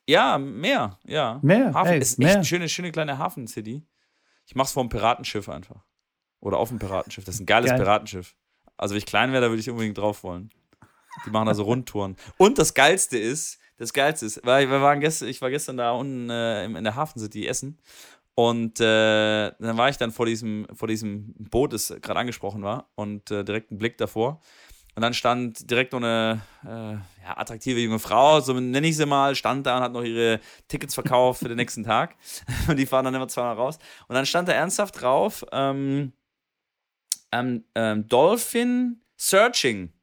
ja, 0.09 0.37
mehr, 0.37 0.97
ja. 1.05 1.39
Mehr, 1.43 1.73
Hafen 1.73 1.93
ey, 1.93 1.99
ist 1.99 2.17
mehr. 2.17 2.29
echt 2.29 2.35
eine 2.37 2.45
schöne, 2.45 2.69
schöne 2.69 2.91
kleine 2.91 3.17
Hafen-City. 3.17 3.85
Ich 4.45 4.55
mach's 4.55 4.71
vom 4.71 4.89
Piratenschiff 4.89 5.47
einfach. 5.47 5.85
Oder 6.39 6.57
auf 6.57 6.69
dem 6.69 6.79
Piratenschiff. 6.79 7.25
Das 7.25 7.35
ist 7.35 7.41
ein 7.41 7.45
geiles 7.45 7.69
Geil. 7.69 7.79
Piratenschiff. 7.79 8.35
Also, 8.75 8.93
wenn 8.93 8.99
ich 8.99 9.05
klein 9.05 9.31
wäre, 9.31 9.41
da 9.41 9.49
würde 9.49 9.59
ich 9.59 9.69
unbedingt 9.69 9.97
drauf 9.97 10.23
wollen. 10.23 10.49
Die 11.25 11.29
machen 11.29 11.47
da 11.47 11.53
so 11.53 11.63
Rundtouren. 11.63 12.15
Und 12.37 12.57
das 12.57 12.73
Geilste 12.73 13.17
ist, 13.17 13.59
das 13.77 13.93
Geilste 13.93 14.25
ist, 14.25 14.45
weil 14.45 14.69
wir 14.69 14.81
waren 14.81 14.99
gestern, 14.99 15.27
ich 15.27 15.41
war 15.41 15.49
gestern 15.49 15.77
da 15.77 15.91
unten 15.91 16.29
äh, 16.29 16.65
in 16.65 16.83
der 16.83 16.95
Hafen 16.95 17.19
City 17.19 17.45
essen. 17.47 17.77
Und 18.35 18.79
äh, 18.79 19.51
dann 19.59 19.77
war 19.77 19.89
ich 19.89 19.97
dann 19.97 20.11
vor 20.11 20.25
diesem, 20.25 20.65
vor 20.73 20.87
diesem 20.87 21.33
Boot, 21.37 21.73
das 21.73 21.93
gerade 22.01 22.19
angesprochen 22.19 22.63
war, 22.63 22.89
und 22.95 23.29
äh, 23.31 23.43
direkt 23.43 23.69
einen 23.69 23.79
Blick 23.79 23.97
davor. 23.97 24.41
Und 24.99 25.03
dann 25.03 25.13
stand 25.13 25.71
direkt 25.71 25.93
noch 25.93 26.01
eine 26.01 26.41
äh, 26.65 26.91
ja, 27.23 27.37
attraktive 27.37 27.79
junge 27.79 27.99
Frau, 27.99 28.41
so 28.41 28.51
nenne 28.51 28.85
ich 28.85 28.97
sie 28.97 29.05
mal, 29.05 29.33
stand 29.33 29.65
da 29.65 29.77
und 29.77 29.83
hat 29.83 29.93
noch 29.93 30.03
ihre 30.03 30.41
Tickets 30.67 30.93
verkauft 30.93 31.39
für 31.39 31.47
den 31.47 31.55
nächsten 31.55 31.85
Tag. 31.85 32.17
Und 32.67 32.75
die 32.75 32.85
fahren 32.85 33.05
dann 33.05 33.15
immer 33.15 33.29
zweimal 33.29 33.55
raus. 33.55 33.79
Und 34.09 34.15
dann 34.15 34.25
stand 34.25 34.49
da 34.49 34.51
ernsthaft 34.51 35.01
drauf, 35.01 35.45
ähm, 35.53 36.11
ähm, 37.31 37.63
ähm, 37.75 38.09
Dolphin 38.09 38.99
Searching. 39.15 39.93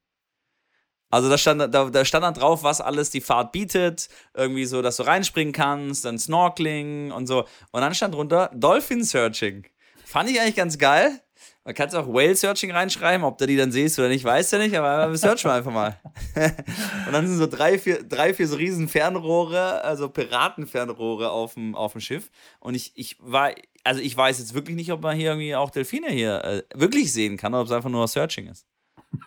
Also 1.11 1.29
da 1.29 1.37
stand, 1.37 1.75
da, 1.75 1.91
da 1.91 2.05
stand 2.07 2.25
dann 2.25 2.33
drauf, 2.33 2.63
was 2.63 2.81
alles 2.81 3.11
die 3.11 3.21
Fahrt 3.21 3.53
bietet. 3.53 4.09
Irgendwie 4.33 4.65
so, 4.65 4.81
dass 4.81 4.97
du 4.97 5.03
reinspringen 5.03 5.53
kannst, 5.53 6.07
dann 6.07 6.19
Snorkeling 6.19 7.13
und 7.13 7.27
so. 7.27 7.41
Und 7.71 7.83
dann 7.83 7.95
stand 7.95 8.15
drunter 8.15 8.51
Dolphin 8.55 9.05
Searching. 9.05 9.67
Fand 10.07 10.31
ich 10.31 10.41
eigentlich 10.41 10.57
ganz 10.57 10.79
geil. 10.79 11.21
Man 11.67 11.75
kann 11.75 11.93
auch 11.97 12.07
Whale 12.07 12.37
Searching 12.37 12.71
reinschreiben, 12.71 13.25
ob 13.25 13.39
du 13.39 13.47
die 13.49 13.57
dann 13.57 13.73
siehst 13.73 13.99
oder 13.99 14.07
nicht, 14.07 14.25
weiß 14.25 14.53
ja 14.53 14.59
nicht, 14.59 14.77
aber 14.77 15.11
wir 15.11 15.19
searchen 15.19 15.51
einfach 15.51 15.73
mal. 15.73 15.99
und 16.37 17.13
dann 17.13 17.27
sind 17.27 17.39
so 17.39 17.49
drei, 17.49 17.77
vier, 17.77 18.05
drei, 18.05 18.35
vier 18.35 18.47
so 18.47 18.55
riesen 18.55 18.87
Fernrohre, 18.87 19.83
also 19.83 20.09
Piratenfernrohre 20.09 21.29
auf 21.29 21.55
dem, 21.55 21.75
auf 21.75 21.91
dem 21.91 22.01
Schiff. 22.01 22.31
Und 22.61 22.77
ich, 22.77 22.93
ich 22.95 23.17
war, 23.19 23.51
also 23.83 24.01
ich 24.01 24.17
weiß 24.17 24.39
jetzt 24.39 24.55
wirklich 24.55 24.77
nicht, 24.77 24.93
ob 24.93 25.03
man 25.03 25.17
hier 25.17 25.31
irgendwie 25.31 25.57
auch 25.57 25.71
Delfine 25.71 26.07
hier 26.09 26.45
äh, 26.45 26.63
wirklich 26.73 27.13
sehen 27.13 27.37
kann 27.37 27.53
oder 27.53 27.63
ob 27.63 27.67
es 27.67 27.73
einfach 27.73 27.91
nur 27.91 28.07
Searching 28.07 28.47
ist. 28.47 28.65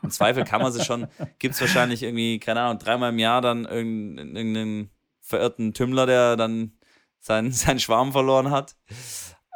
Im 0.01 0.09
Zweifel 0.09 0.45
kann 0.45 0.61
man 0.61 0.71
sie 0.71 0.85
schon, 0.85 1.07
gibt 1.39 1.55
es 1.55 1.61
wahrscheinlich 1.61 2.03
irgendwie, 2.03 2.39
keine 2.39 2.61
Ahnung, 2.61 2.79
dreimal 2.79 3.11
im 3.11 3.19
Jahr 3.19 3.41
dann 3.41 3.65
irgendeinen, 3.65 4.37
irgendeinen 4.37 4.89
verirrten 5.19 5.73
Tümmler, 5.73 6.05
der 6.05 6.37
dann 6.37 6.71
seinen, 7.19 7.51
seinen 7.51 7.81
Schwarm 7.81 8.13
verloren 8.13 8.49
hat. 8.49 8.77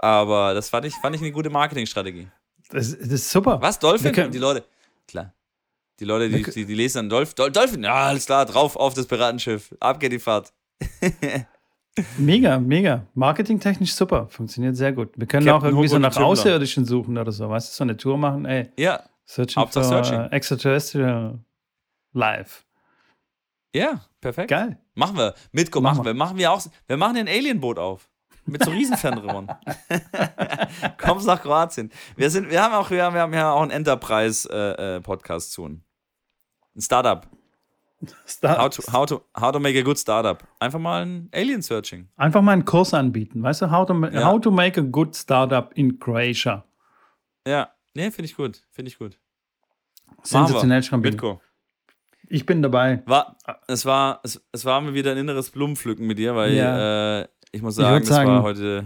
Aber 0.02 0.54
das 0.54 0.68
fand 0.68 0.86
ich, 0.86 0.94
fand 0.96 1.16
ich 1.16 1.22
eine 1.22 1.32
gute 1.32 1.50
Marketingstrategie. 1.50 2.28
Das, 2.70 2.98
das 2.98 3.08
ist 3.08 3.30
super. 3.30 3.62
Was, 3.62 3.80
Dolphin? 3.80 4.32
Die 4.32 4.38
Leute, 4.38 4.64
klar. 5.08 5.34
Die 6.00 6.06
Leute, 6.06 6.30
die, 6.30 6.44
die, 6.44 6.66
die 6.66 6.74
lesen 6.74 6.98
dann 6.98 7.10
Dolph, 7.10 7.34
Dol 7.34 7.52
Dolphin, 7.52 7.84
ja, 7.84 7.94
alles 7.94 8.26
klar, 8.26 8.46
drauf 8.46 8.76
auf 8.76 8.94
das 8.94 9.06
Piratenschiff. 9.06 9.76
Ab 9.80 10.00
geht 10.00 10.12
die 10.12 10.20
Fahrt. 10.20 10.52
mega, 12.18 12.60
mega. 12.60 13.06
Marketingtechnisch 13.14 13.94
super. 13.94 14.28
Funktioniert 14.30 14.76
sehr 14.76 14.92
gut. 14.92 15.12
Wir 15.16 15.28
können 15.28 15.46
Captain 15.46 15.62
auch 15.62 15.64
irgendwie 15.64 15.86
Hook 15.86 15.92
so 15.92 16.00
nach 16.00 16.16
Außerirdischen 16.16 16.86
suchen 16.86 17.18
oder 17.18 17.32
so. 17.32 17.48
Weißt 17.48 17.70
du, 17.70 17.76
so 17.76 17.84
eine 17.84 17.96
Tour 17.96 18.18
machen, 18.18 18.46
ey. 18.46 18.70
Ja. 18.78 19.04
Searching 19.26 19.62
Hauptsache 19.62 19.86
for 19.86 20.04
Searching. 20.04 20.32
Extraterrestrial 20.32 21.40
Live. 22.14 22.66
Ja, 23.76 24.02
perfekt. 24.20 24.50
Geil. 24.50 24.80
Machen 24.96 25.18
wir. 25.18 25.34
Mitko, 25.52 25.80
machen, 25.80 25.98
machen 25.98 26.06
wir. 26.06 26.14
Machen 26.14 26.38
wir 26.38 26.52
auch. 26.52 26.66
Wir 26.88 26.98
machen 26.98 27.18
ein 27.18 27.28
Alienboot 27.28 27.80
auf. 27.80 28.10
Mit 28.46 28.64
so 28.64 28.72
Riesenfernrohren. 28.72 29.48
Kommst 30.98 31.26
nach 31.28 31.42
Kroatien. 31.42 31.92
Wir, 32.16 32.30
sind, 32.30 32.50
wir 32.50 32.62
haben 32.62 32.74
auch, 32.74 32.90
wir 32.90 33.04
haben, 33.04 33.14
wir 33.14 33.22
haben 33.22 33.34
ja 33.34 33.52
auch 33.52 33.62
einen 33.62 33.72
Enterprise-Podcast 33.72 35.50
äh, 35.50 35.52
äh, 35.52 35.56
tun. 35.56 35.84
Ein 36.76 36.82
Startup. 36.82 37.28
Start 38.26 38.60
how, 38.60 38.70
to, 38.70 38.92
how, 38.92 39.06
to, 39.06 39.22
how 39.40 39.52
to 39.52 39.60
make 39.60 39.78
a 39.78 39.82
good 39.82 39.98
startup. 39.98 40.44
Einfach 40.60 40.80
mal 40.80 41.06
ein 41.06 41.30
Alien-Searching. 41.34 42.10
Einfach 42.18 42.42
mal 42.42 42.52
einen 42.52 42.66
Kurs 42.66 42.94
anbieten. 42.94 43.42
Weißt 43.42 43.62
du, 43.62 43.72
how 43.72 43.86
to, 43.86 43.94
ja. 44.08 44.26
how 44.26 44.40
to 44.42 44.52
make 44.52 44.80
a 44.80 44.84
good 44.84 45.16
startup 45.16 45.72
in 45.76 46.00
Croatia. 46.00 46.66
Ja, 47.48 47.70
nee, 47.94 48.12
finde 48.12 48.26
ich 48.26 48.36
gut. 48.36 48.62
Finde 48.72 48.90
ich 48.90 48.98
gut. 48.98 49.18
Sensationell 50.24 50.84
schon. 50.84 51.04
Ich 52.30 52.46
bin 52.46 52.62
dabei. 52.62 53.04
War, 53.06 53.38
es, 53.68 53.86
war, 53.86 54.20
es, 54.24 54.42
es 54.52 54.66
war 54.66 54.82
mir 54.82 54.94
wieder 54.94 55.12
ein 55.12 55.18
inneres 55.18 55.52
Blumenpflücken 55.52 56.06
mit 56.08 56.18
dir, 56.18 56.36
weil 56.36 56.54
ja. 56.54 57.22
äh, 57.22 57.28
ich 57.54 57.62
muss 57.62 57.76
sagen, 57.76 58.02
ich 58.02 58.10
das 58.10 58.18
sagen, 58.18 58.30
war 58.30 58.44
heute 58.44 58.86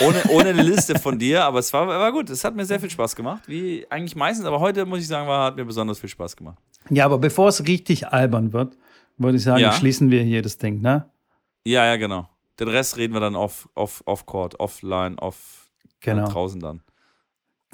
ohne, 0.00 0.22
ohne 0.30 0.48
eine 0.50 0.62
Liste 0.62 0.98
von 0.98 1.18
dir, 1.18 1.44
aber 1.44 1.58
es 1.58 1.72
war, 1.72 1.86
war 1.86 2.12
gut. 2.12 2.30
Es 2.30 2.44
hat 2.44 2.54
mir 2.54 2.64
sehr 2.64 2.78
viel 2.78 2.90
Spaß 2.90 3.16
gemacht, 3.16 3.42
wie 3.48 3.84
eigentlich 3.90 4.14
meistens, 4.14 4.46
aber 4.46 4.60
heute 4.60 4.86
muss 4.86 5.00
ich 5.00 5.08
sagen, 5.08 5.28
war, 5.28 5.46
hat 5.46 5.56
mir 5.56 5.64
besonders 5.64 5.98
viel 5.98 6.08
Spaß 6.08 6.36
gemacht. 6.36 6.58
Ja, 6.88 7.04
aber 7.04 7.18
bevor 7.18 7.48
es 7.48 7.66
richtig 7.66 8.06
albern 8.08 8.52
wird, 8.52 8.76
würde 9.18 9.36
ich 9.36 9.42
sagen, 9.42 9.60
ja. 9.60 9.72
schließen 9.72 10.10
wir 10.10 10.22
hier 10.22 10.42
das 10.42 10.56
Ding, 10.58 10.80
ne? 10.80 11.10
Ja, 11.66 11.84
ja, 11.84 11.96
genau. 11.96 12.28
Den 12.60 12.68
Rest 12.68 12.96
reden 12.96 13.12
wir 13.12 13.20
dann 13.20 13.34
off, 13.34 13.68
off, 13.74 14.02
off 14.06 14.24
Court, 14.26 14.60
offline, 14.60 15.18
off 15.18 15.70
genau. 16.00 16.28
draußen 16.28 16.60
dann. 16.60 16.82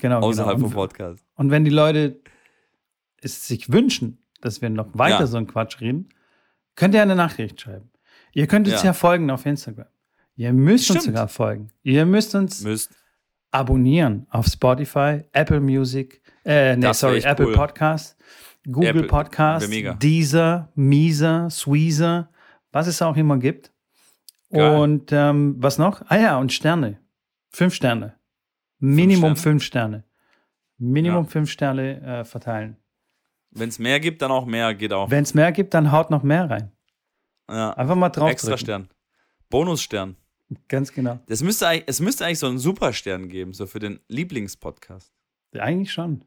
Genau. 0.01 0.21
Außerhalb 0.21 0.57
genau. 0.57 0.69
vom 0.69 0.75
Podcast. 0.75 1.25
Und 1.35 1.51
wenn 1.51 1.65
die 1.65 1.71
Leute 1.71 2.21
es 3.21 3.47
sich 3.47 3.71
wünschen, 3.71 4.25
dass 4.41 4.63
wir 4.63 4.71
noch 4.71 4.89
weiter 4.95 5.21
ja. 5.21 5.27
so 5.27 5.37
einen 5.37 5.47
Quatsch 5.47 5.81
reden, 5.81 6.09
könnt 6.77 6.95
ihr 6.95 7.03
eine 7.03 7.17
Nachricht 7.17 7.61
schreiben. 7.61 7.91
Ihr 8.33 8.47
könnt 8.47 8.67
uns 8.69 8.83
ja, 8.83 8.87
ja 8.89 8.93
folgen 8.93 9.31
auf 9.31 9.47
Instagram. 9.47 9.87
Ihr 10.37 10.53
müsst 10.53 10.85
Stimmt. 10.85 10.99
uns 10.99 11.07
sogar 11.07 11.29
folgen. 11.29 11.69
Ihr 11.83 12.07
müsst 12.07 12.35
uns 12.35 12.63
müsst. 12.63 12.93
abonnieren 13.51 14.27
auf 14.31 14.47
Spotify, 14.47 15.25
Apple 15.33 15.61
Music, 15.61 16.23
äh, 16.45 16.77
nee, 16.77 16.93
sorry, 16.93 17.21
Apple 17.21 17.49
cool. 17.49 17.55
Podcast, 17.55 18.17
Google 18.65 18.89
Apple, 18.91 19.03
Podcast, 19.05 19.71
Deezer, 20.03 20.71
Mieser, 20.75 21.51
Sweezer, 21.51 22.31
was 22.73 22.87
es 22.87 23.03
auch 23.03 23.17
immer 23.17 23.39
gibt. 23.39 23.73
Geil. 24.51 24.79
Und 24.79 25.13
ähm, 25.13 25.57
was 25.59 25.79
noch? 25.79 26.03
Ah 26.09 26.17
ja, 26.17 26.39
und 26.39 26.53
Sterne. 26.53 26.99
Fünf 27.51 27.75
Sterne. 27.75 28.15
Minimum 28.79 29.37
fünf 29.37 29.63
Sterne. 29.63 29.97
Fünf 29.97 30.05
Sterne. 30.05 30.05
Minimum 30.79 31.25
ja. 31.25 31.31
fünf 31.31 31.51
Sterne 31.51 32.01
äh, 32.01 32.25
verteilen. 32.25 32.77
Wenn 33.51 33.69
es 33.69 33.79
mehr 33.79 33.99
gibt, 34.01 34.23
dann 34.23 34.31
auch 34.31 34.47
mehr, 34.47 34.75
geht 34.75 34.93
auch. 34.93 35.11
Wenn 35.11 35.25
es 35.25 35.35
mehr 35.35 35.53
gibt, 35.53 35.75
dann 35.75 35.91
haut 35.91 36.11
noch 36.11 36.23
mehr 36.23 36.49
rein. 36.49 36.71
Ja. 37.51 37.73
Einfach 37.73 37.95
mal 37.95 38.09
drauf. 38.11 38.31
Extra 38.31 38.51
drücken. 38.51 38.65
Stern. 38.65 38.89
Bonusstern. 39.51 40.17
Ganz 40.69 40.93
genau. 40.93 41.19
Das 41.27 41.43
müsste, 41.43 41.67
es 41.87 42.01
müsste 42.01 42.25
eigentlich 42.25 42.39
so 42.39 42.47
einen 42.47 42.59
Superstern 42.59 43.29
geben, 43.29 43.53
so 43.53 43.67
für 43.67 43.79
den 43.79 44.01
Lieblingspodcast. 44.09 45.13
Ja, 45.53 45.63
eigentlich 45.63 45.93
schon. 45.93 46.25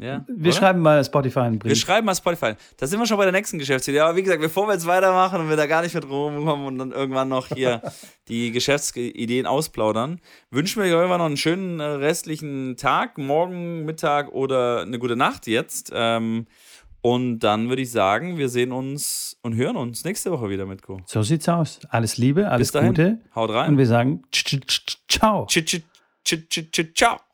Ja, 0.00 0.24
wir 0.28 0.52
oder? 0.52 0.58
schreiben 0.58 0.80
mal 0.80 1.04
Spotify 1.04 1.40
einen 1.40 1.58
Brief. 1.58 1.70
Wir 1.70 1.76
schreiben 1.76 2.06
mal 2.06 2.14
Spotify. 2.14 2.52
Da 2.76 2.86
sind 2.86 3.00
wir 3.00 3.06
schon 3.06 3.16
bei 3.16 3.24
der 3.24 3.32
nächsten 3.32 3.58
Geschäftsidee. 3.58 3.98
Aber 3.98 4.16
wie 4.16 4.22
gesagt, 4.22 4.40
bevor 4.40 4.68
wir 4.68 4.74
jetzt 4.74 4.86
weitermachen 4.86 5.40
und 5.40 5.48
wir 5.48 5.56
da 5.56 5.66
gar 5.66 5.82
nicht 5.82 5.94
mit 5.94 6.08
rumkommen 6.08 6.66
und 6.66 6.78
dann 6.78 6.92
irgendwann 6.92 7.28
noch 7.28 7.48
hier 7.48 7.82
die 8.28 8.52
Geschäftsideen 8.52 9.46
ausplaudern, 9.46 10.20
wünschen 10.50 10.80
wir 10.80 10.84
euch 10.84 10.92
irgendwann 10.92 11.18
noch 11.18 11.26
einen 11.26 11.36
schönen 11.36 11.80
äh, 11.80 11.84
restlichen 11.84 12.76
Tag, 12.76 13.18
morgen, 13.18 13.84
Mittag 13.86 14.30
oder 14.30 14.82
eine 14.82 15.00
gute 15.00 15.16
Nacht 15.16 15.48
jetzt. 15.48 15.90
Ähm, 15.92 16.46
und 17.14 17.38
dann 17.38 17.70
würde 17.70 17.80
ich 17.80 17.90
sagen, 17.90 18.36
wir 18.36 18.50
sehen 18.50 18.70
uns 18.70 19.38
und 19.42 19.54
hören 19.54 19.76
uns 19.76 20.04
nächste 20.04 20.30
Woche 20.30 20.50
wieder 20.50 20.66
mit 20.66 20.82
Co. 20.82 21.00
So 21.06 21.22
sieht's 21.22 21.48
aus. 21.48 21.80
Alles 21.88 22.18
Liebe, 22.18 22.50
alles 22.50 22.72
Gute. 22.72 23.20
Haut 23.34 23.50
rein. 23.50 23.70
Und 23.70 23.78
wir 23.78 23.86
sagen 23.86 24.22
ciao. 25.08 25.46
Ciao. 26.94 27.27